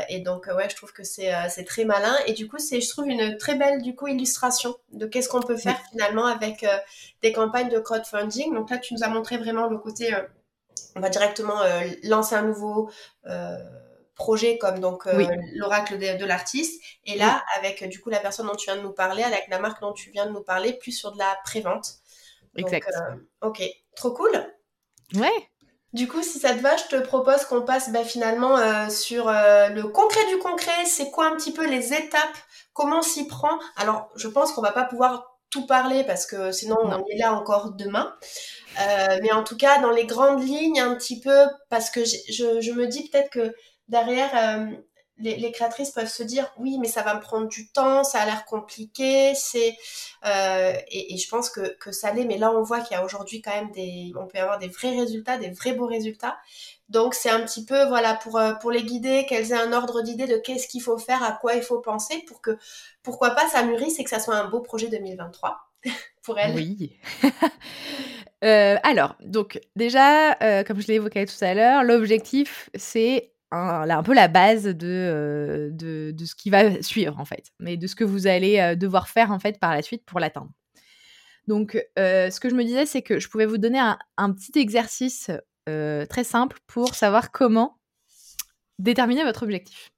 et 0.09 0.19
donc, 0.19 0.47
ouais, 0.47 0.69
je 0.69 0.75
trouve 0.75 0.91
que 0.91 1.03
c'est 1.03 1.65
très 1.65 1.85
malin. 1.85 2.15
Et 2.27 2.33
du 2.33 2.47
coup, 2.47 2.59
c'est, 2.59 2.81
je 2.81 2.89
trouve, 2.89 3.07
une 3.07 3.37
très 3.37 3.55
belle 3.55 3.81
du 3.81 3.95
coup 3.95 4.07
illustration 4.07 4.75
de 4.91 5.05
qu'est-ce 5.05 5.29
qu'on 5.29 5.41
peut 5.41 5.57
faire 5.57 5.79
finalement 5.91 6.25
avec 6.25 6.65
des 7.21 7.31
campagnes 7.31 7.69
de 7.69 7.79
crowdfunding. 7.79 8.53
Donc 8.53 8.69
là, 8.69 8.77
tu 8.77 8.93
nous 8.93 9.03
as 9.03 9.07
montré 9.07 9.37
vraiment 9.37 9.67
le 9.67 9.77
côté, 9.77 10.13
euh, 10.13 10.21
on 10.95 10.99
va 10.99 11.09
directement 11.09 11.61
euh, 11.61 11.81
lancer 12.03 12.35
un 12.35 12.43
nouveau 12.43 12.89
euh, 13.27 13.57
projet 14.15 14.57
comme 14.57 14.79
donc 14.79 15.05
l'oracle 15.53 15.97
de, 15.97 16.25
l'artiste. 16.25 16.81
Et 17.05 17.17
là, 17.17 17.43
avec 17.57 17.87
du 17.87 17.99
coup 17.99 18.09
la 18.09 18.19
personne 18.19 18.47
dont 18.47 18.55
tu 18.55 18.65
viens 18.65 18.77
de 18.77 18.81
nous 18.81 18.93
parler, 18.93 19.23
avec 19.23 19.45
la 19.49 19.59
marque 19.59 19.81
dont 19.81 19.93
tu 19.93 20.09
viens 20.11 20.25
de 20.25 20.31
nous 20.31 20.43
parler, 20.43 20.73
plus 20.73 20.91
sur 20.91 21.11
de 21.11 21.17
la 21.17 21.37
prévente. 21.43 21.95
Exact. 22.57 22.89
ok, 23.41 23.61
trop 23.95 24.11
cool. 24.11 24.31
Ouais. 25.15 25.49
Du 25.91 26.07
coup, 26.07 26.23
si 26.23 26.39
ça 26.39 26.53
te 26.53 26.59
va, 26.59 26.75
je 26.77 26.85
te 26.85 26.95
propose 27.01 27.45
qu'on 27.45 27.61
passe 27.61 27.91
bah, 27.91 28.03
finalement 28.03 28.89
sur 28.89 29.27
le 29.27 29.83
concret 29.83 30.25
du 30.27 30.37
concret. 30.39 30.85
C'est 30.85 31.11
quoi 31.11 31.27
un 31.27 31.35
petit 31.35 31.53
peu 31.53 31.67
les 31.69 31.93
étapes? 31.93 32.37
Comment 32.73 33.01
s'y 33.01 33.27
prend? 33.27 33.59
Alors, 33.77 34.09
je 34.15 34.27
pense 34.27 34.51
qu'on 34.51 34.61
va 34.61 34.71
pas 34.71 34.83
pouvoir 34.83 35.34
tout 35.49 35.65
parler 35.65 36.03
parce 36.03 36.25
que 36.25 36.51
sinon 36.51 36.75
on 36.81 37.05
est 37.09 37.17
là 37.17 37.33
encore 37.33 37.73
demain. 37.73 38.15
Euh, 38.79 39.19
mais 39.21 39.31
en 39.31 39.43
tout 39.43 39.57
cas, 39.57 39.79
dans 39.79 39.91
les 39.91 40.05
grandes 40.05 40.43
lignes, 40.43 40.79
un 40.79 40.95
petit 40.95 41.21
peu, 41.21 41.45
parce 41.69 41.89
que 41.89 42.03
je, 42.03 42.61
je, 42.61 42.71
me 42.71 42.87
dis 42.87 43.09
peut-être 43.09 43.29
que 43.29 43.53
derrière, 43.87 44.31
euh, 44.35 44.65
les, 45.17 45.51
créatrices 45.51 45.91
peuvent 45.91 46.09
se 46.09 46.23
dire 46.23 46.51
oui, 46.57 46.77
mais 46.79 46.87
ça 46.87 47.01
va 47.01 47.15
me 47.15 47.21
prendre 47.21 47.47
du 47.47 47.69
temps, 47.69 48.03
ça 48.03 48.19
a 48.19 48.25
l'air 48.25 48.45
compliqué, 48.45 49.33
c'est 49.33 49.77
euh, 50.25 50.73
et, 50.89 51.17
je 51.17 51.29
pense 51.29 51.49
que, 51.49 51.75
que 51.77 51.91
ça 51.91 52.11
l'est. 52.11 52.25
Mais 52.25 52.37
là, 52.37 52.51
on 52.51 52.63
voit 52.63 52.81
qu'il 52.81 52.97
y 52.97 52.99
a 52.99 53.05
aujourd'hui 53.05 53.41
quand 53.41 53.55
même 53.55 53.71
des, 53.71 54.11
on 54.19 54.27
peut 54.27 54.39
avoir 54.39 54.59
des 54.59 54.67
vrais 54.67 54.91
résultats, 54.91 55.37
des 55.37 55.51
vrais 55.51 55.73
beaux 55.73 55.87
résultats. 55.87 56.37
Donc 56.89 57.13
c'est 57.13 57.29
un 57.29 57.41
petit 57.41 57.65
peu 57.65 57.85
voilà 57.85 58.13
pour 58.15 58.37
euh, 58.37 58.53
pour 58.53 58.71
les 58.71 58.83
guider, 58.83 59.25
qu'elles 59.25 59.51
aient 59.51 59.59
un 59.59 59.73
ordre 59.73 60.01
d'idée 60.01 60.27
de 60.27 60.37
qu'est-ce 60.37 60.67
qu'il 60.67 60.81
faut 60.81 60.97
faire, 60.97 61.23
à 61.23 61.31
quoi 61.31 61.55
il 61.55 61.63
faut 61.63 61.79
penser 61.79 62.23
pour 62.27 62.41
que 62.41 62.57
pourquoi 63.01 63.31
pas 63.31 63.47
ça 63.47 63.63
mûrisse 63.63 63.99
et 63.99 64.03
que 64.03 64.09
ça 64.09 64.19
soit 64.19 64.35
un 64.35 64.49
beau 64.49 64.59
projet 64.59 64.87
2023 64.89 65.57
pour 66.23 66.37
elles. 66.39 66.55
Oui. 66.55 66.99
Euh, 68.43 68.75
alors 68.83 69.15
donc 69.21 69.59
déjà 69.75 70.35
comme 70.65 70.79
je 70.79 70.87
l'ai 70.87 70.95
évoqué 70.95 71.25
tout 71.25 71.43
à 71.43 71.53
l'heure, 71.55 71.83
l'objectif 71.83 72.69
c'est 72.75 73.31
un, 73.55 73.89
un, 73.89 74.03
peu 74.03 74.13
la 74.13 74.27
base 74.27 74.63
de, 74.63 75.71
de, 75.73 76.11
de, 76.11 76.25
ce 76.25 76.35
qui 76.35 76.49
va 76.49 76.81
suivre 76.81 77.19
en 77.19 77.25
fait, 77.25 77.51
mais 77.59 77.77
de 77.77 77.87
ce 77.87 77.95
que 77.95 78.03
vous 78.03 78.27
allez 78.27 78.75
devoir 78.75 79.07
faire 79.07 79.31
en 79.31 79.39
fait 79.39 79.59
par 79.59 79.73
la 79.73 79.81
suite 79.81 80.03
pour 80.05 80.19
l'atteindre. 80.19 80.51
Donc, 81.47 81.77
ce 81.95 82.39
que 82.39 82.49
je 82.49 82.55
me 82.55 82.63
disais, 82.63 82.85
c'est 82.85 83.01
que 83.01 83.19
je 83.19 83.29
pouvais 83.29 83.45
vous 83.45 83.57
donner 83.57 83.79
un, 83.79 83.97
un 84.17 84.31
petit 84.31 84.57
exercice 84.59 85.29
euh, 85.67 86.05
très 86.05 86.23
simple 86.23 86.59
pour 86.67 86.93
savoir 86.93 87.31
comment 87.31 87.79
déterminer 88.77 89.23
votre 89.23 89.43
objectif. 89.43 89.91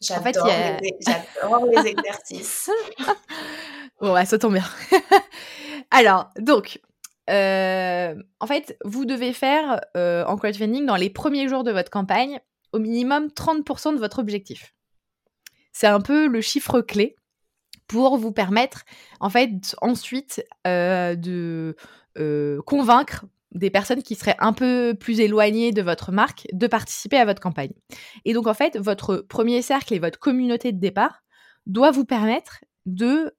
J'adore 0.00 0.46
en 0.46 1.64
les, 1.66 1.76
les 1.76 1.88
exercices. 1.90 2.70
bon, 4.00 4.14
ouais, 4.14 4.24
ça 4.24 4.38
tombe 4.38 4.54
bien. 4.54 4.64
Alors, 5.90 6.30
donc, 6.38 6.80
euh, 7.28 8.14
en 8.40 8.46
fait, 8.46 8.78
vous 8.84 9.04
devez 9.04 9.34
faire 9.34 9.80
euh, 9.96 10.24
en 10.24 10.38
crowdfunding 10.38 10.86
dans 10.86 10.96
les 10.96 11.10
premiers 11.10 11.48
jours 11.48 11.64
de 11.64 11.70
votre 11.70 11.90
campagne 11.90 12.40
au 12.74 12.78
minimum 12.78 13.28
30% 13.28 13.94
de 13.94 13.98
votre 13.98 14.18
objectif. 14.18 14.74
C'est 15.72 15.86
un 15.86 16.00
peu 16.00 16.26
le 16.26 16.40
chiffre 16.40 16.80
clé 16.80 17.16
pour 17.86 18.16
vous 18.16 18.32
permettre, 18.32 18.84
en 19.20 19.30
fait, 19.30 19.76
ensuite 19.80 20.44
de 20.64 21.76
convaincre 22.66 23.26
des 23.52 23.70
personnes 23.70 24.02
qui 24.02 24.14
seraient 24.14 24.36
un 24.38 24.52
peu 24.52 24.94
plus 24.98 25.20
éloignées 25.20 25.72
de 25.72 25.82
votre 25.82 26.12
marque 26.12 26.46
de 26.52 26.66
participer 26.66 27.16
à 27.16 27.24
votre 27.24 27.40
campagne. 27.40 27.72
Et 28.24 28.34
donc 28.34 28.46
en 28.46 28.54
fait, 28.54 28.76
votre 28.76 29.16
premier 29.16 29.62
cercle 29.62 29.94
et 29.94 29.98
votre 29.98 30.18
communauté 30.18 30.72
de 30.72 30.78
départ 30.78 31.22
doit 31.66 31.90
vous 31.90 32.04
permettre 32.04 32.60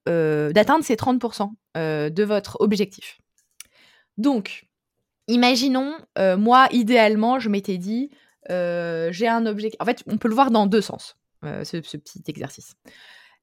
euh, 0.08 0.52
d'atteindre 0.52 0.84
ces 0.84 0.96
30% 0.96 1.52
euh, 1.76 2.10
de 2.10 2.24
votre 2.24 2.56
objectif. 2.60 3.18
Donc, 4.18 4.66
imaginons, 5.28 5.94
euh, 6.18 6.36
moi, 6.36 6.68
idéalement, 6.72 7.38
je 7.38 7.48
m'étais 7.48 7.78
dit, 7.78 8.10
j'ai 8.48 9.28
un 9.28 9.46
objectif. 9.46 9.80
En 9.80 9.84
fait, 9.84 10.02
on 10.06 10.18
peut 10.18 10.28
le 10.28 10.34
voir 10.34 10.50
dans 10.50 10.66
deux 10.66 10.80
sens, 10.80 11.16
ce, 11.42 11.80
ce 11.82 11.96
petit 11.96 12.22
exercice. 12.26 12.74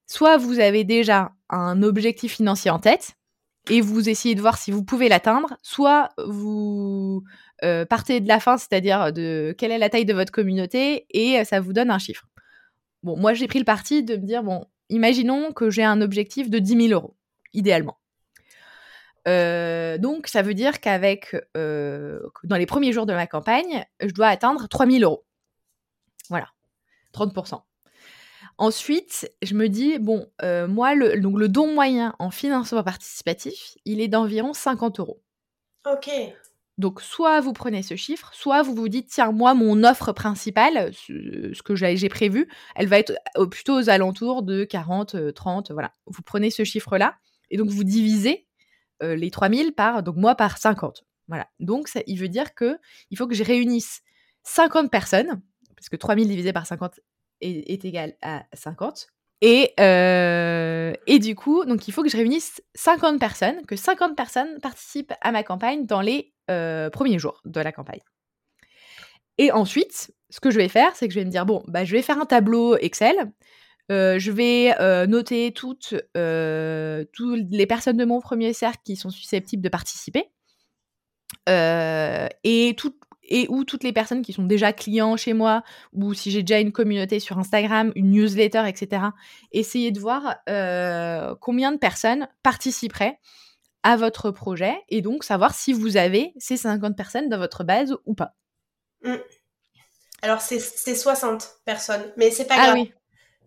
Soit 0.07 0.37
vous 0.37 0.59
avez 0.59 0.83
déjà 0.83 1.31
un 1.49 1.81
objectif 1.83 2.35
financier 2.35 2.71
en 2.71 2.79
tête, 2.79 3.15
et 3.69 3.81
vous 3.81 4.09
essayez 4.09 4.35
de 4.35 4.41
voir 4.41 4.57
si 4.57 4.71
vous 4.71 4.83
pouvez 4.83 5.07
l'atteindre, 5.09 5.55
soit 5.61 6.09
vous 6.25 7.23
euh, 7.63 7.85
partez 7.85 8.19
de 8.19 8.27
la 8.27 8.39
fin, 8.39 8.57
c'est-à-dire 8.57 9.13
de 9.13 9.55
quelle 9.57 9.71
est 9.71 9.77
la 9.77 9.89
taille 9.89 10.05
de 10.05 10.13
votre 10.13 10.31
communauté, 10.31 11.05
et 11.11 11.39
euh, 11.39 11.43
ça 11.43 11.59
vous 11.59 11.73
donne 11.73 11.89
un 11.89 11.99
chiffre. 11.99 12.27
Bon, 13.03 13.17
moi 13.17 13.33
j'ai 13.33 13.47
pris 13.47 13.59
le 13.59 13.65
parti 13.65 14.03
de 14.03 14.17
me 14.17 14.25
dire, 14.25 14.43
bon, 14.43 14.65
imaginons 14.89 15.53
que 15.53 15.69
j'ai 15.69 15.83
un 15.83 16.01
objectif 16.01 16.49
de 16.49 16.59
10 16.59 16.87
000 16.89 16.93
euros, 16.93 17.15
idéalement. 17.53 17.97
Euh, 19.27 19.97
donc 19.97 20.27
ça 20.27 20.41
veut 20.41 20.53
dire 20.53 20.79
qu'avec, 20.81 21.35
dans 21.55 22.57
les 22.57 22.65
premiers 22.65 22.93
jours 22.93 23.05
de 23.05 23.13
ma 23.13 23.27
campagne, 23.27 23.85
je 24.01 24.11
dois 24.11 24.27
atteindre 24.27 24.67
3 24.67 24.85
000 24.85 25.03
euros. 25.03 25.25
Voilà, 26.29 26.47
30%. 27.13 27.61
Ensuite, 28.57 29.31
je 29.41 29.55
me 29.55 29.67
dis, 29.67 29.97
bon, 29.97 30.27
euh, 30.43 30.67
moi, 30.67 30.93
le, 30.93 31.19
donc 31.19 31.37
le 31.37 31.49
don 31.49 31.73
moyen 31.73 32.13
en 32.19 32.29
financement 32.29 32.83
participatif, 32.83 33.75
il 33.85 33.99
est 33.99 34.07
d'environ 34.07 34.53
50 34.53 34.99
euros. 34.99 35.21
Ok. 35.85 36.09
Donc, 36.77 37.01
soit 37.01 37.39
vous 37.41 37.53
prenez 37.53 37.83
ce 37.83 37.95
chiffre, 37.95 38.31
soit 38.33 38.63
vous 38.63 38.73
vous 38.73 38.89
dites, 38.89 39.09
tiens, 39.09 39.31
moi, 39.31 39.53
mon 39.53 39.83
offre 39.83 40.11
principale, 40.11 40.91
ce, 40.93 41.61
que 41.61 41.75
j'ai 41.75 42.09
prévu, 42.09 42.47
elle 42.75 42.87
va 42.87 42.99
être 42.99 43.13
plutôt 43.49 43.77
aux 43.77 43.89
alentours 43.89 44.43
de 44.43 44.63
40, 44.63 45.33
30, 45.33 45.69
euh, 45.69 45.73
voilà. 45.73 45.93
Vous 46.07 46.21
prenez 46.23 46.49
ce 46.49 46.63
chiffre-là, 46.63 47.15
et 47.49 47.57
donc 47.57 47.69
vous 47.69 47.83
divisez 47.83 48.47
euh, 49.03 49.15
les 49.15 49.31
3000 49.31 49.73
par, 49.73 50.03
donc 50.03 50.15
moi, 50.15 50.35
par 50.35 50.57
50. 50.57 51.03
Voilà. 51.27 51.47
Donc, 51.59 51.87
ça, 51.87 52.01
il 52.07 52.17
veut 52.17 52.29
dire 52.29 52.53
que 52.53 52.77
il 53.11 53.17
faut 53.17 53.27
que 53.27 53.35
je 53.35 53.43
réunisse 53.43 54.01
50 54.43 54.91
personnes, 54.91 55.41
parce 55.75 55.89
que 55.89 55.95
3000 55.95 56.27
divisé 56.27 56.53
par 56.53 56.65
50, 56.65 56.99
est, 57.41 57.85
égal 57.85 58.15
à 58.21 58.45
50. 58.53 59.07
Et, 59.41 59.73
et 59.77 61.19
du 61.19 61.35
coup, 61.35 61.65
donc 61.65 61.87
il 61.87 61.91
faut 61.91 62.01
que 62.03 62.09
je 62.09 62.15
réunisse 62.15 62.61
50 62.75 63.19
personnes, 63.19 63.65
que 63.65 63.75
50 63.75 64.15
personnes 64.15 64.59
participent 64.61 65.13
à 65.21 65.31
ma 65.33 65.43
campagne 65.43 65.85
dans 65.85 66.01
les 66.01 66.33
premiers 66.47 67.19
jours 67.19 67.41
de 67.43 67.59
la 67.59 67.73
campagne. 67.73 67.99
Et 69.37 69.51
ensuite, 69.51 70.11
ce 70.29 70.39
que 70.39 70.51
je 70.51 70.57
vais 70.57 70.69
faire, 70.69 70.95
c'est 70.95 71.07
que 71.07 71.13
je 71.13 71.19
vais 71.19 71.25
me 71.25 71.31
dire, 71.31 71.45
bon, 71.45 71.63
bah, 71.67 71.85
je 71.85 71.91
vais 71.93 72.01
faire 72.01 72.19
un 72.19 72.25
tableau 72.25 72.77
Excel. 72.77 73.31
Je 73.89 74.31
vais 74.31 74.75
noter 75.07 75.51
toutes, 75.51 75.95
toutes 77.13 77.47
les 77.51 77.65
personnes 77.67 77.97
de 77.97 78.05
mon 78.05 78.19
premier 78.21 78.53
cercle 78.53 78.81
qui 78.83 78.95
sont 78.95 79.09
susceptibles 79.09 79.63
de 79.63 79.69
participer. 79.69 80.29
et, 81.47 82.75
tout, 82.77 82.95
et 83.23 83.47
ou 83.49 83.63
toutes 83.63 83.83
les 83.83 83.93
personnes 83.93 84.21
qui 84.21 84.33
sont 84.33 84.43
déjà 84.43 84.73
clients 84.73 85.17
chez 85.17 85.33
moi, 85.33 85.63
ou 85.93 86.13
si 86.13 86.31
j'ai 86.31 86.43
déjà 86.43 86.59
une 86.59 86.71
communauté 86.71 87.19
sur 87.19 87.37
Instagram, 87.37 87.91
une 87.95 88.11
newsletter, 88.11 88.63
etc. 88.67 89.07
Essayez 89.51 89.91
de 89.91 89.99
voir 89.99 90.37
combien 91.39 91.71
de 91.71 91.77
personnes 91.77 92.27
participeraient 92.41 93.19
à 93.83 93.97
votre 93.97 94.31
projet 94.31 94.75
et 94.87 95.01
donc 95.01 95.25
savoir 95.25 95.53
si 95.53 95.73
vous 95.73 95.97
avez 95.97 96.33
ces 96.37 96.55
50 96.55 96.95
personnes 96.95 97.27
dans 97.27 97.37
votre 97.37 97.65
base 97.65 97.95
ou 98.05 98.15
pas. 98.15 98.33
Mmh. 99.01 99.15
Alors, 100.21 100.39
c'est 100.39 100.59
60 100.59 101.59
personnes, 101.65 102.05
mais 102.15 102.31
c'est 102.31 102.45
pas 102.45 102.55
ah 102.57 102.63
grave. 102.67 102.75
Oui. 102.75 102.93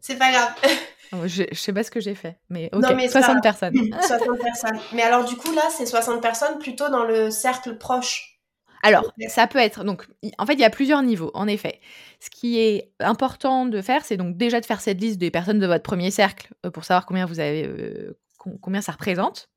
C'est 0.06 0.16
pas 0.16 0.30
grave. 0.30 0.54
Je, 1.26 1.44
je, 1.52 1.56
sais 1.56 1.72
pas 1.72 1.84
ce 1.84 1.90
que 1.90 2.00
j'ai 2.00 2.16
fait, 2.16 2.36
mais 2.50 2.68
ok, 2.72 2.84
60 3.08 3.40
personnes. 3.40 3.74
60 4.02 4.38
personnes. 4.42 4.78
Mais 4.92 5.02
alors, 5.02 5.24
du 5.24 5.36
coup, 5.36 5.52
là, 5.54 5.62
c'est 5.70 5.86
60 5.86 6.20
personnes 6.20 6.58
plutôt 6.58 6.88
dans 6.88 7.04
le 7.04 7.30
cercle 7.30 7.78
proche. 7.78 8.40
Alors, 8.82 9.12
ça 9.28 9.46
peut 9.46 9.60
être. 9.60 9.84
Donc, 9.84 10.04
en 10.36 10.46
fait, 10.46 10.54
il 10.54 10.60
y 10.60 10.64
a 10.64 10.70
plusieurs 10.70 11.02
niveaux, 11.02 11.30
en 11.34 11.46
effet. 11.46 11.80
Ce 12.18 12.28
qui 12.28 12.58
est 12.58 12.90
important 12.98 13.66
de 13.66 13.80
faire, 13.82 14.04
c'est 14.04 14.16
donc 14.16 14.36
déjà 14.36 14.60
de 14.60 14.66
faire 14.66 14.80
cette 14.80 15.00
liste 15.00 15.18
des 15.18 15.30
personnes 15.30 15.60
de 15.60 15.66
votre 15.66 15.84
premier 15.84 16.10
cercle 16.10 16.48
euh, 16.66 16.70
pour 16.70 16.84
savoir 16.84 17.06
combien 17.06 17.24
vous 17.24 17.38
avez, 17.38 17.64
euh, 17.64 18.18
combien 18.60 18.80
ça 18.80 18.92
représente. 18.92 19.48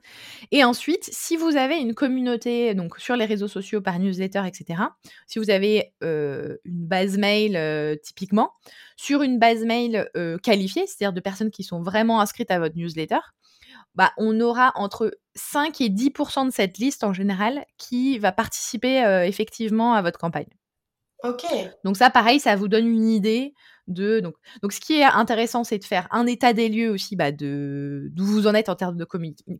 Et 0.52 0.64
ensuite, 0.64 1.04
si 1.12 1.38
vous 1.38 1.56
avez 1.56 1.78
une 1.78 1.94
communauté, 1.94 2.74
donc 2.74 2.98
sur 3.00 3.16
les 3.16 3.26
réseaux 3.26 3.48
sociaux, 3.48 3.82
par 3.82 4.00
newsletter, 4.00 4.44
etc., 4.46 4.82
si 5.28 5.40
vous 5.40 5.50
avez 5.50 5.94
euh, 6.04 6.58
une 6.66 6.86
base 6.88 7.18
mail 7.18 7.56
euh, 7.56 7.96
typiquement, 8.02 8.52
sur 8.98 9.22
une 9.22 9.40
base 9.40 9.64
mail 9.64 10.10
euh, 10.18 10.38
qualifiée, 10.38 10.86
c'est-à-dire 10.88 11.14
de 11.14 11.22
personnes 11.22 11.52
qui 11.52 11.64
sont 11.64 11.82
vraiment 11.82 12.22
inscrites 12.22 12.52
à 12.52 12.60
votre 12.60 12.76
newsletter, 12.78 13.20
bah, 13.96 14.12
on 14.18 14.40
aura 14.40 14.72
entre 14.76 15.12
5 15.36 15.82
et 15.82 15.90
10% 15.90 16.48
de 16.48 16.52
cette 16.52 16.78
liste 16.78 17.04
en 17.04 17.14
général 17.14 17.66
qui 17.78 18.20
va 18.20 18.32
participer 18.32 19.24
effectivement 19.26 19.94
à 19.94 20.02
votre 20.02 20.20
campagne. 20.20 20.50
Ok. 21.24 21.44
Donc 21.84 21.98
ça, 21.98 22.10
pareil, 22.10 22.40
ça 22.40 22.56
vous 22.56 22.68
donne 22.68 22.88
une 22.88 23.10
idée 23.10 23.54
donc 23.90 24.36
ce 24.72 24.80
qui 24.80 25.00
est 25.00 25.04
intéressant, 25.04 25.64
c'est 25.64 25.80
de 25.80 25.84
faire 25.84 26.08
un 26.12 26.26
état 26.28 26.54
des 26.54 26.70
lieux 26.70 26.90
aussi 26.90 27.16
bah, 27.16 27.32
de 27.32 28.10
d'où 28.14 28.26
vous 28.26 28.48
en 28.48 28.54
êtes 28.54 28.70
en 28.70 28.76
termes 28.76 28.98
de 28.98 29.06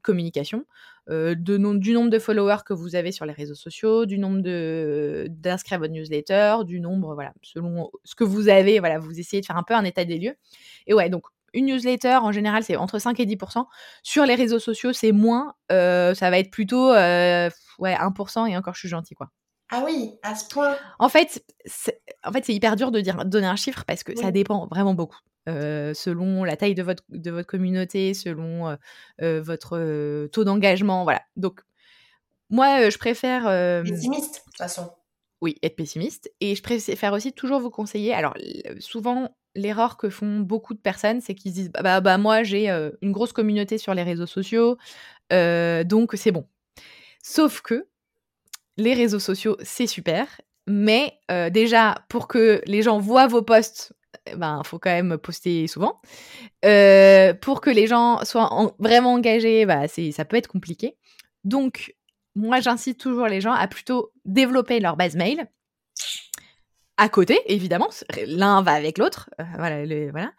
communication, 0.02 0.66
euh, 1.10 1.36
du 1.36 1.60
nombre 1.60 2.10
de 2.10 2.20
followers 2.20 2.64
que 2.66 2.74
vous 2.74 2.96
avez 2.96 3.12
sur 3.12 3.26
les 3.26 3.34
réseaux 3.34 3.56
sociaux, 3.56 4.06
du 4.06 4.18
nombre 4.18 4.42
de 4.42 5.28
d'inscrits 5.30 5.76
à 5.76 5.78
votre 5.80 5.94
newsletter, 5.94 6.58
du 6.66 6.80
nombre 6.80 7.14
voilà 7.16 7.34
selon 7.42 7.90
ce 8.04 8.16
que 8.16 8.24
vous 8.24 8.50
avez 8.50 8.80
voilà 8.80 9.00
vous 9.00 9.20
essayez 9.20 9.42
de 9.42 9.46
faire 9.46 9.58
un 9.58 9.64
peu 9.64 9.74
un 9.74 9.84
état 9.84 10.06
des 10.06 10.18
lieux. 10.20 10.36
Et 10.88 10.94
ouais 10.94 11.10
donc 11.10 11.24
une 11.54 11.66
newsletter, 11.66 12.18
en 12.22 12.32
général, 12.32 12.64
c'est 12.64 12.76
entre 12.76 13.00
5 13.00 13.20
et 13.20 13.26
10% 13.26 13.66
Sur 14.04 14.26
les 14.26 14.36
réseaux 14.36 14.60
sociaux, 14.60 14.94
c'est 14.94 15.12
moins. 15.12 15.56
Euh, 15.72 16.14
ça 16.14 16.30
va 16.30 16.40
être 16.40 16.52
plutôt 16.52 16.92
euh, 16.92 17.50
ouais, 17.80 17.96
1% 17.96 18.48
et 18.48 18.58
encore, 18.58 18.76
je 18.76 18.80
suis 18.80 18.90
gentil, 18.90 19.16
quoi. 19.16 19.30
Ah 19.70 19.84
oui, 19.86 20.16
à 20.24 20.36
ce 20.36 20.48
point. 20.48 20.76
En 20.98 21.10
fait, 21.10 21.44
c'est, 21.66 22.02
en 22.24 22.32
fait, 22.32 22.46
c'est 22.46 22.54
hyper 22.54 22.76
dur 22.76 22.92
de 22.92 23.02
dire, 23.02 23.24
donner 23.26 23.48
un 23.48 23.56
chiffre 23.56 23.84
parce 23.86 24.04
que 24.04 24.16
ça 24.18 24.32
dépend 24.32 24.68
vraiment 24.68 24.96
beaucoup. 24.96 25.20
Euh, 25.48 25.94
selon 25.94 26.44
la 26.44 26.58
taille 26.58 26.76
de 26.76 26.84
votre, 26.84 27.04
de 27.10 27.32
votre 27.32 27.48
communauté, 27.48 28.14
selon 28.14 28.68
euh, 28.68 28.76
euh, 29.22 29.42
votre 29.42 30.28
taux 30.28 30.44
d'engagement, 30.44 31.04
voilà. 31.04 31.22
Donc, 31.38 31.62
moi, 32.50 32.90
je 32.90 32.98
préfère... 32.98 33.44
pessimiste, 33.84 34.36
de 34.36 34.44
toute 34.44 34.58
façon. 34.58 34.92
Oui, 35.42 35.56
être 35.64 35.76
pessimiste. 35.76 36.32
Et 36.42 36.56
je 36.56 36.62
préfère 36.62 37.14
aussi 37.14 37.32
toujours 37.32 37.60
vous 37.60 37.70
conseiller. 37.70 38.14
Alors, 38.14 38.34
souvent, 38.80 39.30
l'erreur 39.56 39.98
que 39.98 40.10
font 40.10 40.40
beaucoup 40.40 40.74
de 40.74 40.80
personnes, 40.80 41.22
c'est 41.22 41.36
qu'ils 41.36 41.54
disent, 41.54 41.72
bah, 41.72 41.82
bah, 41.82 42.02
bah 42.02 42.18
moi, 42.18 42.44
j'ai 42.44 42.70
une 43.02 43.12
grosse 43.12 43.34
communauté 43.34 43.78
sur 43.78 43.94
les 43.94 44.04
réseaux 44.04 44.28
sociaux, 44.28 44.78
donc 45.32 46.14
c'est 46.16 46.32
bon. 46.32 46.48
Sauf 47.22 47.62
que 47.62 47.88
les 48.80 48.94
réseaux 48.94 49.20
sociaux, 49.20 49.58
c'est 49.62 49.88
super. 49.88 50.28
Mais 50.68 51.14
euh, 51.32 51.50
déjà, 51.50 52.04
pour 52.10 52.28
que 52.28 52.62
les 52.66 52.82
gens 52.82 53.00
voient 53.00 53.28
vos 53.28 53.42
posts, 53.42 53.94
il 54.28 54.34
eh 54.34 54.36
ben, 54.36 54.62
faut 54.64 54.80
quand 54.80 54.92
même 54.92 55.18
poster 55.18 55.68
souvent. 55.68 56.02
Euh, 56.66 57.34
pour 57.34 57.62
que 57.62 57.70
les 57.70 57.88
gens 57.88 58.24
soient 58.24 58.74
vraiment 58.80 59.14
engagés, 59.14 59.66
bah, 59.66 59.88
ça 59.88 60.26
peut 60.26 60.38
être 60.38 60.48
compliqué. 60.48 60.96
Donc, 61.44 61.96
moi, 62.36 62.60
j'incite 62.60 63.00
toujours 63.00 63.28
les 63.28 63.42
gens 63.42 63.54
à 63.54 63.68
plutôt 63.68 64.12
développer 64.26 64.80
leur 64.80 64.96
base 64.96 65.16
mail 65.16 65.48
à 67.00 67.08
côté, 67.08 67.40
évidemment, 67.46 67.88
l'un 68.28 68.62
va 68.62 68.74
avec 68.74 68.98
l'autre, 68.98 69.30
euh, 69.40 69.46
voilà. 69.56 70.34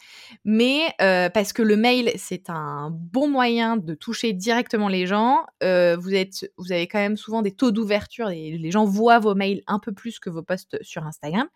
Mais 0.45 0.95
euh, 1.01 1.31
parce 1.31 1.55
que 1.55 1.63
le 1.63 1.75
mail, 1.75 2.13
c'est 2.17 2.51
un 2.51 2.91
bon 2.91 3.29
moyen 3.29 3.79
de 3.79 3.95
toucher 3.95 4.35
directement 4.35 4.89
les 4.89 5.07
gens. 5.07 5.47
Euh, 5.63 5.97
vous 5.97 6.13
êtes, 6.13 6.53
vous 6.59 6.71
avez 6.71 6.87
quand 6.87 6.99
même 6.99 7.17
souvent 7.17 7.41
des 7.41 7.53
taux 7.53 7.71
d'ouverture 7.71 8.29
et 8.29 8.59
les 8.59 8.71
gens 8.71 8.85
voient 8.85 9.19
vos 9.19 9.35
mails 9.35 9.63
un 9.69 9.79
peu 9.79 9.93
plus 9.93 10.19
que 10.19 10.29
vos 10.29 10.43
posts 10.43 10.77
sur 10.83 11.07
Instagram. 11.07 11.49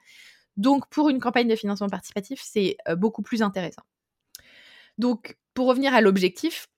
Donc, 0.57 0.89
pour 0.89 1.11
une 1.11 1.21
campagne 1.21 1.49
de 1.49 1.57
financement 1.57 1.91
participatif, 1.91 2.41
c'est 2.43 2.79
beaucoup 2.97 3.21
plus 3.21 3.43
intéressant. 3.43 3.83
Donc, 4.97 5.37
pour 5.53 5.67
revenir 5.67 5.93
à 5.93 6.01
l'objectif, 6.01 6.69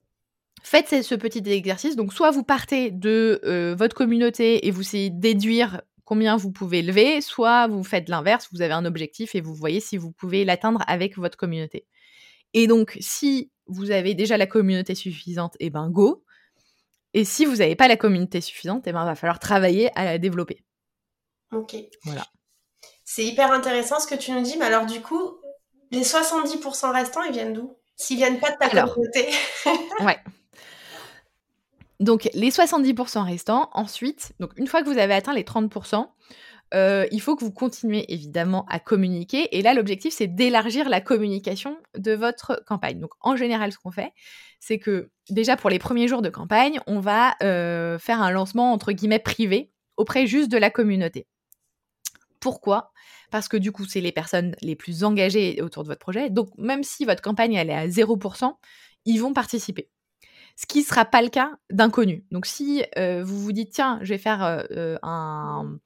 faites 0.65 1.05
ce 1.05 1.15
petit 1.15 1.49
exercice. 1.49 1.95
Donc, 1.95 2.13
soit 2.13 2.33
vous 2.33 2.43
partez 2.43 2.91
de 2.91 3.75
votre 3.79 3.95
communauté 3.95 4.67
et 4.67 4.73
vous 4.73 4.81
essayez 4.81 5.11
de 5.11 5.21
déduire 5.21 5.81
combien 6.07 6.37
vous 6.37 6.51
pouvez 6.51 6.81
lever, 6.81 7.21
soit 7.21 7.67
vous 7.67 7.85
faites 7.85 8.09
l'inverse, 8.09 8.49
vous 8.53 8.63
avez 8.63 8.73
un 8.73 8.87
objectif 8.87 9.35
et 9.35 9.43
vous 9.43 9.55
voyez 9.55 9.81
si 9.81 9.99
vous 9.99 10.13
pouvez 10.13 10.47
l'atteindre 10.47 10.83
avec 10.87 11.19
votre 11.19 11.37
communauté. 11.37 11.85
Et 12.55 12.67
donc, 12.67 12.97
si 13.01 13.51
vous 13.67 13.91
avez 13.91 14.15
déjà 14.15 14.39
la 14.39 14.47
communauté 14.47 14.95
suffisante, 14.95 15.57
et 15.61 15.67
eh 15.67 15.71
ben 15.71 15.91
go. 15.91 16.25
Et 17.13 17.25
si 17.25 17.45
vous 17.45 17.57
n'avez 17.57 17.75
pas 17.77 17.89
la 17.89 17.97
communauté 17.97 18.41
suffisante, 18.41 18.87
et 18.87 18.91
eh 18.91 18.93
ben 18.93 19.05
va 19.05 19.15
falloir 19.17 19.41
travailler 19.41 19.91
à 19.99 20.05
la 20.05 20.19
développer. 20.19 20.65
Ok. 21.53 21.75
Voilà. 22.05 22.25
C'est 23.05 23.25
hyper 23.25 23.53
intéressant 23.53 23.99
ce 24.01 24.07
que 24.07 24.15
tu 24.15 24.31
nous 24.31 24.43
dis, 24.43 24.57
mais 24.59 24.67
alors 24.67 24.87
du 24.87 25.01
coup, 25.01 25.39
les 25.91 26.03
70% 26.03 26.93
restants, 26.93 27.23
ils 27.25 27.33
viennent 27.33 27.53
d'où? 27.53 27.77
S'ils 27.97 28.17
viennent 28.17 28.39
pas 28.39 28.53
de 28.53 28.59
ta 28.59 28.69
communauté 28.69 29.29
Ouais. 30.01 30.19
Donc 32.01 32.29
les 32.35 32.51
70% 32.51 33.25
restants, 33.25 33.71
ensuite, 33.73 34.33
donc 34.39 34.53
une 34.57 34.67
fois 34.67 34.83
que 34.83 34.89
vous 34.89 34.99
avez 34.99 35.15
atteint 35.15 35.33
les 35.33 35.45
30%, 35.45 36.07
euh, 36.75 37.07
il 37.13 37.21
faut 37.21 37.37
que 37.37 37.45
vous 37.45 37.53
continuez 37.53 38.13
évidemment 38.13 38.67
à 38.69 38.79
communiquer. 38.79 39.57
Et 39.57 39.63
là, 39.63 39.73
l'objectif, 39.73 40.13
c'est 40.13 40.27
d'élargir 40.27 40.89
la 40.89 41.01
communication 41.01 41.79
de 41.97 42.13
votre 42.13 42.63
campagne. 42.67 42.99
Donc 42.99 43.13
en 43.21 43.37
général, 43.37 43.73
ce 43.73 43.79
qu'on 43.79 43.93
fait, 43.93 44.13
c'est 44.61 44.79
que 44.79 45.11
déjà 45.31 45.57
pour 45.57 45.71
les 45.71 45.79
premiers 45.79 46.09
jours 46.09 46.23
de 46.23 46.29
campagne, 46.29 46.81
on 46.87 47.01
va 47.01 47.35
euh, 47.43 47.99
faire 47.99 48.21
un 48.21 48.31
lancement 48.31 48.73
entre 48.73 48.93
guillemets 48.93 49.19
privé 49.19 49.73
auprès 49.97 50.27
juste 50.27 50.51
de 50.51 50.59
la 50.59 50.71
communauté. 50.71 51.27
Pourquoi? 52.41 52.93
Parce 53.31 53.49
que 53.49 53.57
du 53.57 53.73
coup, 53.73 53.87
c'est 53.87 54.01
les 54.01 54.13
personnes 54.13 54.55
les 54.61 54.77
plus 54.77 55.05
engagées 55.05 55.61
autour 55.63 55.83
de 55.83 55.89
votre 55.89 56.01
projet. 56.01 56.31
Donc 56.31 56.51
même 56.59 56.83
si 56.83 57.05
votre 57.05 57.23
campagne 57.23 57.55
elle 57.55 57.71
est 57.71 57.75
à 57.75 57.87
0%, 57.87 58.53
ils 59.05 59.19
vont 59.19 59.33
participer 59.33 59.89
ce 60.57 60.65
qui 60.67 60.79
ne 60.81 60.85
sera 60.85 61.05
pas 61.05 61.23
le 61.23 61.29
cas 61.29 61.53
d'inconnus. 61.71 62.23
Donc 62.31 62.47
si 62.47 62.83
euh, 62.99 63.23
vous 63.23 63.39
vous 63.39 63.53
dites, 63.53 63.73
tiens, 63.73 63.99
je 64.03 64.15
vais 64.15 64.19
faire 64.19 64.43
euh, 64.43 64.63
euh, 64.73 64.99
un, 65.03 65.79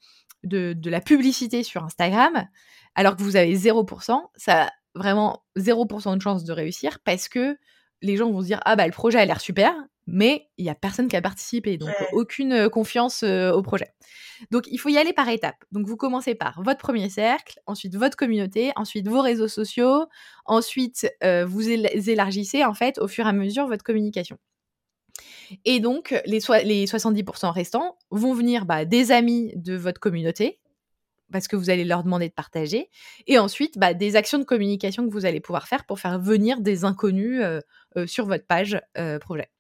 de, 0.45 0.75
la 0.89 1.01
publicité 1.01 1.63
sur 1.65 1.85
Instagram, 1.85 2.47
alors 2.95 3.17
que 3.17 3.23
vous 3.23 3.37
avez 3.37 3.55
0%, 3.55 4.23
ça 4.37 4.65
a 4.65 4.71
vraiment 4.95 5.45
0% 5.57 6.17
de 6.17 6.23
chance 6.23 6.45
de 6.45 6.53
réussir 6.53 7.01
parce 7.05 7.29
que 7.29 7.57
les 8.01 8.17
gens 8.17 8.31
vont 8.31 8.41
se 8.41 8.47
dire, 8.47 8.61
ah 8.65 8.77
bah 8.77 8.87
le 8.87 8.93
projet 8.93 9.19
a 9.19 9.27
l'air 9.27 9.41
super, 9.41 9.75
mais 10.07 10.49
il 10.57 10.65
n'y 10.65 10.71
a 10.71 10.75
personne 10.75 11.09
qui 11.09 11.17
a 11.17 11.23
participé, 11.23 11.77
donc 11.77 11.91
aucune 12.13 12.71
confiance 12.71 13.23
au 13.23 13.63
projet. 13.63 13.89
Donc 14.51 14.65
il 14.69 14.79
faut 14.79 14.89
y 14.89 14.97
aller 14.97 15.13
par 15.13 15.29
étapes. 15.29 15.63
Donc 15.71 15.87
vous 15.87 15.97
commencez 15.97 16.35
par 16.35 16.63
votre 16.63 16.81
premier 16.81 17.11
cercle, 17.11 17.61
ensuite 17.67 17.95
votre 17.97 18.17
communauté, 18.17 18.73
ensuite 18.77 19.07
vos 19.07 19.21
réseaux 19.21 19.49
sociaux, 19.49 20.07
ensuite 20.47 21.13
vous 21.47 21.69
élargissez 21.69 22.65
en 22.65 22.73
fait 22.73 22.99
au 22.99 23.07
fur 23.07 23.27
et 23.27 23.29
à 23.29 23.33
mesure 23.33 23.67
votre 23.67 23.85
communication. 23.85 24.39
Et 25.65 25.81
donc, 25.81 26.11
les, 26.27 26.41
les 26.65 26.87
70% 26.87 27.51
restants 27.53 27.97
vont 28.11 28.35
venir 28.35 28.67
bah, 28.67 28.85
des 28.85 29.13
amis 29.13 29.53
de 29.57 29.77
votre 29.77 30.01
communauté, 30.01 30.61
parce 31.33 31.49
que 31.49 31.57
vous 31.57 31.71
allez 31.71 31.85
leur 31.85 32.03
demander 32.03 32.29
de 32.29 32.35
partager, 32.35 32.91
et 33.27 33.39
ensuite 33.39 33.79
bah, 33.79 33.95
des 33.95 34.17
actions 34.17 34.39
de 34.39 34.45
communication 34.45 35.07
que 35.07 35.13
vous 35.13 35.27
allez 35.27 35.41
pouvoir 35.41 35.69
faire 35.69 35.85
pour 35.85 36.01
faire 36.01 36.19
venir 36.19 36.61
des 36.61 36.85
inconnus 36.85 37.41
euh, 37.43 37.61
euh, 37.97 38.07
sur 38.07 38.27
votre 38.27 38.47
page 38.47 38.81
euh, 38.99 39.19
projet. 39.19 39.51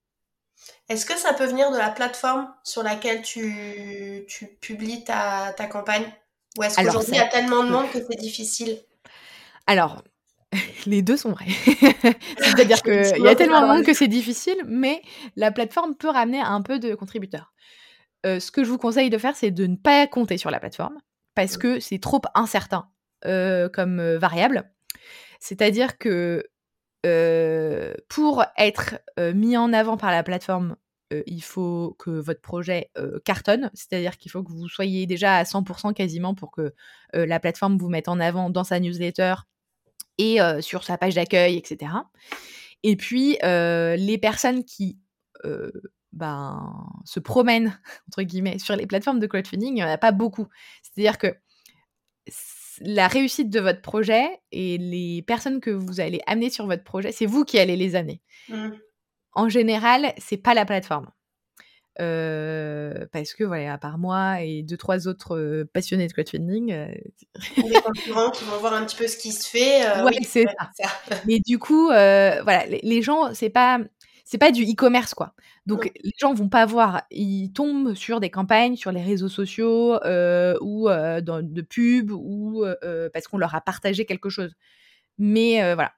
Est-ce 0.88 1.06
que 1.06 1.16
ça 1.16 1.32
peut 1.32 1.46
venir 1.46 1.70
de 1.70 1.78
la 1.78 1.90
plateforme 1.90 2.52
sur 2.64 2.82
laquelle 2.82 3.22
tu, 3.22 4.24
tu 4.28 4.46
publies 4.60 5.04
ta, 5.04 5.54
ta 5.56 5.66
campagne? 5.66 6.04
Ou 6.58 6.64
est-ce 6.64 6.76
qu'aujourd'hui 6.76 7.12
il 7.12 7.16
y 7.16 7.20
a 7.20 7.28
tellement 7.28 7.64
de 7.64 7.70
monde 7.70 7.90
que 7.90 7.98
c'est 7.98 8.18
difficile? 8.18 8.78
Alors, 9.66 10.02
les 10.86 11.02
deux 11.02 11.16
sont 11.16 11.32
vrais. 11.32 11.46
C'est-à-dire 12.38 12.82
qu'il 12.82 13.22
y 13.22 13.28
a 13.28 13.34
tellement 13.34 13.62
de 13.62 13.66
monde 13.66 13.84
que 13.84 13.94
c'est 13.94 14.08
difficile, 14.08 14.58
mais 14.66 15.02
la 15.36 15.50
plateforme 15.50 15.94
peut 15.94 16.08
ramener 16.08 16.40
un 16.40 16.62
peu 16.62 16.78
de 16.78 16.94
contributeurs. 16.94 17.52
Euh, 18.26 18.40
ce 18.40 18.50
que 18.50 18.64
je 18.64 18.68
vous 18.68 18.78
conseille 18.78 19.10
de 19.10 19.18
faire, 19.18 19.36
c'est 19.36 19.50
de 19.50 19.66
ne 19.66 19.76
pas 19.76 20.06
compter 20.06 20.38
sur 20.38 20.50
la 20.50 20.60
plateforme, 20.60 20.98
parce 21.34 21.56
que 21.56 21.80
c'est 21.80 21.98
trop 21.98 22.20
incertain 22.34 22.88
euh, 23.24 23.68
comme 23.68 23.98
euh, 23.98 24.18
variable. 24.18 24.70
C'est-à-dire 25.40 25.98
que 25.98 26.44
pour 28.08 28.44
être 28.58 28.98
mis 29.18 29.56
en 29.56 29.72
avant 29.72 29.96
par 29.96 30.10
la 30.10 30.22
plateforme, 30.22 30.76
il 31.26 31.42
faut 31.42 31.96
que 31.98 32.10
votre 32.10 32.42
projet 32.42 32.90
cartonne, 33.24 33.70
c'est-à-dire 33.72 34.18
qu'il 34.18 34.30
faut 34.30 34.42
que 34.42 34.52
vous 34.52 34.68
soyez 34.68 35.06
déjà 35.06 35.36
à 35.36 35.44
100% 35.44 35.94
quasiment 35.94 36.34
pour 36.34 36.50
que 36.50 36.74
la 37.14 37.40
plateforme 37.40 37.78
vous 37.78 37.88
mette 37.88 38.08
en 38.08 38.20
avant 38.20 38.50
dans 38.50 38.64
sa 38.64 38.80
newsletter 38.80 39.34
et 40.20 40.38
sur 40.60 40.84
sa 40.84 40.98
page 40.98 41.14
d'accueil, 41.14 41.56
etc. 41.56 41.92
Et 42.82 42.96
puis, 42.96 43.38
les 43.42 44.18
personnes 44.20 44.64
qui 44.64 44.98
ben, 46.12 46.72
se 47.04 47.20
promènent, 47.20 47.78
entre 48.08 48.22
guillemets, 48.22 48.58
sur 48.58 48.76
les 48.76 48.86
plateformes 48.86 49.20
de 49.20 49.26
crowdfunding, 49.26 49.68
il 49.68 49.74
n'y 49.74 49.84
en 49.84 49.88
a 49.88 49.98
pas 49.98 50.12
beaucoup. 50.12 50.48
C'est-à-dire 50.82 51.18
que 51.18 51.34
la 52.80 53.08
réussite 53.08 53.50
de 53.50 53.60
votre 53.60 53.82
projet 53.82 54.26
et 54.52 54.78
les 54.78 55.22
personnes 55.22 55.60
que 55.60 55.70
vous 55.70 56.00
allez 56.00 56.20
amener 56.26 56.50
sur 56.50 56.66
votre 56.66 56.84
projet, 56.84 57.12
c'est 57.12 57.26
vous 57.26 57.44
qui 57.44 57.58
allez 57.58 57.76
les 57.76 57.94
amener. 57.94 58.22
Mmh. 58.48 58.70
En 59.32 59.48
général, 59.48 60.14
c'est 60.18 60.38
pas 60.38 60.54
la 60.54 60.64
plateforme. 60.64 61.10
Euh, 61.98 63.06
parce 63.12 63.34
que 63.34 63.42
voilà, 63.42 63.72
à 63.72 63.78
part 63.78 63.98
moi 63.98 64.42
et 64.42 64.62
deux 64.62 64.76
trois 64.76 65.08
autres 65.08 65.36
euh, 65.36 65.68
passionnés 65.72 66.06
de 66.06 66.12
crowdfunding, 66.12 66.72
euh... 66.72 66.86
les 67.56 67.80
concurrents 67.82 68.30
qui 68.30 68.44
vont 68.44 68.56
voir 68.58 68.74
un 68.74 68.84
petit 68.84 68.96
peu 68.96 69.08
ce 69.08 69.16
qui 69.16 69.32
se 69.32 69.48
fait. 69.48 69.82
Oui, 70.04 70.24
c'est 70.24 70.46
ça. 70.78 70.88
Mais 71.26 71.40
du 71.40 71.58
coup, 71.58 71.86
voilà, 71.88 72.64
les, 72.66 73.02
gens, 73.02 73.34
c'est 73.34 73.50
pas 73.50 73.80
c'est 74.24 74.38
pas 74.38 74.52
du 74.52 74.62
e-commerce 74.62 75.14
quoi. 75.14 75.34
Donc 75.66 75.90
les 76.02 76.12
gens 76.18 76.32
vont 76.32 76.48
pas 76.48 76.64
voir, 76.64 77.02
ils 77.10 77.52
tombent 77.52 77.94
sur 77.94 78.20
des 78.20 78.30
campagnes 78.30 78.76
sur 78.76 78.92
les 78.92 79.02
réseaux 79.02 79.28
sociaux 79.28 79.96
ou 79.96 80.88
dans, 80.88 81.40
de 81.42 81.62
pub 81.62 82.12
ou 82.12 82.64
parce 83.12 83.26
qu'on 83.26 83.38
leur 83.38 83.54
a 83.54 83.60
partagé 83.60 84.06
quelque 84.06 84.30
chose. 84.30 84.54
Mais 85.18 85.74
voilà. 85.74 85.92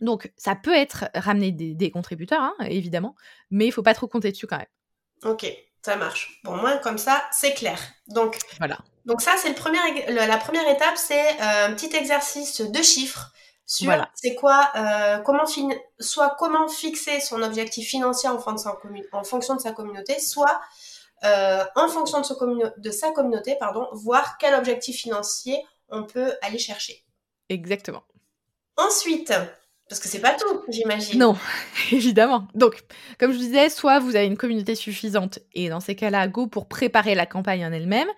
Donc 0.00 0.32
ça 0.36 0.56
peut 0.56 0.74
être 0.74 1.10
ramener 1.14 1.52
des, 1.52 1.90
contributeurs 1.90 2.42
hein, 2.42 2.54
évidemment, 2.66 3.14
mais 3.50 3.66
il 3.66 3.72
faut 3.72 3.82
pas 3.82 3.94
trop 3.94 4.08
compter 4.08 4.32
dessus 4.32 4.46
quand 4.46 4.58
même. 4.58 4.66
Ok, 5.24 5.46
ça 5.82 5.96
marche. 5.96 6.40
Bon, 6.44 6.56
moi, 6.56 6.78
comme 6.78 6.98
ça, 6.98 7.24
c'est 7.32 7.54
clair. 7.54 7.78
Donc, 8.08 8.38
voilà. 8.58 8.78
Donc 9.04 9.20
ça, 9.20 9.32
c'est 9.36 9.48
le 9.48 9.54
premier, 9.54 9.78
la 10.08 10.36
première 10.38 10.68
étape, 10.68 10.96
c'est 10.96 11.28
euh, 11.40 11.66
un 11.66 11.74
petit 11.74 11.94
exercice 11.94 12.60
de 12.60 12.82
chiffres 12.82 13.32
sur 13.66 13.92
c'est 14.14 14.34
quoi, 14.34 14.70
euh, 14.76 15.18
comment 15.20 15.44
soit 15.98 16.36
comment 16.38 16.68
fixer 16.68 17.20
son 17.20 17.42
objectif 17.42 17.88
financier 17.88 18.28
en, 18.28 18.36
en 18.36 19.24
fonction 19.24 19.54
de 19.54 19.60
sa 19.60 19.72
communauté, 19.72 20.20
soit 20.20 20.60
euh, 21.24 21.64
en 21.74 21.88
fonction 21.88 22.20
de, 22.20 22.80
de 22.80 22.90
sa 22.90 23.10
communauté, 23.12 23.56
pardon, 23.58 23.88
voir 23.92 24.36
quel 24.38 24.54
objectif 24.54 24.96
financier 24.96 25.64
on 25.88 26.04
peut 26.04 26.34
aller 26.42 26.58
chercher. 26.58 27.04
Exactement. 27.48 28.02
Ensuite, 28.76 29.32
parce 29.88 30.00
que 30.00 30.08
c'est 30.08 30.20
pas 30.20 30.34
tout, 30.34 30.62
j'imagine. 30.68 31.18
Non, 31.18 31.36
évidemment. 31.92 32.48
Donc, 32.54 32.82
comme 33.18 33.32
je 33.32 33.38
disais, 33.38 33.68
soit 33.68 33.98
vous 33.98 34.16
avez 34.16 34.26
une 34.26 34.36
communauté 34.36 34.74
suffisante, 34.74 35.40
et 35.52 35.68
dans 35.68 35.80
ces 35.80 35.94
cas-là, 35.94 36.26
go 36.28 36.46
pour 36.46 36.68
préparer 36.68 37.14
la 37.14 37.26
campagne 37.26 37.66
en 37.66 37.72
elle-même, 37.72 38.08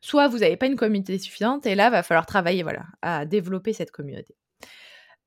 soit 0.00 0.28
vous 0.28 0.38
n'avez 0.38 0.56
pas 0.56 0.66
une 0.66 0.76
communauté 0.76 1.18
suffisante, 1.18 1.66
et 1.66 1.74
là, 1.74 1.88
va 1.88 2.02
falloir 2.02 2.26
travailler 2.26 2.62
voilà, 2.62 2.84
à 3.00 3.24
développer 3.24 3.72
cette 3.72 3.90
communauté. 3.90 4.36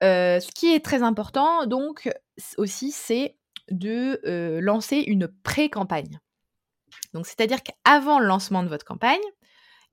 Euh, 0.04 0.40
ce 0.40 0.52
qui 0.52 0.74
est 0.74 0.86
très 0.86 1.02
important, 1.02 1.66
donc, 1.66 2.10
aussi, 2.58 2.92
c'est 2.92 3.36
de 3.72 4.22
euh, 4.26 4.62
lancer 4.62 4.98
une 4.98 5.28
pré-campagne. 5.28 6.20
Donc, 7.14 7.26
c'est-à-dire 7.26 7.60
qu'avant 7.64 8.20
le 8.20 8.28
lancement 8.28 8.62
de 8.62 8.70
votre 8.70 8.86
campagne, 8.86 9.20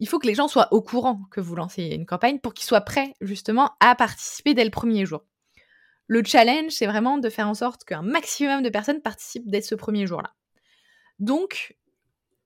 il 0.01 0.09
faut 0.09 0.19
que 0.19 0.27
les 0.27 0.35
gens 0.35 0.49
soient 0.49 0.69
au 0.73 0.83
courant 0.83 1.23
que 1.31 1.41
vous 1.41 1.55
lancez 1.55 1.85
une 1.85 2.05
campagne 2.05 2.41
pour 2.41 2.53
qu'ils 2.53 2.67
soient 2.67 2.83
prêts, 2.83 3.15
justement, 3.23 3.71
à 3.81 3.95
participer 3.95 4.53
dès 4.53 4.65
le 4.65 4.71
premier 4.71 5.07
jour. 5.07 5.23
Le 6.07 6.23
challenge, 6.25 6.73
c'est 6.73 6.87
vraiment 6.87 7.19
de 7.19 7.29
faire 7.31 7.49
en 7.49 7.55
sorte 7.55 7.85
qu'un 7.85 8.03
maximum 8.03 8.63
de 8.63 8.69
personnes 8.69 9.01
participent 9.01 9.49
dès 9.49 9.63
ce 9.63 9.75
premier 9.75 10.07
jour-là. 10.07 10.35
Donc, 11.19 11.77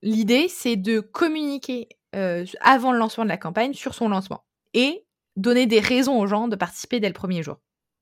l'idée, 0.01 0.47
c'est 0.47 0.75
de 0.75 0.99
communiquer 0.99 1.89
euh, 2.15 2.45
avant 2.61 2.91
le 2.91 2.99
lancement 2.99 3.23
de 3.23 3.29
la 3.29 3.37
campagne 3.37 3.73
sur 3.73 3.93
son 3.93 4.09
lancement 4.09 4.45
et 4.73 5.05
donner 5.35 5.65
des 5.65 5.79
raisons 5.79 6.19
aux 6.19 6.27
gens 6.27 6.47
de 6.47 6.55
participer 6.55 6.99
dès 6.99 7.07
le 7.07 7.13
premier 7.13 7.43
jour. 7.43 7.57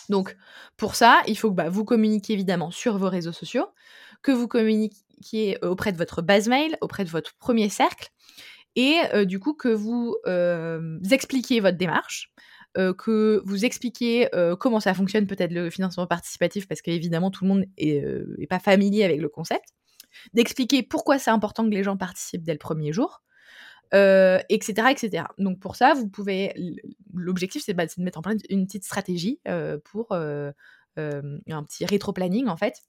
Donc, 0.10 0.38
pour 0.78 0.96
ça, 0.96 1.22
il 1.28 1.38
faut 1.38 1.50
que 1.50 1.56
bah, 1.56 1.70
vous 1.70 1.84
communiquiez 1.84 2.34
évidemment 2.34 2.72
sur 2.72 2.98
vos 2.98 3.10
réseaux 3.10 3.34
sociaux, 3.34 3.68
que 4.22 4.32
vous 4.32 4.48
communiquiez 4.48 5.58
auprès 5.64 5.92
de 5.92 5.98
votre 5.98 6.22
base 6.22 6.48
mail, 6.48 6.78
auprès 6.82 7.04
de 7.04 7.10
votre 7.10 7.36
premier 7.38 7.70
cercle, 7.70 8.10
et 8.76 9.00
euh, 9.14 9.26
du 9.26 9.40
coup 9.40 9.54
que 9.54 9.70
vous 9.70 10.16
euh, 10.28 11.00
expliquiez 11.12 11.60
votre 11.60 11.78
démarche, 11.78 12.32
euh, 12.78 12.94
que 12.94 13.42
vous 13.46 13.66
expliquiez 13.66 14.34
euh, 14.36 14.56
comment 14.56 14.80
ça 14.80 14.94
fonctionne 14.94 15.26
peut-être 15.26 15.52
le 15.52 15.70
financement 15.70 16.06
participatif, 16.06 16.68
parce 16.68 16.82
qu'évidemment 16.82 17.32
tout 17.32 17.44
le 17.44 17.48
monde 17.50 17.66
n'est 17.80 18.04
euh, 18.04 18.46
pas 18.50 18.60
familier 18.60 19.04
avec 19.04 19.20
le 19.20 19.30
concept, 19.30 19.66
d'expliquer 20.34 20.84
pourquoi 20.84 21.18
c'est 21.18 21.32
important 21.32 21.66
que 21.66 21.74
les 21.74 21.84
gens 21.84 21.98
participent 21.98 22.44
dès 22.44 22.54
le 22.54 22.60
premier 22.60 22.94
jour, 22.94 23.24
etc., 23.94 24.90
etc. 24.92 25.24
Donc 25.40 25.60
pour 25.60 25.76
ça, 25.76 25.94
vous 25.94 26.08
pouvez, 26.08 26.54
l'objectif 27.14 27.64
c'est 27.66 27.74
bah, 27.74 27.86
de 27.86 28.04
mettre 28.04 28.20
en 28.20 28.22
place 28.22 28.38
une 28.50 28.66
petite 28.68 28.84
stratégie 28.84 29.40
pour 29.84 30.12
un 30.12 30.54
petit 30.96 31.86
rétro-planning 31.86 32.48
en 32.48 32.58
fait, 32.58 32.82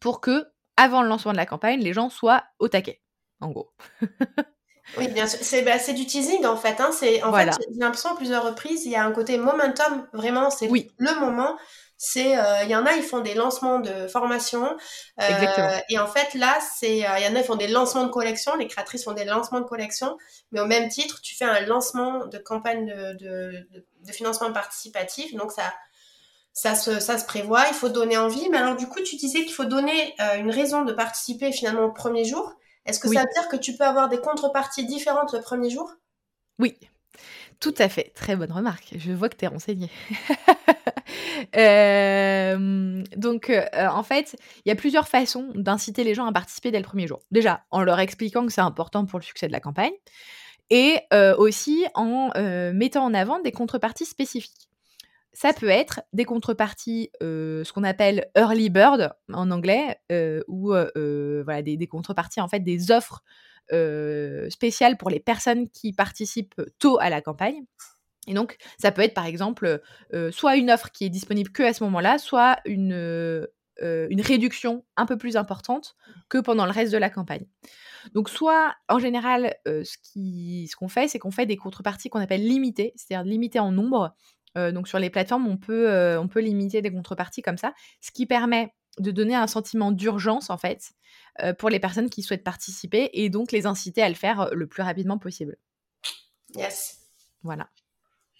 pour 0.00 0.20
que 0.20 0.44
avant 0.76 1.02
le 1.02 1.08
lancement 1.08 1.32
de 1.32 1.36
la 1.36 1.46
campagne, 1.46 1.80
les 1.80 1.92
gens 1.92 2.10
soient 2.10 2.44
au 2.58 2.68
taquet, 2.68 3.00
en 3.40 3.50
gros. 3.50 3.72
Oui, 4.96 5.08
bien 5.08 5.26
sûr. 5.26 5.38
C'est 5.42 5.62
bah, 5.62 5.78
du 5.92 6.06
teasing 6.06 6.44
en 6.46 6.56
fait. 6.56 6.80
Hein. 6.80 6.90
En 7.24 7.32
fait, 7.32 7.50
j'ai 7.72 7.78
l'impression 7.78 8.10
à 8.10 8.16
plusieurs 8.16 8.44
reprises, 8.44 8.84
il 8.84 8.92
y 8.92 8.96
a 8.96 9.04
un 9.04 9.12
côté 9.12 9.38
momentum. 9.38 10.06
Vraiment, 10.12 10.50
c'est 10.50 10.68
oui. 10.68 10.90
le 10.98 11.18
moment. 11.20 11.56
C'est, 12.02 12.38
euh, 12.38 12.62
il 12.62 12.70
y 12.70 12.74
en 12.74 12.86
a, 12.86 12.94
ils 12.94 13.02
font 13.02 13.20
des 13.20 13.34
lancements 13.34 13.78
de 13.78 14.08
formation. 14.08 14.74
Euh, 15.20 15.78
et 15.90 15.98
en 15.98 16.06
fait, 16.06 16.32
là, 16.32 16.58
c'est, 16.78 17.06
euh, 17.06 17.18
il 17.18 17.26
y 17.26 17.28
en 17.28 17.36
a, 17.36 17.40
ils 17.40 17.44
font 17.44 17.56
des 17.56 17.68
lancements 17.68 18.04
de 18.06 18.10
collection. 18.10 18.56
Les 18.56 18.68
créatrices 18.68 19.04
font 19.04 19.12
des 19.12 19.26
lancements 19.26 19.60
de 19.60 19.66
collection. 19.66 20.16
Mais 20.50 20.60
au 20.60 20.64
même 20.64 20.88
titre, 20.88 21.20
tu 21.20 21.36
fais 21.36 21.44
un 21.44 21.60
lancement 21.60 22.24
de 22.24 22.38
campagne 22.38 22.86
de, 22.86 23.18
de, 23.22 23.68
de, 24.06 24.12
financement 24.12 24.50
participatif. 24.50 25.34
Donc 25.34 25.52
ça, 25.52 25.74
ça 26.54 26.74
se, 26.74 27.00
ça 27.00 27.18
se 27.18 27.26
prévoit. 27.26 27.68
Il 27.68 27.74
faut 27.74 27.90
donner 27.90 28.16
envie. 28.16 28.48
Mais 28.48 28.56
alors, 28.56 28.76
du 28.76 28.86
coup, 28.86 29.02
tu 29.02 29.16
disais 29.16 29.44
qu'il 29.44 29.52
faut 29.52 29.66
donner 29.66 30.14
une 30.38 30.50
raison 30.50 30.86
de 30.86 30.94
participer 30.94 31.52
finalement 31.52 31.84
au 31.84 31.92
premier 31.92 32.24
jour. 32.24 32.54
Est-ce 32.90 33.00
que 33.00 33.08
ça 33.08 33.20
veut 33.20 33.28
dire 33.34 33.48
que 33.48 33.56
tu 33.56 33.76
peux 33.76 33.84
avoir 33.84 34.08
des 34.08 34.18
contreparties 34.18 34.84
différentes 34.84 35.32
le 35.32 35.40
premier 35.40 35.70
jour? 35.70 35.90
Oui, 36.58 36.76
tout 37.60 37.74
à 37.78 37.88
fait. 37.90 38.12
Très 38.14 38.36
bonne 38.36 38.52
remarque. 38.52 38.94
Je 38.96 39.12
vois 39.12 39.28
que 39.28 39.36
tu 39.36 39.44
es 39.44 39.48
renseignée. 39.48 39.90
Euh, 41.56 43.02
donc, 43.16 43.50
euh, 43.50 43.64
en 43.74 44.04
fait, 44.04 44.36
il 44.64 44.68
y 44.68 44.72
a 44.72 44.76
plusieurs 44.76 45.08
façons 45.08 45.50
d'inciter 45.54 46.04
les 46.04 46.14
gens 46.14 46.26
à 46.26 46.32
participer 46.32 46.70
dès 46.70 46.78
le 46.78 46.84
premier 46.84 47.08
jour. 47.08 47.20
Déjà, 47.32 47.64
en 47.70 47.82
leur 47.82 47.98
expliquant 47.98 48.46
que 48.46 48.52
c'est 48.52 48.60
important 48.60 49.06
pour 49.06 49.18
le 49.18 49.24
succès 49.24 49.48
de 49.48 49.52
la 49.52 49.58
campagne, 49.58 49.92
et 50.68 51.00
euh, 51.12 51.34
aussi 51.36 51.84
en 51.94 52.30
mettant 52.72 53.04
en 53.04 53.14
avant 53.14 53.40
des 53.40 53.50
contreparties 53.50 54.04
spécifiques 54.04 54.69
ça 55.40 55.54
peut 55.54 55.70
être 55.70 56.02
des 56.12 56.26
contreparties, 56.26 57.08
ce 57.22 57.72
qu'on 57.72 57.82
appelle 57.82 58.26
early 58.36 58.68
bird 58.68 59.14
en 59.32 59.50
anglais, 59.50 59.98
ou 60.48 60.74
voilà, 60.74 61.62
des, 61.62 61.86
contreparties, 61.86 62.42
en 62.42 62.48
fait, 62.48 62.60
des 62.60 62.90
offres 62.90 63.22
spéciales 64.50 64.98
pour 64.98 65.08
les 65.08 65.18
personnes 65.18 65.70
qui 65.70 65.94
participent 65.94 66.60
tôt 66.78 66.98
à 67.00 67.08
la 67.08 67.22
campagne. 67.22 67.64
Et 68.26 68.34
donc, 68.34 68.58
ça 68.78 68.92
peut 68.92 69.00
être, 69.00 69.14
par 69.14 69.24
exemple, 69.24 69.80
soit 70.30 70.56
une 70.56 70.70
offre 70.70 70.90
qui 70.90 71.06
est 71.06 71.08
disponible 71.10 71.50
que 71.50 71.62
à 71.62 71.72
ce 71.72 71.84
moment-là, 71.84 72.18
soit 72.18 72.58
une, 72.66 73.48
une 73.80 74.20
réduction 74.20 74.84
un 74.98 75.06
peu 75.06 75.16
plus 75.16 75.38
importante 75.38 75.96
que 76.28 76.36
pendant 76.36 76.66
le 76.66 76.72
reste 76.72 76.92
de 76.92 76.98
la 76.98 77.08
campagne. 77.08 77.46
Donc, 78.12 78.28
soit, 78.28 78.74
en 78.90 78.98
général, 78.98 79.54
ce 79.64 80.76
qu'on 80.76 80.88
fait, 80.88 81.08
c'est 81.08 81.18
qu'on 81.18 81.30
fait 81.30 81.46
des 81.46 81.56
contreparties 81.56 82.10
qu'on 82.10 82.20
appelle 82.20 82.46
limitées, 82.46 82.92
c'est-à-dire 82.96 83.24
limitées 83.24 83.58
en 83.58 83.72
nombre, 83.72 84.14
donc 84.56 84.88
sur 84.88 84.98
les 84.98 85.10
plateformes, 85.10 85.46
on 85.46 85.56
peut, 85.56 86.16
on 86.18 86.28
peut 86.28 86.40
limiter 86.40 86.82
des 86.82 86.90
contreparties 86.90 87.42
comme 87.42 87.58
ça, 87.58 87.72
ce 88.00 88.10
qui 88.10 88.26
permet 88.26 88.72
de 88.98 89.10
donner 89.10 89.34
un 89.34 89.46
sentiment 89.46 89.92
d'urgence 89.92 90.50
en 90.50 90.58
fait 90.58 90.92
pour 91.58 91.70
les 91.70 91.80
personnes 91.80 92.10
qui 92.10 92.22
souhaitent 92.22 92.44
participer 92.44 93.10
et 93.12 93.30
donc 93.30 93.52
les 93.52 93.66
inciter 93.66 94.02
à 94.02 94.08
le 94.08 94.14
faire 94.14 94.50
le 94.52 94.66
plus 94.66 94.82
rapidement 94.82 95.18
possible. 95.18 95.56
Yes. 96.54 96.98
Voilà. 97.42 97.68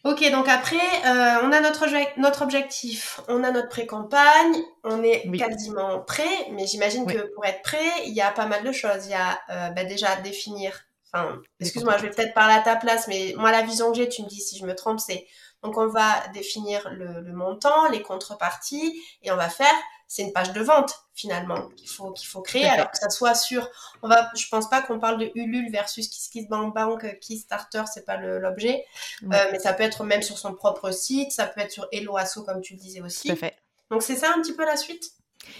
Ok, 0.02 0.28
donc 0.30 0.48
après, 0.48 0.78
on 1.04 1.52
a 1.52 1.60
notre, 1.60 1.86
notre 2.18 2.42
objectif, 2.42 3.20
on 3.28 3.44
a 3.44 3.50
notre 3.52 3.68
pré-campagne, 3.68 4.56
on 4.82 5.02
est 5.02 5.30
quasiment 5.36 6.00
prêt, 6.00 6.48
mais 6.52 6.66
j'imagine 6.66 7.06
que 7.06 7.32
pour 7.34 7.44
être 7.44 7.60
prêt, 7.62 8.06
il 8.06 8.14
y 8.14 8.22
a 8.22 8.30
pas 8.30 8.46
mal 8.46 8.64
de 8.64 8.72
choses. 8.72 9.04
Il 9.04 9.10
y 9.10 9.14
a 9.14 9.38
bah, 9.70 9.84
déjà 9.84 10.16
définir, 10.16 10.72
enfin, 11.12 11.40
excuse-moi, 11.60 11.98
je 11.98 12.02
vais 12.04 12.10
peut-être 12.10 12.32
parler 12.32 12.54
à 12.54 12.60
ta 12.60 12.76
place, 12.76 13.08
mais 13.08 13.34
moi, 13.36 13.52
la 13.52 13.60
vision 13.60 13.92
que 13.92 13.98
j'ai, 13.98 14.08
tu 14.08 14.22
me 14.22 14.26
dis 14.26 14.40
si 14.40 14.58
je 14.58 14.64
me 14.64 14.74
trompe, 14.74 15.00
c'est 15.00 15.26
Donc 15.62 15.76
on 15.76 15.88
va 15.88 16.26
définir 16.28 16.88
le, 16.90 17.20
le 17.20 17.32
montant, 17.32 17.88
les 17.90 18.02
contreparties 18.02 19.00
et 19.22 19.30
on 19.30 19.36
va 19.36 19.48
faire 19.48 19.74
c'est 20.10 20.22
une 20.22 20.32
page 20.32 20.52
de 20.52 20.60
vente 20.60 20.92
finalement 21.14 21.68
qu'il 21.76 21.88
faut 21.88 22.10
qu'il 22.10 22.26
faut 22.26 22.42
créer. 22.42 22.66
Alors 22.66 22.90
que 22.90 22.98
ça 22.98 23.10
soit 23.10 23.36
sur 23.36 23.68
on 24.02 24.08
va 24.08 24.28
je 24.36 24.48
pense 24.48 24.68
pas 24.68 24.82
qu'on 24.82 24.98
parle 24.98 25.18
de 25.18 25.30
Ulule 25.36 25.70
versus 25.70 26.08
KissKissBankBank 26.08 27.20
Kickstarter 27.20 27.84
c'est 27.94 28.04
pas 28.04 28.16
l'objet. 28.16 28.84
Euh, 29.22 29.28
mais 29.52 29.60
ça 29.60 29.72
peut 29.72 29.84
être 29.84 30.02
même 30.02 30.22
sur 30.22 30.36
son 30.36 30.52
propre 30.52 30.90
site 30.90 31.30
ça 31.30 31.46
peut 31.46 31.60
être 31.60 31.70
sur 31.70 31.86
Helloasso 31.92 32.42
comme 32.42 32.60
tu 32.60 32.74
le 32.74 32.80
disais 32.80 33.00
aussi. 33.00 33.28
Tout 33.28 33.34
à 33.34 33.36
fait. 33.36 33.56
donc 33.88 34.02
c'est 34.02 34.16
ça 34.16 34.32
un 34.36 34.42
petit 34.42 34.52
peu 34.52 34.66
la 34.66 34.76
suite? 34.76 35.12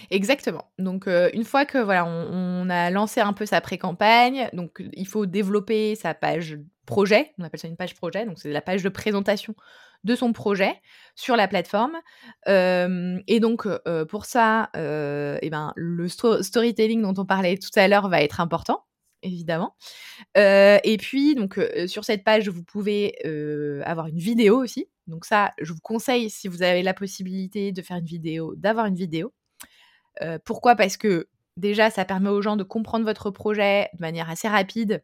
Exactement. 0.09 0.69
Donc 0.77 1.07
euh, 1.07 1.29
une 1.33 1.45
fois 1.45 1.65
que 1.65 1.77
voilà, 1.77 2.05
on, 2.05 2.69
a 2.69 2.89
lancé 2.89 3.21
un 3.21 3.33
peu 3.33 3.45
sa 3.45 3.61
pré-campagne, 3.61 4.49
donc 4.53 4.83
il 4.93 5.07
faut 5.07 5.25
développer 5.25 5.95
sa 5.95 6.13
page 6.13 6.59
projet. 6.91 7.31
On 7.39 7.43
appelle 7.43 7.59
ça 7.59 7.67
une 7.69 7.77
page 7.77 7.95
projet. 7.95 8.25
Donc 8.25 8.37
c'est 8.37 8.51
la 8.51 8.61
page 8.61 8.83
de 8.83 8.89
présentation 8.89 9.55
de 10.03 10.15
son 10.15 10.33
projet 10.33 10.73
sur 11.15 11.35
la 11.35 11.47
plateforme. 11.47 11.97
et 12.47 13.39
donc, 13.39 13.67
pour 14.09 14.25
ça, 14.25 14.69
eh 14.75 15.49
ben, 15.49 15.73
le 15.75 16.07
storytelling 16.07 17.01
dont 17.01 17.13
on 17.17 17.25
parlait 17.25 17.57
tout 17.57 17.69
à 17.75 17.87
l'heure 17.87 18.09
va 18.09 18.21
être 18.21 18.41
important 18.41 18.85
évidemment. 19.23 19.75
et 20.35 20.97
puis, 20.99 21.35
donc, 21.35 21.59
sur 21.87 22.03
cette 22.03 22.23
page, 22.23 22.49
vous 22.49 22.63
pouvez 22.63 23.13
avoir 23.85 24.07
une 24.07 24.17
vidéo 24.17 24.61
aussi. 24.61 24.87
Donc 25.07 25.25
ça, 25.25 25.53
je 25.61 25.73
vous 25.73 25.81
conseille, 25.81 26.29
si 26.29 26.47
vous 26.47 26.63
avez 26.63 26.83
la 26.83 26.93
possibilité 26.93 27.71
de 27.71 27.81
faire 27.81 27.97
une 27.97 28.05
vidéo, 28.05 28.55
d'avoir 28.57 28.87
une 28.87 28.95
vidéo. 28.95 29.33
pourquoi? 30.45 30.75
Parce 30.75 30.97
que 30.97 31.27
déjà, 31.57 31.89
ça 31.89 32.05
permet 32.05 32.29
aux 32.29 32.41
gens 32.41 32.57
de 32.57 32.63
comprendre 32.63 33.05
votre 33.05 33.29
projet 33.29 33.89
de 33.93 34.01
manière 34.01 34.29
assez 34.29 34.47
rapide 34.47 35.03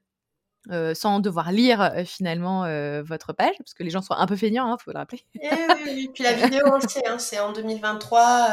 euh, 0.72 0.94
sans 0.94 1.20
devoir 1.20 1.52
lire 1.52 1.94
finalement 2.06 2.62
votre 3.04 3.34
page, 3.34 3.56
parce 3.60 3.74
que 3.74 3.84
les 3.84 3.90
gens 3.90 4.02
sont 4.02 4.14
un 4.14 4.26
peu 4.26 4.36
feignants, 4.36 4.68
il 4.68 4.72
hein, 4.72 4.78
faut 4.84 4.92
le 4.92 4.98
rappeler. 4.98 5.24
Et 5.42 5.50
eh 5.52 5.84
oui, 5.86 6.12
Puis 6.14 6.24
la 6.24 6.34
vidéo, 6.34 6.62
on 6.66 6.76
le 6.76 6.88
sait, 6.88 7.06
hein, 7.08 7.20
c'est 7.20 7.40
en 7.40 7.54
2023. 7.54 8.50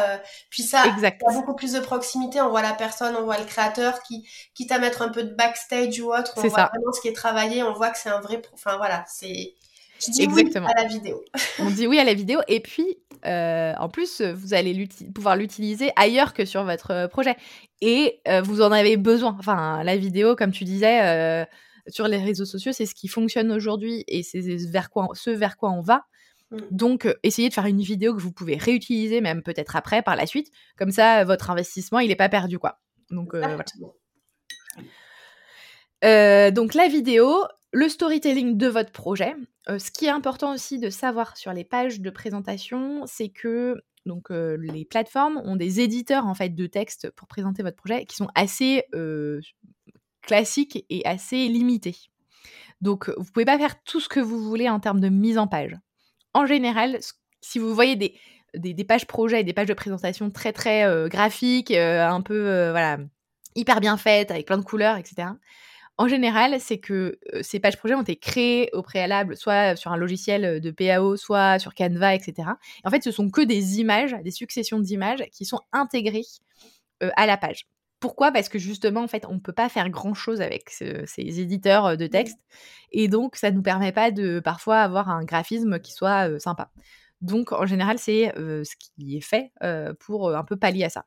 puis 0.51 0.63
ça, 0.63 0.85
il 0.97 1.03
y 1.03 1.07
a 1.07 1.13
beaucoup 1.33 1.55
plus 1.55 1.73
de 1.73 1.81
proximité. 1.81 2.41
On 2.41 2.51
voit 2.51 2.63
la 2.63 2.75
personne, 2.75 3.15
on 3.17 3.25
voit 3.25 3.39
le 3.39 3.45
créateur, 3.45 4.03
qui, 4.03 4.29
quitte 4.55 4.73
à 4.73 4.79
mettre 4.79 5.03
un 5.03 5.09
peu 5.09 5.25
de 5.25 5.35
backstage 5.35 6.01
ou 6.01 6.13
autre, 6.13 6.35
on 6.37 6.41
voit 6.41 6.51
ça. 6.51 6.71
vraiment 6.73 6.93
ce 6.93 7.01
qui 7.01 7.09
est 7.09 7.17
travaillé, 7.17 7.63
on 7.63 7.73
voit 7.73 7.91
que 7.91 7.99
c'est 7.99 8.11
un 8.11 8.21
vrai. 8.21 8.41
Enfin 8.53 8.77
voilà, 8.77 9.05
c'est. 9.09 9.55
Je 10.05 10.11
dis 10.11 10.23
Exactement. 10.23 10.67
oui 10.67 10.73
à 10.77 10.83
la 10.83 10.89
vidéo. 10.89 11.25
on 11.61 11.71
dit 11.71 11.87
oui 11.87 11.99
à 11.99 12.05
la 12.05 12.15
vidéo. 12.15 12.41
Et 12.49 12.61
puis, 12.61 12.99
en 13.25 13.89
plus, 13.89 14.21
vous 14.21 14.55
allez 14.55 14.89
pouvoir 15.15 15.37
l'utiliser 15.37 15.91
ailleurs 15.97 16.35
que 16.35 16.45
sur 16.45 16.65
votre 16.65 17.09
projet. 17.09 17.37
Et 17.81 18.21
vous 18.45 18.63
en 18.63 18.73
avez 18.73 18.97
besoin. 18.97 19.37
Enfin, 19.39 19.83
la 19.83 19.97
vidéo, 19.97 20.37
comme 20.37 20.53
tu 20.53 20.65
disais 20.65 21.47
sur 21.89 22.09
les 22.09 22.19
réseaux 22.19 22.45
sociaux, 22.45 22.73
c'est 22.73 22.87
ce 22.87 22.95
qui 22.95 23.09
fonctionne 23.09 23.53
aujourd'hui 23.53 24.05
et 24.09 24.23
c'est 24.23 24.41
vers 24.41 24.91
quoi, 24.91 25.09
ce 25.15 25.31
vers 25.31 25.57
quoi 25.57 25.71
on 25.71 25.83
va. 25.83 26.05
Mmh. 26.51 26.59
Donc, 26.71 27.07
euh, 27.07 27.15
essayez 27.23 27.49
de 27.49 27.55
faire 27.55 27.67
une 27.67 27.81
vidéo 27.81 28.15
que 28.15 28.21
vous 28.21 28.33
pouvez 28.33 28.57
réutiliser, 28.57 29.21
même 29.21 29.43
peut-être 29.43 29.77
après, 29.77 30.03
par 30.03 30.17
la 30.17 30.27
suite. 30.27 30.51
Comme 30.77 30.91
ça, 30.91 31.25
votre 31.25 31.51
investissement, 31.51 31.99
il 31.99 32.09
n'est 32.09 32.17
pas 32.17 32.29
perdu, 32.29 32.59
quoi. 32.59 32.81
Donc, 33.11 33.35
euh, 33.35 33.41
voilà. 33.41 33.65
Euh, 36.05 36.51
donc, 36.51 36.75
la 36.75 36.89
vidéo, 36.89 37.45
le 37.73 37.89
storytelling 37.89 38.57
de 38.57 38.67
votre 38.69 38.93
projet. 38.93 39.35
ce 39.67 39.91
qui 39.91 40.07
est 40.07 40.11
important 40.11 40.53
aussi 40.53 40.79
de 40.79 40.91
savoir 40.91 41.37
sur 41.37 41.53
les 41.53 41.65
pages 41.65 42.01
de 42.01 42.11
présentation, 42.11 43.05
c'est 43.07 43.31
que 43.31 43.83
donc 44.07 44.29
les 44.29 44.85
plateformes 44.85 45.39
ont 45.47 45.57
des 45.57 45.81
éditeurs 45.81 46.27
en 46.27 46.35
fait 46.35 46.51
de 46.51 46.67
texte 46.67 47.11
pour 47.13 47.27
présenter 47.27 47.63
votre 47.63 47.79
projet 47.79 48.05
qui 48.05 48.17
sont 48.17 48.29
assez 48.35 48.85
classique 50.27 50.85
et 50.91 51.05
assez 51.07 51.49
limité. 51.49 51.97
Donc, 52.81 53.11
vous 53.17 53.31
pouvez 53.33 53.45
pas 53.45 53.59
faire 53.59 53.83
tout 53.85 54.01
ce 54.01 54.09
que 54.09 54.21
vous 54.21 54.43
voulez 54.43 54.69
en 54.69 54.81
termes 54.81 55.01
de 55.01 55.09
mise 55.09 55.39
en 55.39 55.47
page. 55.47 55.77
En 56.35 56.47
général, 56.47 56.99
si 57.41 57.59
vous 57.59 57.75
voyez 57.75 57.97
des, 57.97 58.85
pages 58.85 59.07
projets 59.07 59.41
et 59.41 59.45
des 59.45 59.53
pages 59.53 59.69
de 59.69 59.75
présentation 59.75 60.31
très 60.31 60.53
très 60.53 60.85
euh, 60.85 61.09
graphiques, 61.09 61.71
euh, 61.71 62.07
un 62.07 62.21
peu 62.21 62.49
euh, 62.49 62.73
voilà, 62.73 62.99
hyper 63.55 63.81
bien 63.81 63.97
faites, 63.97 64.31
avec 64.31 64.47
plein 64.47 64.59
de 64.59 64.65
couleurs, 64.65 64.97
etc. 64.97 65.29
En 65.97 66.09
général, 66.09 66.59
c'est 66.59 66.79
que 66.79 67.21
ces 67.43 67.61
pages 67.61 67.77
projets 67.77 67.95
ont 67.95 68.03
été 68.03 68.17
créées 68.17 68.69
au 68.73 68.83
préalable, 68.83 69.37
soit 69.37 69.77
sur 69.77 69.93
un 69.93 69.97
logiciel 69.97 70.61
de 70.61 70.71
PAO, 70.73 71.17
soit 71.17 71.61
sur 71.61 71.73
Canva, 71.73 72.17
etc. 72.17 72.49
en 72.85 72.91
fait, 72.91 73.05
ce 73.05 73.13
sont 73.13 73.31
que 73.31 73.43
des 73.43 73.79
images, 73.79 74.17
des 74.25 74.33
successions 74.33 74.81
d'images 74.81 75.23
qui 75.31 75.45
sont 75.45 75.61
intégrées 75.73 76.27
à 77.01 77.27
la 77.27 77.37
page. 77.37 77.69
Pourquoi? 78.05 78.33
Parce 78.33 78.51
que 78.51 78.59
justement, 78.59 79.01
en 79.01 79.09
fait, 79.09 79.25
on 79.31 79.33
ne 79.33 79.39
peut 79.39 79.55
pas 79.55 79.71
faire 79.71 79.89
grand-chose 79.89 80.43
avec 80.43 80.69
ces 80.69 81.41
éditeurs 81.41 81.87
euh, 81.87 81.97
de 81.97 82.05
mmh. 82.05 82.11
texte. 82.11 82.39
Et 82.93 83.09
donc, 83.09 83.35
ça 83.37 83.51
ne 83.51 83.57
nous 83.57 83.63
permet 83.63 83.93
pas 83.93 84.11
de 84.11 84.41
parfois 84.41 84.81
avoir 84.81 85.09
un 85.09 85.25
graphisme 85.25 85.79
qui 85.79 85.93
soit 85.93 86.29
euh, 86.29 86.39
sympa. 86.39 86.71
Donc, 87.23 87.53
en 87.53 87.65
général, 87.65 87.99
c'est 87.99 88.37
euh, 88.37 88.63
ce 88.63 88.77
qui 88.77 89.17
est 89.17 89.23
fait 89.23 89.53
pour 90.01 90.37
un 90.37 90.45
peu 90.45 90.59
pallier 90.59 90.85
à 90.85 90.91
ça. 90.91 91.07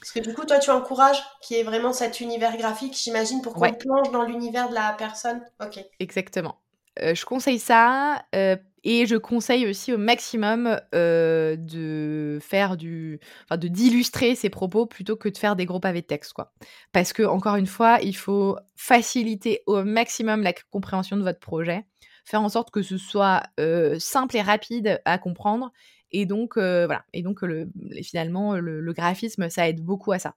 Parce 0.00 0.10
que 0.10 0.20
du 0.20 0.32
coup, 0.32 0.46
toi, 0.46 0.58
tu 0.58 0.70
encourages 0.70 1.22
qu'il 1.42 1.58
y 1.58 1.60
ait 1.60 1.64
vraiment 1.64 1.92
cet 1.92 2.22
univers 2.22 2.56
graphique, 2.56 2.96
j'imagine, 2.96 3.42
pour 3.42 3.52
qu'on 3.52 3.74
plonge 3.74 4.10
dans 4.10 4.22
l'univers 4.22 4.70
de 4.70 4.74
la 4.74 4.94
personne? 4.94 5.42
Ok. 5.62 5.84
Exactement. 6.00 6.62
je 6.98 7.24
conseille 7.26 7.58
ça. 7.58 8.24
Et 8.88 9.04
je 9.04 9.16
conseille 9.16 9.66
aussi 9.66 9.92
au 9.92 9.98
maximum 9.98 10.80
euh, 10.94 11.56
de 11.56 12.38
faire 12.40 12.76
du, 12.76 13.18
enfin, 13.42 13.56
de 13.56 13.66
d'illustrer 13.66 14.36
ses 14.36 14.48
propos 14.48 14.86
plutôt 14.86 15.16
que 15.16 15.28
de 15.28 15.36
faire 15.36 15.56
des 15.56 15.66
gros 15.66 15.80
pavés 15.80 16.02
de 16.02 16.06
texte, 16.06 16.34
quoi. 16.34 16.52
Parce 16.92 17.12
que 17.12 17.24
encore 17.24 17.56
une 17.56 17.66
fois, 17.66 17.98
il 18.00 18.14
faut 18.14 18.56
faciliter 18.76 19.62
au 19.66 19.82
maximum 19.82 20.44
la 20.44 20.52
compréhension 20.70 21.16
de 21.16 21.24
votre 21.24 21.40
projet, 21.40 21.84
faire 22.24 22.42
en 22.42 22.48
sorte 22.48 22.70
que 22.70 22.82
ce 22.82 22.96
soit 22.96 23.42
euh, 23.58 23.98
simple 23.98 24.36
et 24.36 24.42
rapide 24.42 25.00
à 25.04 25.18
comprendre. 25.18 25.72
Et 26.12 26.24
donc 26.24 26.56
euh, 26.56 26.86
voilà. 26.86 27.04
Et 27.12 27.22
donc 27.22 27.42
le, 27.42 27.68
finalement, 28.04 28.54
le 28.54 28.92
graphisme, 28.92 29.50
ça 29.50 29.68
aide 29.68 29.80
beaucoup 29.82 30.12
à 30.12 30.20
ça. 30.20 30.36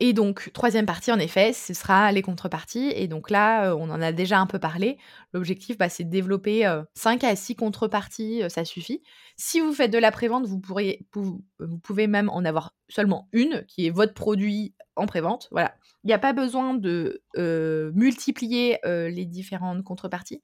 Et 0.00 0.12
donc, 0.12 0.50
troisième 0.52 0.86
partie, 0.86 1.12
en 1.12 1.18
effet, 1.20 1.52
ce 1.52 1.72
sera 1.72 2.10
les 2.10 2.22
contreparties. 2.22 2.92
Et 2.96 3.06
donc 3.06 3.30
là, 3.30 3.70
euh, 3.70 3.76
on 3.78 3.90
en 3.90 4.02
a 4.02 4.10
déjà 4.10 4.40
un 4.40 4.46
peu 4.46 4.58
parlé. 4.58 4.98
L'objectif, 5.32 5.78
bah, 5.78 5.88
c'est 5.88 6.02
de 6.02 6.10
développer 6.10 6.62
5 6.94 7.22
euh, 7.22 7.28
à 7.28 7.36
6 7.36 7.54
contreparties, 7.54 8.42
euh, 8.42 8.48
ça 8.48 8.64
suffit. 8.64 9.02
Si 9.36 9.60
vous 9.60 9.72
faites 9.72 9.92
de 9.92 9.98
la 9.98 10.10
prévente, 10.10 10.46
vous, 10.46 10.60
vous, 11.14 11.78
pouvez 11.78 12.08
même 12.08 12.28
en 12.28 12.44
avoir 12.44 12.74
seulement 12.88 13.28
une, 13.32 13.64
qui 13.68 13.86
est 13.86 13.90
votre 13.90 14.14
produit 14.14 14.74
en 14.96 15.06
prévente. 15.06 15.48
Voilà. 15.52 15.76
Il 16.02 16.08
n'y 16.08 16.12
a 16.12 16.18
pas 16.18 16.32
besoin 16.32 16.74
de 16.74 17.22
multiplier 17.94 18.78
les 18.84 19.24
différentes 19.24 19.82
contreparties. 19.82 20.42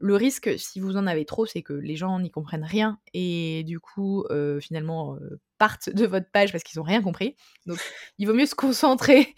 Le 0.00 0.14
risque, 0.14 0.56
si 0.58 0.78
vous 0.78 0.96
en 0.96 1.08
avez 1.08 1.24
trop, 1.24 1.44
c'est 1.44 1.62
que 1.62 1.72
les 1.72 1.96
gens 1.96 2.20
n'y 2.20 2.30
comprennent 2.30 2.64
rien 2.64 3.00
et 3.14 3.64
du 3.64 3.80
coup, 3.80 4.24
finalement, 4.60 5.16
partent 5.58 5.90
de 5.90 6.06
votre 6.06 6.30
page 6.30 6.52
parce 6.52 6.62
qu'ils 6.62 6.78
n'ont 6.78 6.84
rien 6.84 7.02
compris. 7.02 7.34
Donc, 7.66 7.78
il 8.18 8.28
vaut 8.28 8.34
mieux 8.34 8.46
se 8.46 8.54
concentrer 8.54 9.34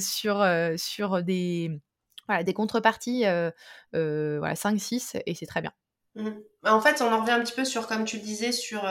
sur, 0.00 0.46
sur 0.76 1.22
des, 1.22 1.78
voilà, 2.26 2.42
des 2.44 2.54
contreparties, 2.54 3.24
voilà, 3.92 4.54
5-6 4.54 5.20
et 5.26 5.34
c'est 5.34 5.46
très 5.46 5.60
bien. 5.60 5.72
Mmh. 6.16 6.30
Bah, 6.62 6.74
en 6.74 6.80
fait, 6.80 7.02
on 7.02 7.12
en 7.12 7.20
revient 7.20 7.32
un 7.32 7.40
petit 7.40 7.52
peu 7.52 7.64
sur, 7.64 7.86
comme 7.86 8.04
tu 8.04 8.16
le 8.16 8.22
disais, 8.22 8.52
sur 8.52 8.88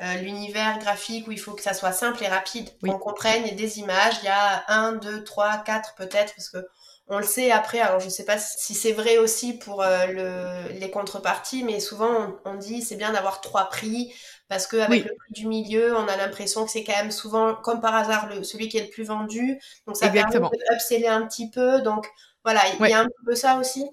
l'univers 0.00 0.80
graphique 0.80 1.28
où 1.28 1.32
il 1.32 1.38
faut 1.38 1.52
que 1.52 1.62
ça 1.62 1.74
soit 1.74 1.92
simple 1.92 2.24
et 2.24 2.28
rapide, 2.28 2.70
qu'on 2.80 2.98
comprenne. 2.98 3.42
Il 3.44 3.50
y 3.50 3.52
a 3.52 3.54
des 3.54 3.78
images, 3.78 4.14
il 4.22 4.24
y 4.24 4.28
a 4.28 4.64
1, 4.66 4.94
2, 4.94 5.22
3, 5.22 5.58
4 5.58 5.94
peut-être, 5.94 6.34
parce 6.34 6.48
que 6.48 6.66
on 7.08 7.18
le 7.18 7.24
sait 7.24 7.50
après, 7.50 7.80
alors 7.80 8.00
je 8.00 8.06
ne 8.06 8.10
sais 8.10 8.24
pas 8.24 8.38
si 8.38 8.74
c'est 8.74 8.92
vrai 8.92 9.18
aussi 9.18 9.52
pour 9.58 9.82
euh, 9.82 10.06
le, 10.06 10.78
les 10.78 10.90
contreparties, 10.90 11.62
mais 11.62 11.78
souvent 11.80 12.38
on, 12.44 12.54
dit 12.54 12.82
c'est 12.82 12.96
bien 12.96 13.12
d'avoir 13.12 13.40
trois 13.40 13.68
prix 13.68 14.14
parce 14.48 14.66
qu'avec 14.66 15.04
le 15.04 15.14
prix 15.14 15.32
du 15.32 15.46
milieu, 15.46 15.96
on 15.96 16.06
a 16.08 16.16
l'impression 16.16 16.64
que 16.64 16.70
c'est 16.70 16.84
quand 16.84 16.96
même 16.96 17.10
souvent, 17.10 17.54
comme 17.54 17.80
par 17.80 17.94
hasard, 17.94 18.28
le, 18.28 18.42
celui 18.42 18.68
qui 18.68 18.78
est 18.78 18.84
le 18.84 18.90
plus 18.90 19.04
vendu. 19.04 19.58
Donc 19.86 19.96
ça 19.96 20.06
Exactement. 20.06 20.50
permet 20.50 20.64
de 20.70 20.74
upseller 20.74 21.06
un 21.06 21.26
petit 21.26 21.50
peu. 21.50 21.80
Donc 21.82 22.06
voilà, 22.44 22.60
il 22.78 22.88
y 22.88 22.92
a 22.92 23.00
un 23.00 23.08
peu 23.24 23.34
ça 23.34 23.56
aussi. 23.56 23.84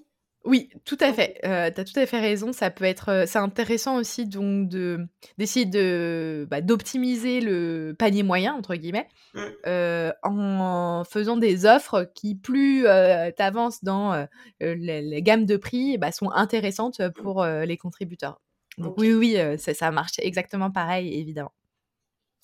Oui, 0.44 0.70
tout 0.84 0.98
à 1.00 1.12
fait. 1.12 1.38
Euh, 1.44 1.70
tu 1.70 1.80
as 1.80 1.84
tout 1.84 1.98
à 1.98 2.06
fait 2.06 2.18
raison. 2.18 2.52
Ça 2.52 2.70
peut 2.70 2.84
être, 2.84 3.10
euh, 3.10 3.24
c'est 3.26 3.38
intéressant 3.38 3.96
aussi 3.96 4.26
donc 4.26 4.68
de 4.68 5.06
d'essayer 5.38 5.66
de 5.66 6.48
bah, 6.50 6.60
d'optimiser 6.60 7.40
le 7.40 7.94
panier 7.96 8.24
moyen 8.24 8.52
entre 8.52 8.74
guillemets 8.74 9.08
mmh. 9.34 9.40
euh, 9.66 10.12
en 10.24 11.04
faisant 11.08 11.36
des 11.36 11.64
offres 11.64 12.10
qui 12.14 12.34
plus 12.34 12.82
tu 12.82 13.42
avances 13.42 13.84
dans 13.84 14.26
les, 14.60 15.22
gammes 15.22 15.46
de 15.46 15.56
prix, 15.56 15.96
bah, 15.98 16.10
sont 16.10 16.30
intéressantes 16.32 17.00
pour 17.10 17.44
les 17.44 17.76
contributeurs. 17.76 18.40
Donc 18.78 18.94
oui, 18.98 19.12
oui, 19.12 19.36
ça, 19.58 19.74
ça 19.74 19.90
marche 19.90 20.14
exactement 20.18 20.70
pareil, 20.70 21.18
évidemment. 21.18 21.52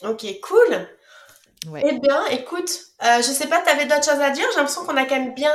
Ok, 0.04 0.24
cool. 0.42 0.86
Eh 1.82 1.98
bien, 1.98 2.24
écoute, 2.26 2.70
je 3.02 3.22
sais 3.22 3.48
pas, 3.48 3.60
tu 3.62 3.70
avais 3.70 3.86
d'autres 3.86 4.04
choses 4.04 4.20
à 4.20 4.30
dire? 4.30 4.46
J'ai 4.50 4.58
l'impression 4.58 4.84
qu'on 4.84 4.96
a 4.96 5.04
quand 5.04 5.18
même 5.18 5.34
bien 5.34 5.52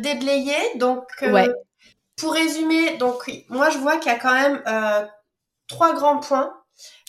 déblayé. 0.00 0.54
Donc, 0.76 1.04
ouais. 1.22 1.46
Pour 2.16 2.32
résumer, 2.32 2.96
donc 2.96 3.30
moi 3.48 3.70
je 3.70 3.78
vois 3.78 3.98
qu'il 3.98 4.10
y 4.10 4.14
a 4.14 4.18
quand 4.18 4.34
même 4.34 4.62
euh, 4.66 5.06
trois 5.68 5.94
grands 5.94 6.18
points. 6.18 6.52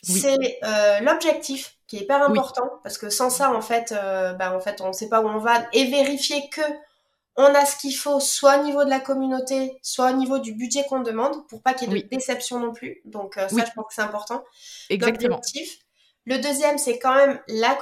C'est 0.03 0.59
euh, 0.63 0.99
l'objectif 1.01 1.77
qui 1.87 1.97
est 1.97 2.01
hyper 2.01 2.21
important 2.21 2.69
parce 2.83 2.97
que 2.97 3.09
sans 3.09 3.29
ça 3.29 3.51
en 3.51 3.61
fait, 3.61 3.91
euh, 3.91 4.33
bah, 4.33 4.55
en 4.55 4.59
fait 4.59 4.81
on 4.81 4.89
ne 4.89 4.93
sait 4.93 5.09
pas 5.09 5.21
où 5.21 5.27
on 5.27 5.39
va 5.39 5.65
et 5.73 5.85
vérifier 5.85 6.49
que 6.49 6.61
on 7.37 7.43
a 7.43 7.65
ce 7.65 7.77
qu'il 7.77 7.95
faut, 7.95 8.19
soit 8.19 8.59
au 8.59 8.63
niveau 8.63 8.83
de 8.83 8.89
la 8.89 8.99
communauté, 8.99 9.77
soit 9.83 10.11
au 10.11 10.15
niveau 10.15 10.39
du 10.39 10.53
budget 10.53 10.85
qu'on 10.89 11.01
demande, 11.01 11.47
pour 11.47 11.61
pas 11.61 11.73
qu'il 11.75 11.93
y 11.93 11.95
ait 11.95 12.01
de 12.01 12.07
déception 12.07 12.59
non 12.59 12.73
plus. 12.73 13.01
Donc 13.05 13.37
euh, 13.37 13.47
ça, 13.47 13.63
je 13.63 13.71
pense 13.75 13.85
que 13.87 13.93
c'est 13.93 14.01
important. 14.01 14.43
Exactement. 14.89 15.39
Le 16.25 16.39
deuxième, 16.39 16.77
c'est 16.77 16.97
quand 16.99 17.13
même 17.13 17.39
la, 17.47 17.77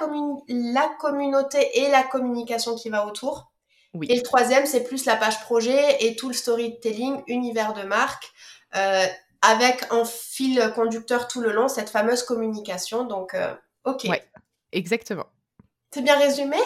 la 0.50 0.90
communauté 1.00 1.80
et 1.80 1.90
la 1.90 2.04
communication 2.04 2.76
qui 2.76 2.90
va 2.90 3.08
autour. 3.08 3.52
Oui. 3.96 4.08
Et 4.10 4.16
le 4.16 4.22
troisième, 4.22 4.66
c'est 4.66 4.84
plus 4.84 5.06
la 5.06 5.16
page 5.16 5.40
projet 5.42 6.04
et 6.06 6.16
tout 6.16 6.28
le 6.28 6.34
storytelling, 6.34 7.24
univers 7.28 7.74
de 7.74 7.84
marque, 7.84 8.30
euh, 8.76 9.06
avec 9.42 9.86
un 9.90 10.04
fil 10.04 10.72
conducteur 10.76 11.28
tout 11.28 11.40
le 11.40 11.52
long, 11.52 11.70
cette 11.70 11.90
fameuse 11.90 12.24
communication. 12.24 13.06
Donc, 13.06 13.34
euh, 13.34 13.54
ok. 13.86 14.04
Ouais, 14.10 14.24
exactement. 14.74 15.28
C'est 15.92 16.02
bien 16.02 16.18
résumé? 16.18 16.58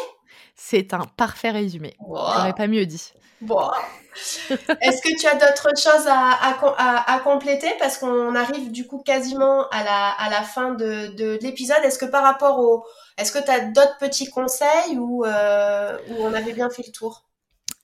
C'est 0.56 0.94
un 0.94 1.06
parfait 1.06 1.52
résumé. 1.52 1.96
J'aurais 2.00 2.56
pas 2.56 2.68
mieux 2.68 2.86
dit. 2.86 3.14
Est-ce 3.42 5.02
que 5.02 5.20
tu 5.20 5.28
as 5.28 5.36
d'autres 5.36 5.70
choses 5.78 6.08
à, 6.08 7.22
compléter? 7.24 7.70
Parce 7.80 7.98
qu'on 7.98 8.36
arrive 8.36 8.72
du 8.72 8.88
coup 8.88 9.00
quasiment 9.00 9.68
à 9.70 10.30
la, 10.30 10.42
fin 10.44 10.74
de, 10.74 11.40
l'épisode. 11.42 11.80
Est-ce 11.84 12.00
que 12.00 12.06
par 12.06 12.24
rapport 12.24 12.60
au... 12.60 12.86
Est-ce 13.18 13.32
que 13.32 13.44
tu 13.44 13.52
as 13.52 13.62
d'autres 13.62 13.98
petits 14.00 14.30
conseils 14.30 14.98
ou, 14.98 15.26
euh, 15.26 15.98
on 16.20 16.34
avait 16.34 16.54
bien 16.54 16.70
fait 16.70 16.84
le 16.86 16.92
tour? 16.92 17.26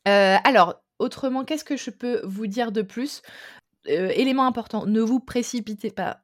Euh, 0.08 0.38
Alors, 0.43 0.76
autrement, 0.99 1.43
qu'est-ce 1.43 1.66
que 1.66 1.78
je 1.78 1.89
peux 1.89 2.22
vous 2.24 2.47
dire 2.47 2.72
de 2.72 2.82
plus? 2.82 3.22
Euh, 3.89 4.12
Élément 4.16 4.45
important, 4.45 4.86
ne 4.86 5.01
vous 5.01 5.20
précipitez 5.20 5.91
pas. 5.91 6.22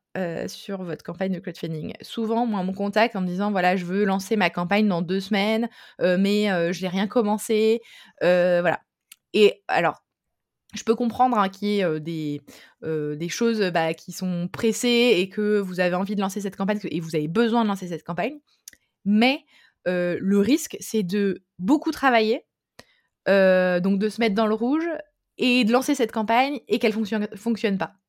Sur 0.47 0.83
votre 0.83 1.05
campagne 1.05 1.31
de 1.31 1.39
crowdfunding. 1.39 1.93
Souvent, 2.01 2.45
moi, 2.45 2.59
on 2.59 2.65
me 2.65 2.73
contacte 2.73 3.15
en 3.15 3.21
me 3.21 3.27
disant 3.27 3.49
voilà, 3.49 3.77
je 3.77 3.85
veux 3.85 4.03
lancer 4.03 4.35
ma 4.35 4.49
campagne 4.49 4.85
dans 4.85 5.01
deux 5.01 5.21
semaines, 5.21 5.69
mais 5.99 6.47
je 6.73 6.81
n'ai 6.81 6.89
rien 6.89 7.07
commencé. 7.07 7.79
voilà. 8.19 8.81
Et 9.33 9.63
alors, 9.67 10.03
je 10.73 10.83
peux 10.83 10.95
comprendre 10.95 11.37
hein, 11.37 11.49
qu'il 11.49 11.67
y 11.67 11.81
ait 11.81 11.99
des, 11.99 12.41
des 12.81 13.29
choses 13.29 13.61
bah, 13.73 13.93
qui 13.93 14.11
sont 14.11 14.47
pressées 14.47 15.15
et 15.17 15.29
que 15.29 15.59
vous 15.59 15.79
avez 15.79 15.95
envie 15.95 16.15
de 16.15 16.21
lancer 16.21 16.41
cette 16.41 16.55
campagne 16.55 16.79
et 16.83 16.99
vous 16.99 17.15
avez 17.15 17.27
besoin 17.27 17.63
de 17.63 17.69
lancer 17.69 17.87
cette 17.87 18.03
campagne. 18.03 18.39
Mais 19.05 19.45
le 19.85 20.37
risque, 20.39 20.77
c'est 20.79 21.03
de 21.03 21.43
beaucoup 21.59 21.91
travailler, 21.91 22.45
donc 23.27 23.99
de 23.99 24.09
se 24.09 24.21
mettre 24.21 24.35
dans 24.35 24.47
le 24.47 24.55
rouge 24.55 24.87
et 25.37 25.65
de 25.65 25.71
lancer 25.71 25.95
cette 25.95 26.11
campagne 26.11 26.59
et 26.67 26.79
qu'elle 26.79 26.93
fonctionne, 26.93 27.27
fonctionne 27.35 27.77
pas. 27.77 28.00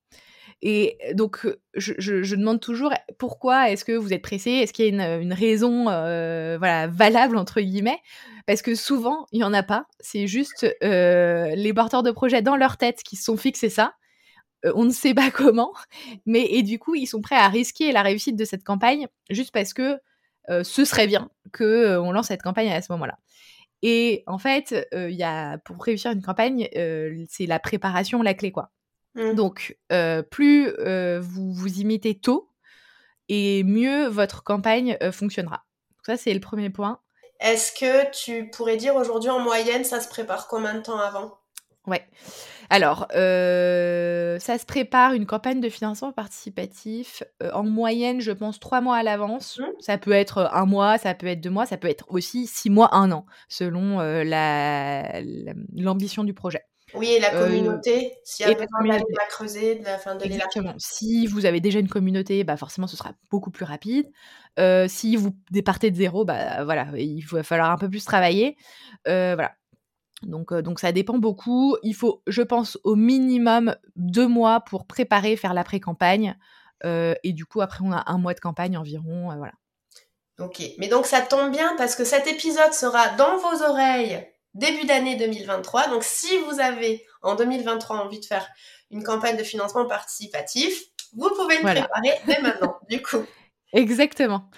Et 0.64 0.96
donc, 1.14 1.48
je, 1.74 2.36
demande 2.36 2.60
toujours 2.60 2.92
pourquoi 3.18 3.70
est-ce 3.70 3.84
que 3.84 3.92
vous 3.92 4.12
êtes 4.12 4.22
pressé? 4.22 4.50
Est-ce 4.50 4.72
qu'il 4.72 4.84
y 4.84 5.00
a 5.00 5.16
une, 5.16 5.32
raison 5.32 5.84
voilà, 5.84 6.86
valable, 6.86 7.36
entre 7.36 7.60
guillemets? 7.60 7.98
Parce 8.46 8.62
que 8.62 8.76
souvent, 8.76 9.26
il 9.32 9.38
n'y 9.38 9.44
en 9.44 9.52
a 9.52 9.64
pas. 9.64 9.86
C'est 9.98 10.28
juste 10.28 10.66
les 10.80 11.72
porteurs 11.74 12.04
de 12.04 12.12
projets 12.12 12.42
dans 12.42 12.56
leur 12.56 12.76
tête 12.76 13.02
qui 13.02 13.16
se 13.16 13.24
sont 13.24 13.36
fixés 13.36 13.70
ça. 13.70 13.94
on 14.74 14.84
ne 14.84 14.92
sait 14.92 15.14
pas 15.14 15.30
comment. 15.34 15.72
Mais, 16.26 16.46
et 16.52 16.62
du 16.62 16.78
coup, 16.78 16.94
ils 16.94 17.06
sont 17.06 17.22
prêts 17.22 17.36
à 17.36 17.48
risquer 17.48 17.90
la 17.90 18.02
réussite 18.02 18.36
de 18.36 18.44
cette 18.44 18.62
campagne 18.62 19.08
juste 19.30 19.50
parce 19.52 19.74
que 19.74 19.98
ce 20.48 20.84
serait 20.84 21.08
bien 21.08 21.28
qu'on 21.52 22.06
on 22.06 22.12
lance 22.12 22.28
cette 22.28 22.42
campagne 22.42 22.70
à 22.72 22.82
ce 22.82 22.92
moment-là. 22.92 23.18
Et 23.82 24.22
en 24.28 24.38
fait, 24.38 24.76
y 24.92 25.24
a, 25.24 25.58
pour 25.58 25.82
réussir 25.82 26.12
une 26.12 26.22
campagne, 26.22 26.68
c'est 27.28 27.46
la 27.46 27.58
préparation 27.58 28.22
la 28.22 28.34
clé, 28.34 28.52
quoi. 28.52 28.70
Mmh. 29.14 29.34
Donc, 29.34 29.76
plus 30.30 30.72
vous 31.20 31.52
vous 31.52 31.80
imitez 31.80 32.18
tôt, 32.18 32.50
et 33.28 33.62
mieux 33.64 34.08
votre 34.08 34.42
campagne 34.42 34.96
fonctionnera. 35.12 35.64
ça, 36.04 36.16
c'est 36.16 36.34
le 36.34 36.40
premier 36.40 36.70
point. 36.70 37.00
Est-ce 37.40 37.72
que 37.72 38.10
tu 38.10 38.50
pourrais 38.50 38.76
dire 38.76 38.94
aujourd'hui 38.94 39.30
en 39.30 39.40
moyenne, 39.40 39.84
ça 39.84 40.00
se 40.00 40.08
prépare 40.08 40.48
combien 40.48 40.74
de 40.74 40.80
temps 40.80 40.98
avant? 40.98 41.38
Ouais. 41.86 42.06
Alors, 42.70 43.06
ça 43.10 44.58
se 44.58 44.64
prépare 44.66 45.12
une 45.14 45.26
campagne 45.26 45.60
de 45.60 45.68
financement 45.68 46.12
participatif 46.12 47.22
en 47.52 47.64
moyenne, 47.64 48.20
je 48.20 48.32
pense, 48.32 48.60
trois 48.60 48.80
mois 48.80 48.96
à 48.96 49.02
l'avance. 49.02 49.58
Mmh. 49.58 49.64
Ça 49.80 49.98
peut 49.98 50.12
être 50.12 50.50
un 50.52 50.66
mois, 50.66 50.98
ça 50.98 51.14
peut 51.14 51.26
être 51.26 51.40
deux 51.40 51.50
mois, 51.50 51.66
ça 51.66 51.76
peut 51.76 51.88
être 51.88 52.06
aussi 52.08 52.46
six 52.46 52.70
mois, 52.70 52.94
un 52.94 53.10
an, 53.12 53.26
selon 53.48 53.98
l'ambition 55.74 56.24
du 56.24 56.34
projet. 56.34 56.64
Oui, 56.94 57.08
et 57.08 57.20
la 57.20 57.34
euh, 57.34 57.46
communauté, 57.46 58.14
s'il 58.24 58.46
y 58.46 58.50
a 58.50 58.52
besoin 58.52 58.84
d'aller 58.84 59.04
la 59.16 59.26
creuser, 59.28 59.76
de 59.76 59.84
la 59.84 59.98
fin 59.98 60.14
de 60.14 60.24
Exactement. 60.24 60.74
Si 60.78 61.26
vous 61.26 61.46
avez 61.46 61.60
déjà 61.60 61.78
une 61.78 61.88
communauté, 61.88 62.44
bah 62.44 62.56
forcément 62.56 62.86
ce 62.86 62.96
sera 62.96 63.12
beaucoup 63.30 63.50
plus 63.50 63.64
rapide. 63.64 64.10
Euh, 64.58 64.86
si 64.88 65.16
vous 65.16 65.34
départez 65.50 65.90
de 65.90 65.96
zéro, 65.96 66.24
bah 66.24 66.64
voilà, 66.64 66.88
il 66.96 67.24
va 67.26 67.42
falloir 67.42 67.70
un 67.70 67.78
peu 67.78 67.88
plus 67.88 68.04
travailler. 68.04 68.56
Euh, 69.08 69.34
voilà. 69.34 69.52
Donc, 70.22 70.54
donc 70.54 70.78
ça 70.78 70.92
dépend 70.92 71.18
beaucoup. 71.18 71.76
Il 71.82 71.94
faut, 71.94 72.22
je 72.26 72.42
pense, 72.42 72.78
au 72.84 72.94
minimum 72.94 73.74
deux 73.96 74.28
mois 74.28 74.60
pour 74.60 74.86
préparer, 74.86 75.36
faire 75.36 75.54
l'après-campagne. 75.54 76.36
et 76.84 77.32
du 77.32 77.44
coup, 77.44 77.60
après, 77.60 77.80
on 77.82 77.92
a 77.92 78.04
un 78.06 78.18
mois 78.18 78.34
de 78.34 78.40
campagne 78.40 78.76
environ. 78.76 79.34
voilà. 79.36 79.52
Ok, 80.38 80.62
mais 80.78 80.88
donc 80.88 81.06
ça 81.06 81.20
tombe 81.20 81.50
bien 81.50 81.74
parce 81.76 81.94
que 81.94 82.04
cet 82.04 82.26
épisode 82.26 82.72
sera 82.72 83.10
dans 83.16 83.36
vos 83.36 83.62
oreilles 83.62 84.26
début 84.54 84.84
d'année 84.84 85.16
2023. 85.16 85.88
Donc 85.88 86.04
si 86.04 86.36
vous 86.38 86.60
avez 86.60 87.04
en 87.22 87.34
2023 87.34 87.96
envie 87.96 88.20
de 88.20 88.24
faire 88.24 88.46
une 88.90 89.02
campagne 89.02 89.36
de 89.36 89.44
financement 89.44 89.86
participatif, 89.86 90.84
vous 91.16 91.30
pouvez 91.30 91.56
le 91.56 91.62
préparer 91.62 92.20
dès 92.26 92.40
maintenant, 92.40 92.78
du 92.88 93.02
coup. 93.02 93.24
Exactement. 93.72 94.50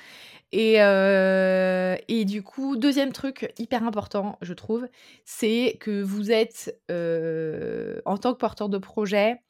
Et, 0.53 0.81
euh, 0.81 1.97
et, 2.07 2.25
du 2.25 2.45
coup, 2.45 2.77
deuxième 2.77 3.13
truc 3.13 3.53
hyper 3.59 3.83
important, 3.83 4.39
je 4.41 4.53
trouve, 4.53 4.87
c'est 5.25 5.79
que 5.81 6.01
vous 6.01 6.31
êtes, 6.31 6.81
euh, 6.93 8.01
en 8.05 8.19
tant 8.19 8.33
que 8.33 8.39
porteur 8.39 8.69
de 8.69 8.79
projet, 8.79 9.41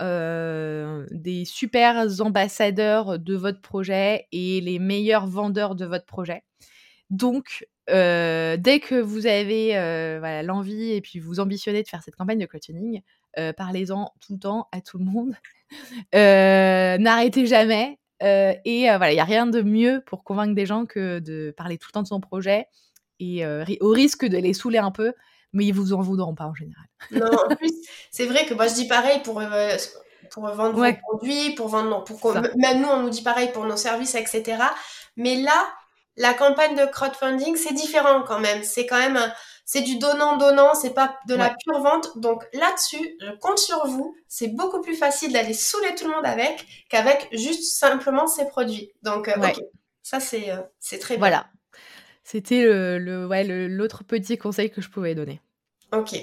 euh, 0.00 1.06
des 1.12 1.44
super 1.44 2.06
ambassadeurs 2.20 3.20
de 3.20 3.36
votre 3.36 3.60
projet 3.60 4.26
et 4.32 4.60
les 4.60 4.80
meilleurs 4.80 5.28
vendeurs 5.28 5.76
de 5.76 5.86
votre 5.86 6.06
projet. 6.06 6.42
Donc, 7.10 7.66
euh, 7.90 8.56
dès 8.58 8.80
que 8.80 8.94
vous 8.94 9.26
avez 9.26 9.76
euh, 9.76 10.16
voilà, 10.18 10.42
l'envie 10.42 10.92
et 10.92 11.00
puis 11.00 11.20
vous 11.20 11.40
ambitionnez 11.40 11.82
de 11.82 11.88
faire 11.88 12.02
cette 12.02 12.16
campagne 12.16 12.38
de 12.38 12.46
clothing, 12.46 13.00
euh, 13.38 13.52
parlez-en 13.52 14.12
tout 14.20 14.34
le 14.34 14.38
temps 14.38 14.68
à 14.72 14.80
tout 14.80 14.98
le 14.98 15.04
monde. 15.04 15.34
N'arrêtez 16.12 17.46
jamais. 17.46 17.98
et 18.20 18.86
voilà, 18.88 19.12
il 19.12 19.14
n'y 19.14 19.20
a 19.20 19.24
rien 19.24 19.46
de 19.46 19.62
mieux 19.62 20.02
pour 20.06 20.24
convaincre 20.24 20.54
des 20.54 20.66
gens 20.66 20.86
que 20.86 21.18
de 21.20 21.54
parler 21.56 21.78
tout 21.78 21.88
le 21.90 21.92
temps 21.92 22.02
de 22.02 22.08
son 22.08 22.20
projet 22.20 22.66
et 23.20 23.44
au 23.80 23.90
risque 23.90 24.26
de 24.26 24.38
les 24.38 24.52
saouler 24.52 24.78
un 24.78 24.90
peu, 24.90 25.12
mais 25.52 25.64
ils 25.64 25.72
vous 25.72 25.92
en 25.92 26.00
voudront 26.00 26.34
pas 26.34 26.46
en 26.46 26.54
général. 26.54 26.86
non, 27.10 27.26
en 27.26 27.56
plus, 27.56 27.72
c'est 28.10 28.26
vrai 28.26 28.44
que 28.44 28.54
moi 28.54 28.66
je 28.66 28.74
dis 28.74 28.86
pareil 28.86 29.20
pour 29.22 29.42
pour 30.30 30.46
vendre 30.46 30.74
vos 30.74 30.92
produits, 31.08 31.54
pour 31.54 31.68
vendre, 31.68 32.04
pour 32.04 32.34
même 32.34 32.82
nous 32.82 32.88
on 32.88 33.02
nous 33.04 33.10
dit 33.10 33.22
pareil 33.22 33.50
pour 33.52 33.64
nos 33.64 33.76
services, 33.76 34.14
etc. 34.14 34.62
Mais 35.16 35.36
là, 35.36 35.66
la 36.18 36.34
campagne 36.34 36.76
de 36.76 36.84
crowdfunding, 36.84 37.56
c'est 37.56 37.74
différent 37.74 38.22
quand 38.22 38.40
même. 38.40 38.62
C'est 38.62 38.86
quand 38.86 38.98
même, 38.98 39.18
c'est 39.64 39.80
du 39.80 39.98
donnant-donnant, 39.98 40.74
c'est 40.74 40.94
pas 40.94 41.16
de 41.28 41.34
la 41.34 41.54
pure 41.64 41.80
vente. 41.80 42.18
Donc 42.18 42.44
là-dessus, 42.52 43.16
je 43.20 43.30
compte 43.38 43.58
sur 43.58 43.86
vous. 43.86 44.14
C'est 44.28 44.48
beaucoup 44.48 44.80
plus 44.80 44.94
facile 44.96 45.32
d'aller 45.32 45.54
saouler 45.54 45.94
tout 45.94 46.06
le 46.06 46.14
monde 46.14 46.26
avec 46.26 46.66
qu'avec 46.90 47.28
juste 47.32 47.72
simplement 47.78 48.26
ces 48.26 48.46
produits. 48.46 48.92
Donc, 49.02 49.28
euh, 49.28 49.34
ça 50.02 50.20
c'est 50.20 50.50
euh, 50.50 50.60
c'est 50.78 50.98
très 50.98 51.14
bien. 51.14 51.20
Voilà. 51.20 51.46
C'était 52.24 52.62
le, 52.62 52.98
le, 52.98 53.68
l'autre 53.68 54.04
petit 54.04 54.36
conseil 54.36 54.70
que 54.70 54.82
je 54.82 54.90
pouvais 54.90 55.14
donner. 55.14 55.40
Ok. 55.92 56.14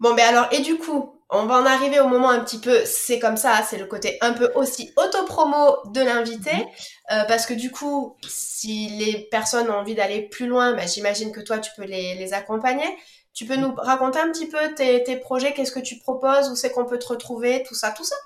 Bon, 0.00 0.14
ben 0.14 0.26
alors, 0.26 0.48
et 0.52 0.60
du 0.60 0.78
coup, 0.78 1.17
on 1.30 1.44
va 1.44 1.56
en 1.56 1.66
arriver 1.66 2.00
au 2.00 2.08
moment 2.08 2.30
un 2.30 2.40
petit 2.40 2.58
peu, 2.58 2.84
c'est 2.86 3.18
comme 3.18 3.36
ça, 3.36 3.62
c'est 3.68 3.76
le 3.76 3.86
côté 3.86 4.16
un 4.22 4.32
peu 4.32 4.50
aussi 4.54 4.92
auto-promo 4.96 5.76
de 5.92 6.00
l'invité, 6.00 6.54
mhm. 6.54 6.66
euh, 7.12 7.24
parce 7.24 7.44
que 7.44 7.54
du 7.54 7.70
coup, 7.70 8.16
si 8.26 8.88
les 8.90 9.28
personnes 9.30 9.70
ont 9.70 9.74
envie 9.74 9.94
d'aller 9.94 10.22
plus 10.22 10.46
loin, 10.46 10.74
bah, 10.74 10.86
j'imagine 10.86 11.32
que 11.32 11.40
toi, 11.40 11.58
tu 11.58 11.70
peux 11.76 11.84
les, 11.84 12.32
accompagner. 12.32 12.86
Tu 13.34 13.44
peux 13.44 13.56
nous 13.56 13.74
raconter 13.76 14.18
un 14.18 14.30
petit 14.32 14.48
peu 14.48 14.74
tes, 14.74 15.02
tes 15.04 15.16
projets, 15.16 15.52
qu'est-ce 15.52 15.70
que 15.70 15.80
tu 15.80 15.98
proposes, 15.98 16.50
où 16.50 16.56
c'est 16.56 16.70
qu'on 16.70 16.86
peut 16.86 16.98
te 16.98 17.06
retrouver, 17.06 17.62
tout 17.66 17.74
ça, 17.74 17.90
tout 17.92 18.04
ça 18.04 18.16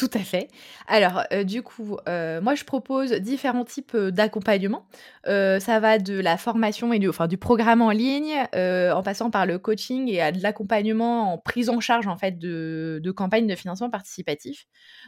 Tout 0.00 0.08
à 0.14 0.20
fait. 0.20 0.48
Alors, 0.86 1.24
euh, 1.30 1.44
du 1.44 1.62
coup, 1.62 1.98
euh, 2.08 2.40
moi, 2.40 2.54
je 2.54 2.64
propose 2.64 3.12
différents 3.12 3.66
types 3.66 3.94
euh, 3.94 4.10
d'accompagnement. 4.10 4.86
ça 5.26 5.78
va 5.78 5.98
de 5.98 6.18
la 6.18 6.38
formation 6.38 6.90
et 6.94 6.98
du, 6.98 7.10
programme 7.36 7.82
en 7.82 7.90
ligne, 7.90 8.32
en 8.54 9.02
passant 9.02 9.30
par 9.30 9.44
le 9.44 9.58
coaching 9.58 10.08
et 10.08 10.22
à 10.22 10.32
de 10.32 10.42
l'accompagnement 10.42 11.34
en 11.34 11.36
prise 11.36 11.68
en 11.68 11.80
charge 11.80 12.06
en 12.06 12.16
fait 12.16 12.38
de, 12.38 13.12
campagnes 13.14 13.46
de 13.46 13.54
financement 13.54 13.90
participatif. 13.90 14.64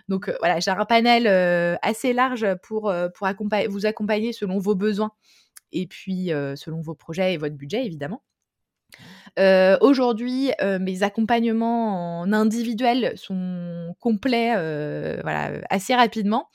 Donc 0.09 0.31
voilà, 0.41 0.61
j'ai 0.61 0.71
un 0.71 0.85
panel 0.85 1.27
assez 1.81 2.13
large 2.13 2.47
pour 2.63 2.93
vous 2.93 3.87
accompagner 3.87 4.35
selon 4.35 4.59
vos 4.59 4.75
besoins 4.75 5.13
et 5.73 5.87
puis 5.87 6.33
selon 6.55 6.83
vos 6.83 6.95
projets 6.95 7.33
et 7.33 7.39
votre 7.39 7.57
budget 7.57 7.87
évidemment. 7.87 8.23
Euh, 9.39 9.79
aujourd'hui, 9.81 10.53
euh, 10.61 10.79
mes 10.79 11.03
accompagnements 11.03 12.21
en 12.21 12.33
individuel 12.33 13.13
sont 13.17 13.95
complets, 14.01 14.55
euh, 14.57 15.19
voilà, 15.23 15.53
assez 15.71 15.95
rapidement. 15.95 16.49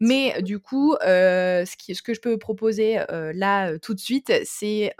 Mais 0.00 0.42
du 0.42 0.58
coup, 0.58 0.96
ce, 1.00 1.76
qui, 1.76 1.94
ce, 1.94 2.02
que 2.02 2.12
je 2.12 2.20
peux 2.20 2.36
proposer 2.36 2.98
là 3.08 3.78
tout 3.78 3.94
de 3.94 4.00
suite, 4.00 4.32
c'est 4.44 4.92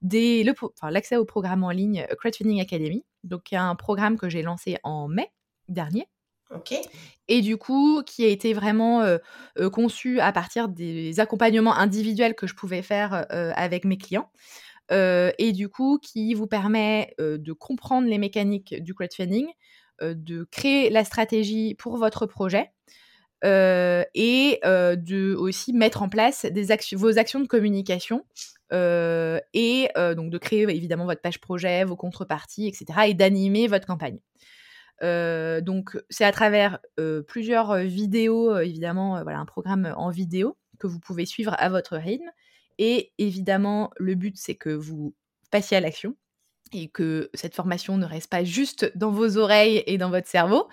l'accès 0.00 1.16
au 1.16 1.24
programme 1.24 1.64
en 1.64 1.70
ligne 1.70 2.06
Crowdfunding 2.18 2.60
Academy. 2.60 3.04
Donc, 3.24 3.50
il 3.50 3.56
y 3.56 3.58
a 3.58 3.64
un 3.64 3.74
programme 3.74 4.16
que 4.16 4.28
j'ai 4.28 4.42
lancé 4.42 4.78
en 4.84 5.08
mai 5.08 5.32
dernier. 5.66 6.06
Ok. 6.54 6.74
Et 7.26 7.40
du 7.40 7.56
coup, 7.56 8.04
qui 8.06 8.24
a 8.24 8.28
été 8.28 8.52
vraiment 8.52 9.04
conçu 9.72 10.20
à 10.20 10.30
partir 10.30 10.68
des 10.68 11.18
accompagnements 11.18 11.74
individuels 11.74 12.36
que 12.36 12.46
je 12.46 12.54
pouvais 12.54 12.82
faire 12.82 13.26
avec 13.28 13.84
mes 13.84 13.98
clients. 13.98 14.30
Et 14.92 15.52
du 15.52 15.68
coup, 15.68 15.98
qui 15.98 16.34
vous 16.34 16.46
permet 16.46 17.14
de 17.18 17.52
comprendre 17.52 18.08
les 18.08 18.18
mécaniques 18.18 18.74
du 18.82 18.94
crowdfunding, 18.94 19.46
de 20.00 20.44
créer 20.50 20.90
la 20.90 21.04
stratégie 21.04 21.74
pour 21.74 21.96
votre 21.96 22.26
projet. 22.26 22.70
et 23.44 24.60
de 24.62 25.34
aussi 25.34 25.72
mettre 25.72 26.02
en 26.02 26.08
place 26.08 26.46
vos 26.92 27.18
actions 27.18 27.40
de 27.40 27.46
communication 27.46 28.24
et 28.72 29.88
donc 29.96 30.30
de 30.30 30.38
créer 30.38 30.62
évidemment 30.62 31.06
votre 31.06 31.20
page 31.20 31.40
projet, 31.40 31.84
vos 31.84 31.96
contreparties, 31.96 32.66
etc. 32.66 32.84
et 33.08 33.14
d'animer 33.14 33.66
votre 33.68 33.86
campagne. 33.86 34.18
donc 35.00 35.98
c'est 36.10 36.24
à 36.24 36.32
travers 36.32 36.78
plusieurs 37.26 37.76
vidéos, 37.78 38.56
évidemment, 38.58 39.22
voilà, 39.22 39.38
un 39.38 39.46
programme 39.46 39.92
en 39.96 40.10
vidéo 40.10 40.56
que 40.78 40.86
vous 40.86 41.00
pouvez 41.00 41.26
suivre 41.26 41.54
à 41.58 41.68
votre 41.68 41.96
rythme. 41.96 42.30
Et 42.84 43.12
évidemment, 43.16 43.92
le 43.96 44.16
but, 44.16 44.36
c'est 44.36 44.56
que 44.56 44.70
vous 44.70 45.14
passiez 45.52 45.76
à 45.76 45.80
l'action 45.80 46.16
et 46.72 46.88
que 46.88 47.30
cette 47.32 47.54
formation 47.54 47.96
ne 47.96 48.04
reste 48.04 48.28
pas 48.28 48.42
juste 48.42 48.90
dans 48.96 49.12
vos 49.12 49.38
oreilles 49.38 49.84
et 49.86 49.98
dans 49.98 50.10
votre 50.10 50.26
cerveau. 50.26 50.68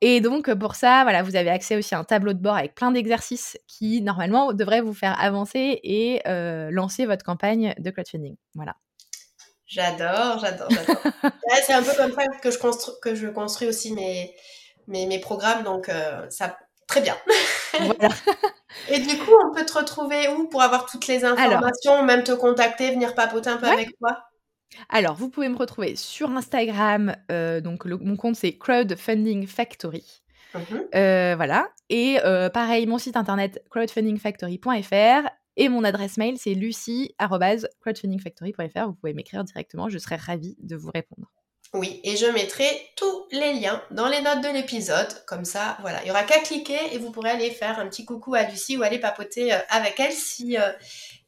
Et 0.00 0.20
donc 0.20 0.54
pour 0.54 0.76
ça, 0.76 1.02
voilà, 1.02 1.24
vous 1.24 1.34
avez 1.34 1.50
accès 1.50 1.76
aussi 1.76 1.96
à 1.96 1.98
un 1.98 2.04
tableau 2.04 2.32
de 2.32 2.38
bord 2.38 2.54
avec 2.54 2.76
plein 2.76 2.92
d'exercices 2.92 3.58
qui 3.66 4.02
normalement 4.02 4.52
devraient 4.52 4.82
vous 4.82 4.94
faire 4.94 5.18
avancer 5.20 5.80
et 5.82 6.22
lancer 6.70 7.06
votre 7.06 7.24
campagne 7.24 7.74
de 7.76 7.90
crowdfunding. 7.90 8.36
Voilà. 8.54 8.76
J'adore, 9.66 10.38
j'adore, 10.38 10.68
j'adore. 10.70 11.02
c'est 11.66 11.72
un 11.72 11.82
peu 11.82 11.96
comme 11.96 12.12
ça 12.12 12.22
que 12.40 12.52
je 12.52 12.58
construis, 12.58 12.94
que 13.02 13.14
je 13.16 13.26
construis 13.26 13.66
aussi 13.66 13.94
mes, 13.94 14.32
mes, 14.86 15.06
mes 15.06 15.18
programmes, 15.18 15.64
donc 15.64 15.90
ça 16.28 16.56
très 16.92 17.00
bien. 17.00 17.16
Voilà. 17.80 18.08
Et 18.90 19.00
du 19.00 19.16
coup, 19.18 19.32
on 19.46 19.54
peut 19.54 19.64
te 19.64 19.78
retrouver 19.78 20.28
où 20.28 20.48
pour 20.48 20.60
avoir 20.62 20.84
toutes 20.86 21.06
les 21.06 21.24
informations, 21.24 22.02
même 22.04 22.22
te 22.22 22.32
contacter, 22.32 22.90
venir 22.90 23.14
papoter 23.14 23.48
un 23.50 23.56
peu 23.56 23.66
avec 23.66 23.96
toi? 23.98 24.24
Alors, 24.88 25.14
vous 25.14 25.28
pouvez 25.30 25.48
me 25.48 25.56
retrouver 25.56 25.96
sur 25.96 26.30
Instagram. 26.30 27.16
Euh, 27.30 27.60
donc, 27.60 27.84
mon 27.86 28.16
compte, 28.16 28.36
c'est 28.36 28.58
Crowdfunding 28.58 29.46
Factory. 29.46 30.22
Mmh 30.54 30.58
euh, 30.94 31.34
voilà. 31.36 31.68
Et 31.88 32.18
euh, 32.24 32.50
pareil, 32.50 32.86
mon 32.86 32.98
site 32.98 33.16
internet 33.16 33.64
crowdfundingfactory.fr 33.70 35.30
et 35.56 35.70
mon 35.70 35.84
adresse 35.84 36.18
mail, 36.18 36.36
c'est 36.38 36.52
lucie.crowdfundingfactory.fr. 36.52 38.86
Vous 38.86 38.94
pouvez 38.94 39.14
m'écrire 39.14 39.44
directement. 39.44 39.88
Je 39.88 39.96
serai 39.98 40.16
ravie 40.16 40.58
de 40.60 40.76
vous 40.76 40.90
répondre. 40.92 41.32
Oui, 41.74 42.00
et 42.04 42.16
je 42.16 42.26
mettrai 42.26 42.66
tous 42.96 43.26
les 43.30 43.54
liens 43.54 43.82
dans 43.90 44.06
les 44.06 44.20
notes 44.20 44.42
de 44.42 44.48
l'épisode. 44.48 45.08
Comme 45.26 45.46
ça, 45.46 45.78
voilà, 45.80 46.00
il 46.02 46.04
n'y 46.04 46.10
aura 46.10 46.24
qu'à 46.24 46.40
cliquer 46.40 46.78
et 46.92 46.98
vous 46.98 47.10
pourrez 47.10 47.30
aller 47.30 47.50
faire 47.50 47.78
un 47.78 47.88
petit 47.88 48.04
coucou 48.04 48.34
à 48.34 48.42
Lucie 48.42 48.76
ou 48.76 48.82
aller 48.82 48.98
papoter 48.98 49.52
avec 49.70 49.98
elle 49.98 50.12
si, 50.12 50.58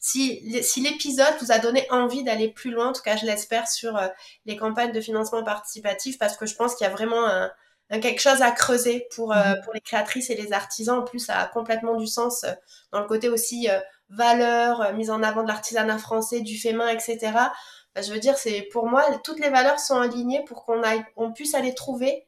si, 0.05 0.63
si 0.63 0.83
l'épisode 0.83 1.35
vous 1.41 1.51
a 1.51 1.59
donné 1.59 1.87
envie 1.91 2.23
d'aller 2.25 2.51
plus 2.51 2.71
loin, 2.71 2.91
en 2.91 2.93
tout 2.93 3.01
cas 3.01 3.17
je 3.17 3.25
l'espère, 3.25 3.67
sur 3.67 3.97
euh, 3.97 4.07
les 4.45 4.55
campagnes 4.55 4.93
de 4.93 5.01
financement 5.01 5.43
participatif, 5.43 6.19
parce 6.19 6.37
que 6.37 6.45
je 6.45 6.55
pense 6.55 6.75
qu'il 6.75 6.87
y 6.87 6.91
a 6.91 6.93
vraiment 6.93 7.27
un, 7.27 7.51
quelque 8.03 8.21
chose 8.21 8.43
à 8.43 8.51
creuser 8.51 9.09
pour, 9.17 9.33
euh, 9.33 9.37
mhm. 9.37 9.63
pour 9.65 9.73
les 9.73 9.81
créatrices 9.81 10.29
et 10.29 10.35
les 10.35 10.53
artisans. 10.53 10.99
En 10.99 11.05
plus, 11.05 11.21
ça 11.21 11.39
a 11.39 11.47
complètement 11.47 11.97
du 11.97 12.07
sens 12.07 12.45
euh, 12.45 12.53
dans 12.93 13.01
le 13.01 13.07
côté 13.07 13.31
aussi 13.31 13.67
valeur, 14.11 14.93
mise 14.93 15.11
en 15.11 15.23
avant 15.23 15.43
de 15.43 15.49
l'artisanat 15.49 15.97
français, 15.97 16.43
du 16.43 16.59
fait 16.59 16.75
main, 16.75 16.89
etc. 16.89 17.33
Bah, 17.95 18.03
je 18.03 18.13
veux 18.13 18.19
dire, 18.19 18.37
c'est 18.37 18.63
pour 18.73 18.87
moi, 18.87 19.05
toutes 19.23 19.39
les 19.39 19.51
valeurs 19.51 19.79
sont 19.79 19.99
alignées 19.99 20.45
pour 20.45 20.65
qu'on 20.65 20.83
on 21.17 21.33
puisse 21.33 21.55
aller 21.55 21.75
trouver 21.75 22.27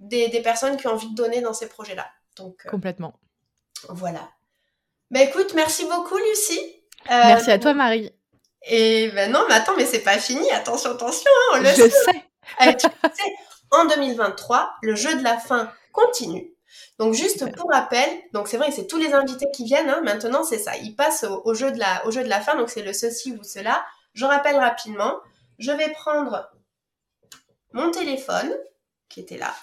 des, 0.00 0.28
des, 0.28 0.42
personnes 0.42 0.76
qui 0.76 0.88
ont 0.88 0.92
envie 0.92 1.10
de 1.10 1.14
donner 1.14 1.40
dans 1.40 1.52
ces 1.52 1.68
projets-là. 1.68 2.06
Donc, 2.36 2.66
Complètement. 2.66 3.14
Voilà. 3.88 4.28
Bah 5.10 5.20
écoute, 5.22 5.52
merci 5.54 5.84
beaucoup 5.84 6.16
Lucie. 6.16 6.82
Merci 7.08 7.50
à 7.50 7.58
toi, 7.58 7.74
Marie. 7.74 8.12
Et 8.64 9.10
ben 9.10 9.30
non, 9.30 9.44
mais 9.48 9.54
attends, 9.54 9.76
mais 9.76 9.86
c'est 9.86 10.00
pas 10.00 10.18
fini. 10.18 10.50
Attention, 10.52 10.92
attention, 10.92 11.30
hein, 11.30 11.56
on 11.56 11.62
le 11.62 11.68
Je 11.68 11.88
sais. 11.88 12.88
en 13.70 13.84
2023, 13.86 14.76
le 14.82 14.94
jeu 14.94 15.14
de 15.16 15.22
la 15.22 15.36
fin 15.36 15.70
continue. 15.92 16.54
Donc 16.98 17.14
juste 17.14 17.50
pour 17.56 17.70
rappel, 17.70 18.08
donc 18.32 18.48
c'est 18.48 18.56
vrai 18.56 18.68
que 18.68 18.74
c'est 18.74 18.86
tous 18.86 18.98
les 18.98 19.12
invités 19.12 19.46
qui 19.52 19.64
viennent. 19.64 19.90
Hein, 19.90 20.00
maintenant, 20.02 20.44
c'est 20.44 20.58
ça. 20.58 20.76
Ils 20.76 20.94
passent 20.94 21.24
au, 21.24 21.54
jeu 21.54 21.72
de 21.72 21.78
la, 21.78 22.06
au 22.06 22.10
jeu 22.10 22.22
de 22.22 22.28
la 22.28 22.40
fin. 22.40 22.56
Donc 22.56 22.70
c'est 22.70 22.82
le 22.82 22.92
ceci 22.92 23.32
ou 23.32 23.42
cela. 23.42 23.84
Je 24.14 24.24
rappelle 24.24 24.56
rapidement. 24.56 25.20
Je 25.58 25.72
vais 25.72 25.90
prendre 25.90 26.50
mon 27.72 27.90
téléphone 27.90 28.52
qui 29.08 29.20
était 29.20 29.38
là. 29.38 29.54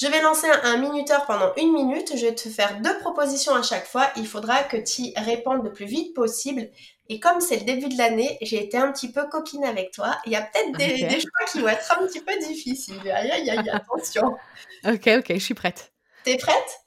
Je 0.00 0.06
vais 0.06 0.22
lancer 0.22 0.46
un, 0.62 0.76
minuteur 0.76 1.26
pendant 1.26 1.52
une 1.56 1.72
minute. 1.72 2.16
Je 2.16 2.26
vais 2.26 2.34
te 2.34 2.48
faire 2.48 2.80
deux 2.80 2.96
propositions 2.98 3.54
à 3.54 3.62
chaque 3.62 3.86
fois. 3.86 4.08
Il 4.16 4.28
faudra 4.28 4.62
que 4.62 4.76
tu 4.76 5.12
répondes 5.16 5.64
le 5.64 5.72
plus 5.72 5.86
vite 5.86 6.14
possible. 6.14 6.70
Et 7.08 7.18
comme 7.18 7.40
c'est 7.40 7.58
le 7.58 7.64
début 7.64 7.88
de 7.88 7.98
l'année, 7.98 8.38
j'ai 8.40 8.62
été 8.62 8.76
un 8.76 8.92
petit 8.92 9.10
peu 9.10 9.26
coquine 9.28 9.64
avec 9.64 9.90
toi. 9.90 10.16
Il 10.24 10.32
y 10.32 10.36
a 10.36 10.42
peut-être 10.42 10.76
des, 10.76 11.08
choix 11.20 11.46
qui 11.50 11.60
vont 11.60 11.68
être 11.68 11.98
un 11.98 12.06
petit 12.06 12.20
peu 12.20 12.38
difficiles. 12.38 13.00
Aïe, 13.10 13.30
aïe, 13.30 13.50
aïe, 13.50 13.70
attention. 13.70 14.36
ok, 14.84 15.08
ok, 15.18 15.26
je 15.30 15.38
suis 15.38 15.54
prête. 15.54 15.92
T'es 16.22 16.36
prête? 16.36 16.80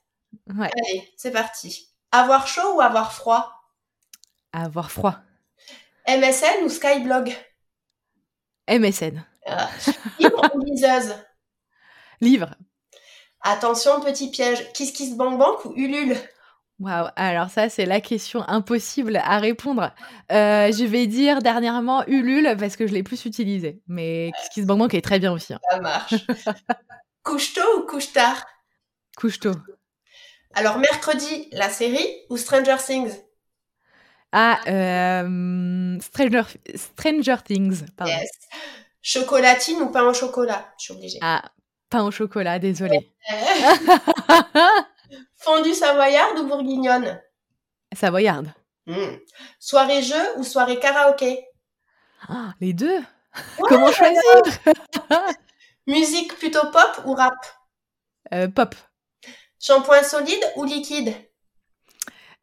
Ouais. 0.55 0.69
Allez, 0.71 1.11
c'est 1.17 1.31
parti. 1.31 1.89
Avoir 2.13 2.47
chaud 2.47 2.75
ou 2.75 2.81
avoir 2.81 3.13
froid? 3.13 3.51
Avoir 4.53 4.89
froid. 4.89 5.17
MSN 6.07 6.63
ou 6.63 6.69
Skyblog? 6.69 7.35
MSN. 8.67 9.23
Ah. 9.45 9.69
Livre 10.19 10.55
ou 10.55 10.59
liseuse? 10.59 11.15
Livre. 12.21 12.55
Attention, 13.41 14.01
petit 14.01 14.29
piège. 14.29 14.71
Kiss 14.73 14.91
Kiss 14.91 15.15
Bank 15.15 15.39
Bank 15.39 15.65
ou 15.65 15.73
Ulule? 15.75 16.15
Waouh, 16.79 17.09
alors 17.15 17.49
ça 17.51 17.69
c'est 17.69 17.85
la 17.85 18.01
question 18.01 18.43
impossible 18.47 19.17
à 19.17 19.37
répondre. 19.37 19.93
Euh, 20.31 20.71
je 20.71 20.83
vais 20.83 21.05
dire 21.05 21.41
dernièrement 21.41 22.03
Ulule 22.07 22.55
parce 22.59 22.75
que 22.75 22.87
je 22.87 22.93
l'ai 22.93 23.03
plus 23.03 23.25
utilisé, 23.25 23.81
mais 23.87 24.31
Kiss 24.39 24.49
Kiss 24.49 24.65
Bank 24.65 24.79
Bank 24.79 24.93
est 24.95 25.01
très 25.01 25.19
bien 25.19 25.31
aussi. 25.31 25.53
Hein. 25.53 25.59
Ça 25.69 25.79
marche. 25.79 26.13
couche 27.23 27.53
tôt 27.53 27.79
ou 27.79 27.85
couche 27.85 28.11
tard 28.13 28.45
Couche 29.15 29.39
tôt. 29.39 29.53
Alors 30.55 30.79
mercredi, 30.79 31.49
la 31.51 31.69
série 31.69 32.07
ou 32.29 32.37
Stranger 32.37 32.77
Things? 32.83 33.13
Ah, 34.31 34.59
euh, 34.67 35.99
Stranger, 35.99 36.43
Stranger 36.75 37.35
Things, 37.45 37.83
pardon. 37.97 38.13
Yes. 38.13 38.29
Chocolatine 39.01 39.81
ou 39.81 39.91
pain 39.91 40.03
au 40.03 40.13
chocolat? 40.13 40.73
Je 40.79 40.85
suis 40.85 40.93
obligée. 40.93 41.19
Ah, 41.21 41.43
Pain 41.89 42.03
au 42.03 42.11
chocolat, 42.11 42.57
désolé. 42.57 43.11
Fondue 45.35 45.73
savoyarde 45.73 46.39
ou 46.39 46.47
bourguignonne? 46.47 47.21
Savoyarde. 47.93 48.53
Hmm. 48.87 49.17
Soirée 49.59 50.01
jeu 50.01 50.21
ou 50.37 50.43
soirée 50.43 50.79
karaoké? 50.79 51.45
Ah, 52.29 52.53
Les 52.61 52.73
deux 52.73 52.99
Comment 53.59 53.91
choisir? 53.91 54.21
Musique 55.87 56.37
plutôt 56.37 56.69
pop 56.71 57.01
ou 57.05 57.13
rap? 57.13 57.33
Euh, 58.33 58.47
Pop. 58.47 58.75
Shampoing 59.59 60.03
solide 60.03 60.43
ou 60.55 60.63
liquide? 60.63 61.13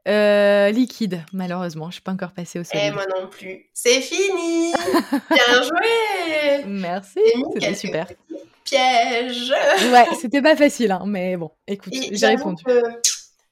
Euh, 0.08 0.70
liquide, 0.70 1.22
malheureusement. 1.32 1.84
Je 1.84 1.88
ne 1.88 1.92
suis 1.92 2.02
pas 2.02 2.12
encore 2.12 2.32
passée 2.32 2.58
au 2.58 2.64
solide. 2.64 2.86
Et 2.86 2.90
moi 2.90 3.04
non 3.14 3.28
plus. 3.28 3.66
C'est 3.74 4.00
fini 4.00 4.72
Bien 5.30 5.62
joué 5.62 6.64
Merci, 6.66 7.20
c'était 7.54 7.74
super 7.74 8.06
piège. 8.64 9.50
Ouais, 9.90 10.06
c'était 10.20 10.42
pas 10.42 10.56
facile, 10.56 10.92
hein, 10.92 11.04
mais 11.06 11.36
bon, 11.36 11.50
écoute, 11.66 11.94
j'ai 12.12 12.26
répondu. 12.26 12.62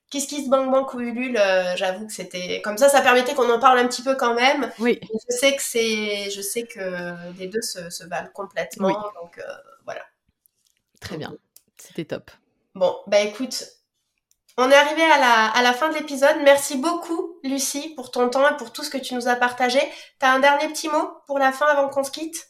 Qu'est-ce 0.09 0.29
qui 0.29 0.45
se 0.45 0.49
bang 0.49 0.71
bang 0.71 0.87
ou 0.95 1.01
Ulule, 1.01 1.37
euh, 1.37 1.75
j'avoue 1.77 2.07
que 2.07 2.13
c'était 2.13 2.63
comme 2.63 2.79
ça, 2.79 2.89
ça 2.89 3.01
permettait 3.01 3.35
qu'on 3.35 3.51
en 3.51 3.59
parle 3.59 3.81
un 3.81 3.89
petit 3.89 4.03
peu 4.03 4.15
quand 4.15 4.35
même. 4.35 4.71
Oui. 4.79 5.01
Je 5.03 5.37
sais 5.37 5.57
que 5.57 5.63
c'est, 5.63 6.31
je 6.31 6.41
sais 6.41 6.63
que 6.63 7.15
les 7.39 7.49
deux 7.49 7.61
se, 7.61 7.91
se 7.91 8.05
valent 8.05 8.31
complètement, 8.33 8.93
donc 9.21 9.39
euh, 9.39 9.43
voilà. 9.85 10.03
Très 11.01 11.17
bien, 11.17 11.35
c'était 11.77 12.05
top. 12.05 12.31
Bon, 12.75 12.95
bah 13.09 13.21
écoute, 13.21 13.65
on 14.59 14.71
est 14.71 14.75
arrivé 14.75 15.03
à 15.03 15.19
la, 15.19 15.47
à 15.49 15.63
la 15.63 15.73
fin 15.73 15.91
de 15.91 15.95
l'épisode. 15.95 16.37
Merci 16.45 16.79
beaucoup, 16.79 17.39
Lucie, 17.45 17.93
pour 17.95 18.11
ton 18.11 18.29
temps 18.29 18.49
et 18.49 18.57
pour 18.57 18.73
tout 18.73 18.83
ce 18.83 18.91
que 18.91 18.99
tu 18.99 19.15
nous 19.15 19.29
as 19.29 19.37
partagé. 19.37 19.81
T'as 20.19 20.33
un 20.33 20.41
dernier 20.41 20.69
petit 20.69 20.89
mot 20.89 21.11
pour 21.27 21.39
la 21.39 21.53
fin 21.53 21.67
avant 21.67 21.89
qu'on 21.89 22.05
se 22.05 22.11
quitte? 22.11 22.49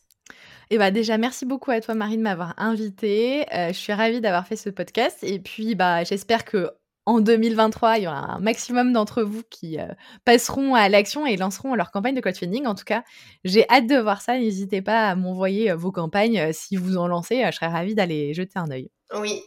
Eh 0.70 0.78
bah 0.78 0.90
déjà, 0.90 1.16
merci 1.16 1.46
beaucoup 1.46 1.70
à 1.70 1.80
toi, 1.80 1.94
Marie, 1.94 2.16
de 2.16 2.22
m'avoir 2.22 2.54
invitée. 2.58 3.46
Euh, 3.54 3.68
je 3.68 3.78
suis 3.78 3.92
ravie 3.92 4.20
d'avoir 4.20 4.46
fait 4.46 4.56
ce 4.56 4.68
podcast. 4.70 5.18
Et 5.22 5.38
puis, 5.38 5.74
bah, 5.74 6.02
j'espère 6.02 6.44
que 6.44 6.70
en 7.06 7.20
2023, 7.20 7.98
il 7.98 8.04
y 8.04 8.06
aura 8.08 8.34
un 8.34 8.40
maximum 8.40 8.92
d'entre 8.92 9.22
vous 9.22 9.42
qui 9.48 9.78
euh, 9.78 9.86
passeront 10.24 10.74
à 10.74 10.88
l'action 10.88 11.24
et 11.24 11.36
lanceront 11.36 11.76
leur 11.76 11.92
campagne 11.92 12.16
de 12.16 12.20
crowdfunding. 12.20 12.66
En 12.66 12.74
tout 12.74 12.84
cas, 12.84 13.04
j'ai 13.44 13.68
hâte 13.70 13.86
de 13.86 13.96
voir 13.96 14.20
ça. 14.22 14.36
N'hésitez 14.36 14.82
pas 14.82 15.08
à 15.08 15.14
m'envoyer 15.14 15.70
euh, 15.70 15.76
vos 15.76 15.92
campagnes 15.92 16.52
si 16.52 16.76
vous 16.76 16.96
en 16.96 17.06
lancez. 17.06 17.44
je 17.46 17.52
serais 17.52 17.68
ravie 17.68 17.94
d'aller 17.94 18.34
jeter 18.34 18.58
un 18.58 18.70
œil. 18.72 18.90
Oui, 19.14 19.40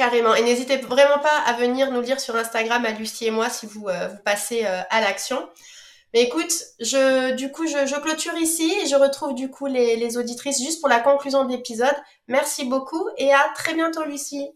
Carrément. 0.00 0.34
Et 0.34 0.42
n'hésitez 0.42 0.78
vraiment 0.78 1.18
pas 1.18 1.42
à 1.44 1.52
venir 1.52 1.90
nous 1.90 2.00
lire 2.00 2.18
sur 2.18 2.34
Instagram 2.34 2.86
à 2.86 2.92
Lucie 2.92 3.26
et 3.26 3.30
moi 3.30 3.50
si 3.50 3.66
vous, 3.66 3.86
euh, 3.88 4.08
vous 4.08 4.22
passez 4.24 4.64
euh, 4.64 4.80
à 4.88 5.02
l'action. 5.02 5.46
Mais 6.14 6.22
écoute, 6.22 6.54
je, 6.78 7.34
du 7.34 7.52
coup, 7.52 7.66
je, 7.66 7.84
je 7.84 8.00
clôture 8.00 8.32
ici 8.38 8.72
et 8.82 8.86
je 8.86 8.96
retrouve 8.96 9.34
du 9.34 9.50
coup 9.50 9.66
les, 9.66 9.96
les 9.96 10.16
auditrices 10.16 10.62
juste 10.62 10.80
pour 10.80 10.88
la 10.88 11.00
conclusion 11.00 11.44
de 11.44 11.50
l'épisode. 11.50 11.94
Merci 12.28 12.64
beaucoup 12.64 13.10
et 13.18 13.30
à 13.34 13.50
très 13.54 13.74
bientôt, 13.74 14.02
Lucie. 14.04 14.48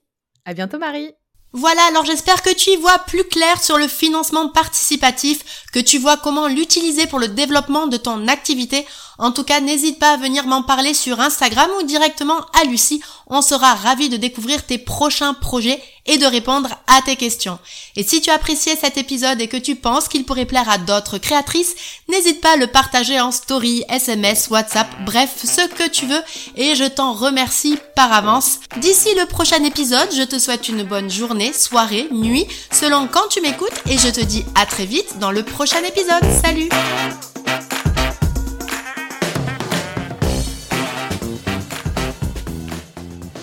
À 0.47 0.55
bientôt, 0.55 0.78
Marie. 0.78 1.14
Voilà, 1.57 1.84
alors 1.84 2.05
j'espère 2.05 2.42
que 2.42 2.53
tu 2.53 2.70
y 2.70 2.76
vois 2.76 2.99
plus 2.99 3.22
clair 3.22 3.62
sur 3.62 3.78
le 3.78 3.86
financement 3.86 4.49
participatif, 4.49 5.66
que 5.72 5.78
tu 5.78 5.99
vois 5.99 6.16
comment 6.16 6.49
l'utiliser 6.49 7.07
pour 7.07 7.20
le 7.20 7.28
développement 7.28 7.86
de 7.86 7.97
ton 7.97 8.26
activité. 8.26 8.84
En 9.18 9.30
tout 9.30 9.45
cas, 9.45 9.61
n'hésite 9.61 10.01
pas 10.01 10.14
à 10.14 10.16
venir 10.16 10.49
m'en 10.49 10.64
parler 10.64 10.95
sur 10.95 11.20
Instagram 11.20 11.70
ou 11.78 11.84
directement 11.84 12.40
à 12.61 12.64
Lucie. 12.64 13.01
On 13.27 13.43
sera 13.43 13.75
ravis 13.75 14.09
de 14.09 14.16
découvrir 14.16 14.64
tes 14.64 14.79
prochains 14.79 15.35
projets 15.35 15.83
et 16.07 16.18
de 16.18 16.27
répondre 16.27 16.68
à 16.87 17.01
tes 17.03 17.16
questions. 17.16 17.59
Et 17.97 18.03
si 18.03 18.20
tu 18.20 18.31
appréciais 18.31 18.77
cet 18.77 18.99
épisode 18.99 19.41
et 19.41 19.49
que 19.49 19.57
tu 19.57 19.75
penses 19.75 20.09
qu'il 20.09 20.25
pourrait 20.25 20.45
plaire 20.45 20.68
à 20.68 20.79
d'autres 20.79 21.18
créatrices, 21.18 21.75
n'hésite 22.09 22.41
pas 22.41 22.53
à 22.53 22.57
le 22.57 22.66
partager 22.66 23.20
en 23.20 23.33
story, 23.33 23.85
SMS, 23.89 24.49
WhatsApp, 24.51 24.89
bref, 25.07 25.37
ce 25.45 25.66
que 25.66 25.89
tu 25.89 26.07
veux 26.07 26.22
et 26.57 26.75
je 26.75 26.85
t'en 26.85 27.14
remercie 27.14 27.79
par 27.97 28.12
avance. 28.12 28.61
D'ici 28.77 29.09
le 29.18 29.27
prochain 29.27 29.62
épisode, 29.64 30.09
je 30.14 30.22
te 30.22 30.39
souhaite 30.39 30.68
une 30.68 30.83
bonne 30.83 31.11
journée, 31.11 31.53
soirée, 31.53 32.09
nuit, 32.11 32.47
selon 32.70 33.09
quand 33.09 33.29
tu 33.31 33.41
m'écoutes 33.41 33.81
et 33.87 33.97
je 33.97 34.09
te 34.09 34.20
dis 34.20 34.45
à 34.55 34.66
très 34.66 34.87
vite 34.87 35.18
dans 35.18 35.31
le 35.31 35.43
prochain 35.43 35.83
épisode. 35.83 36.25
Salut 36.43 36.68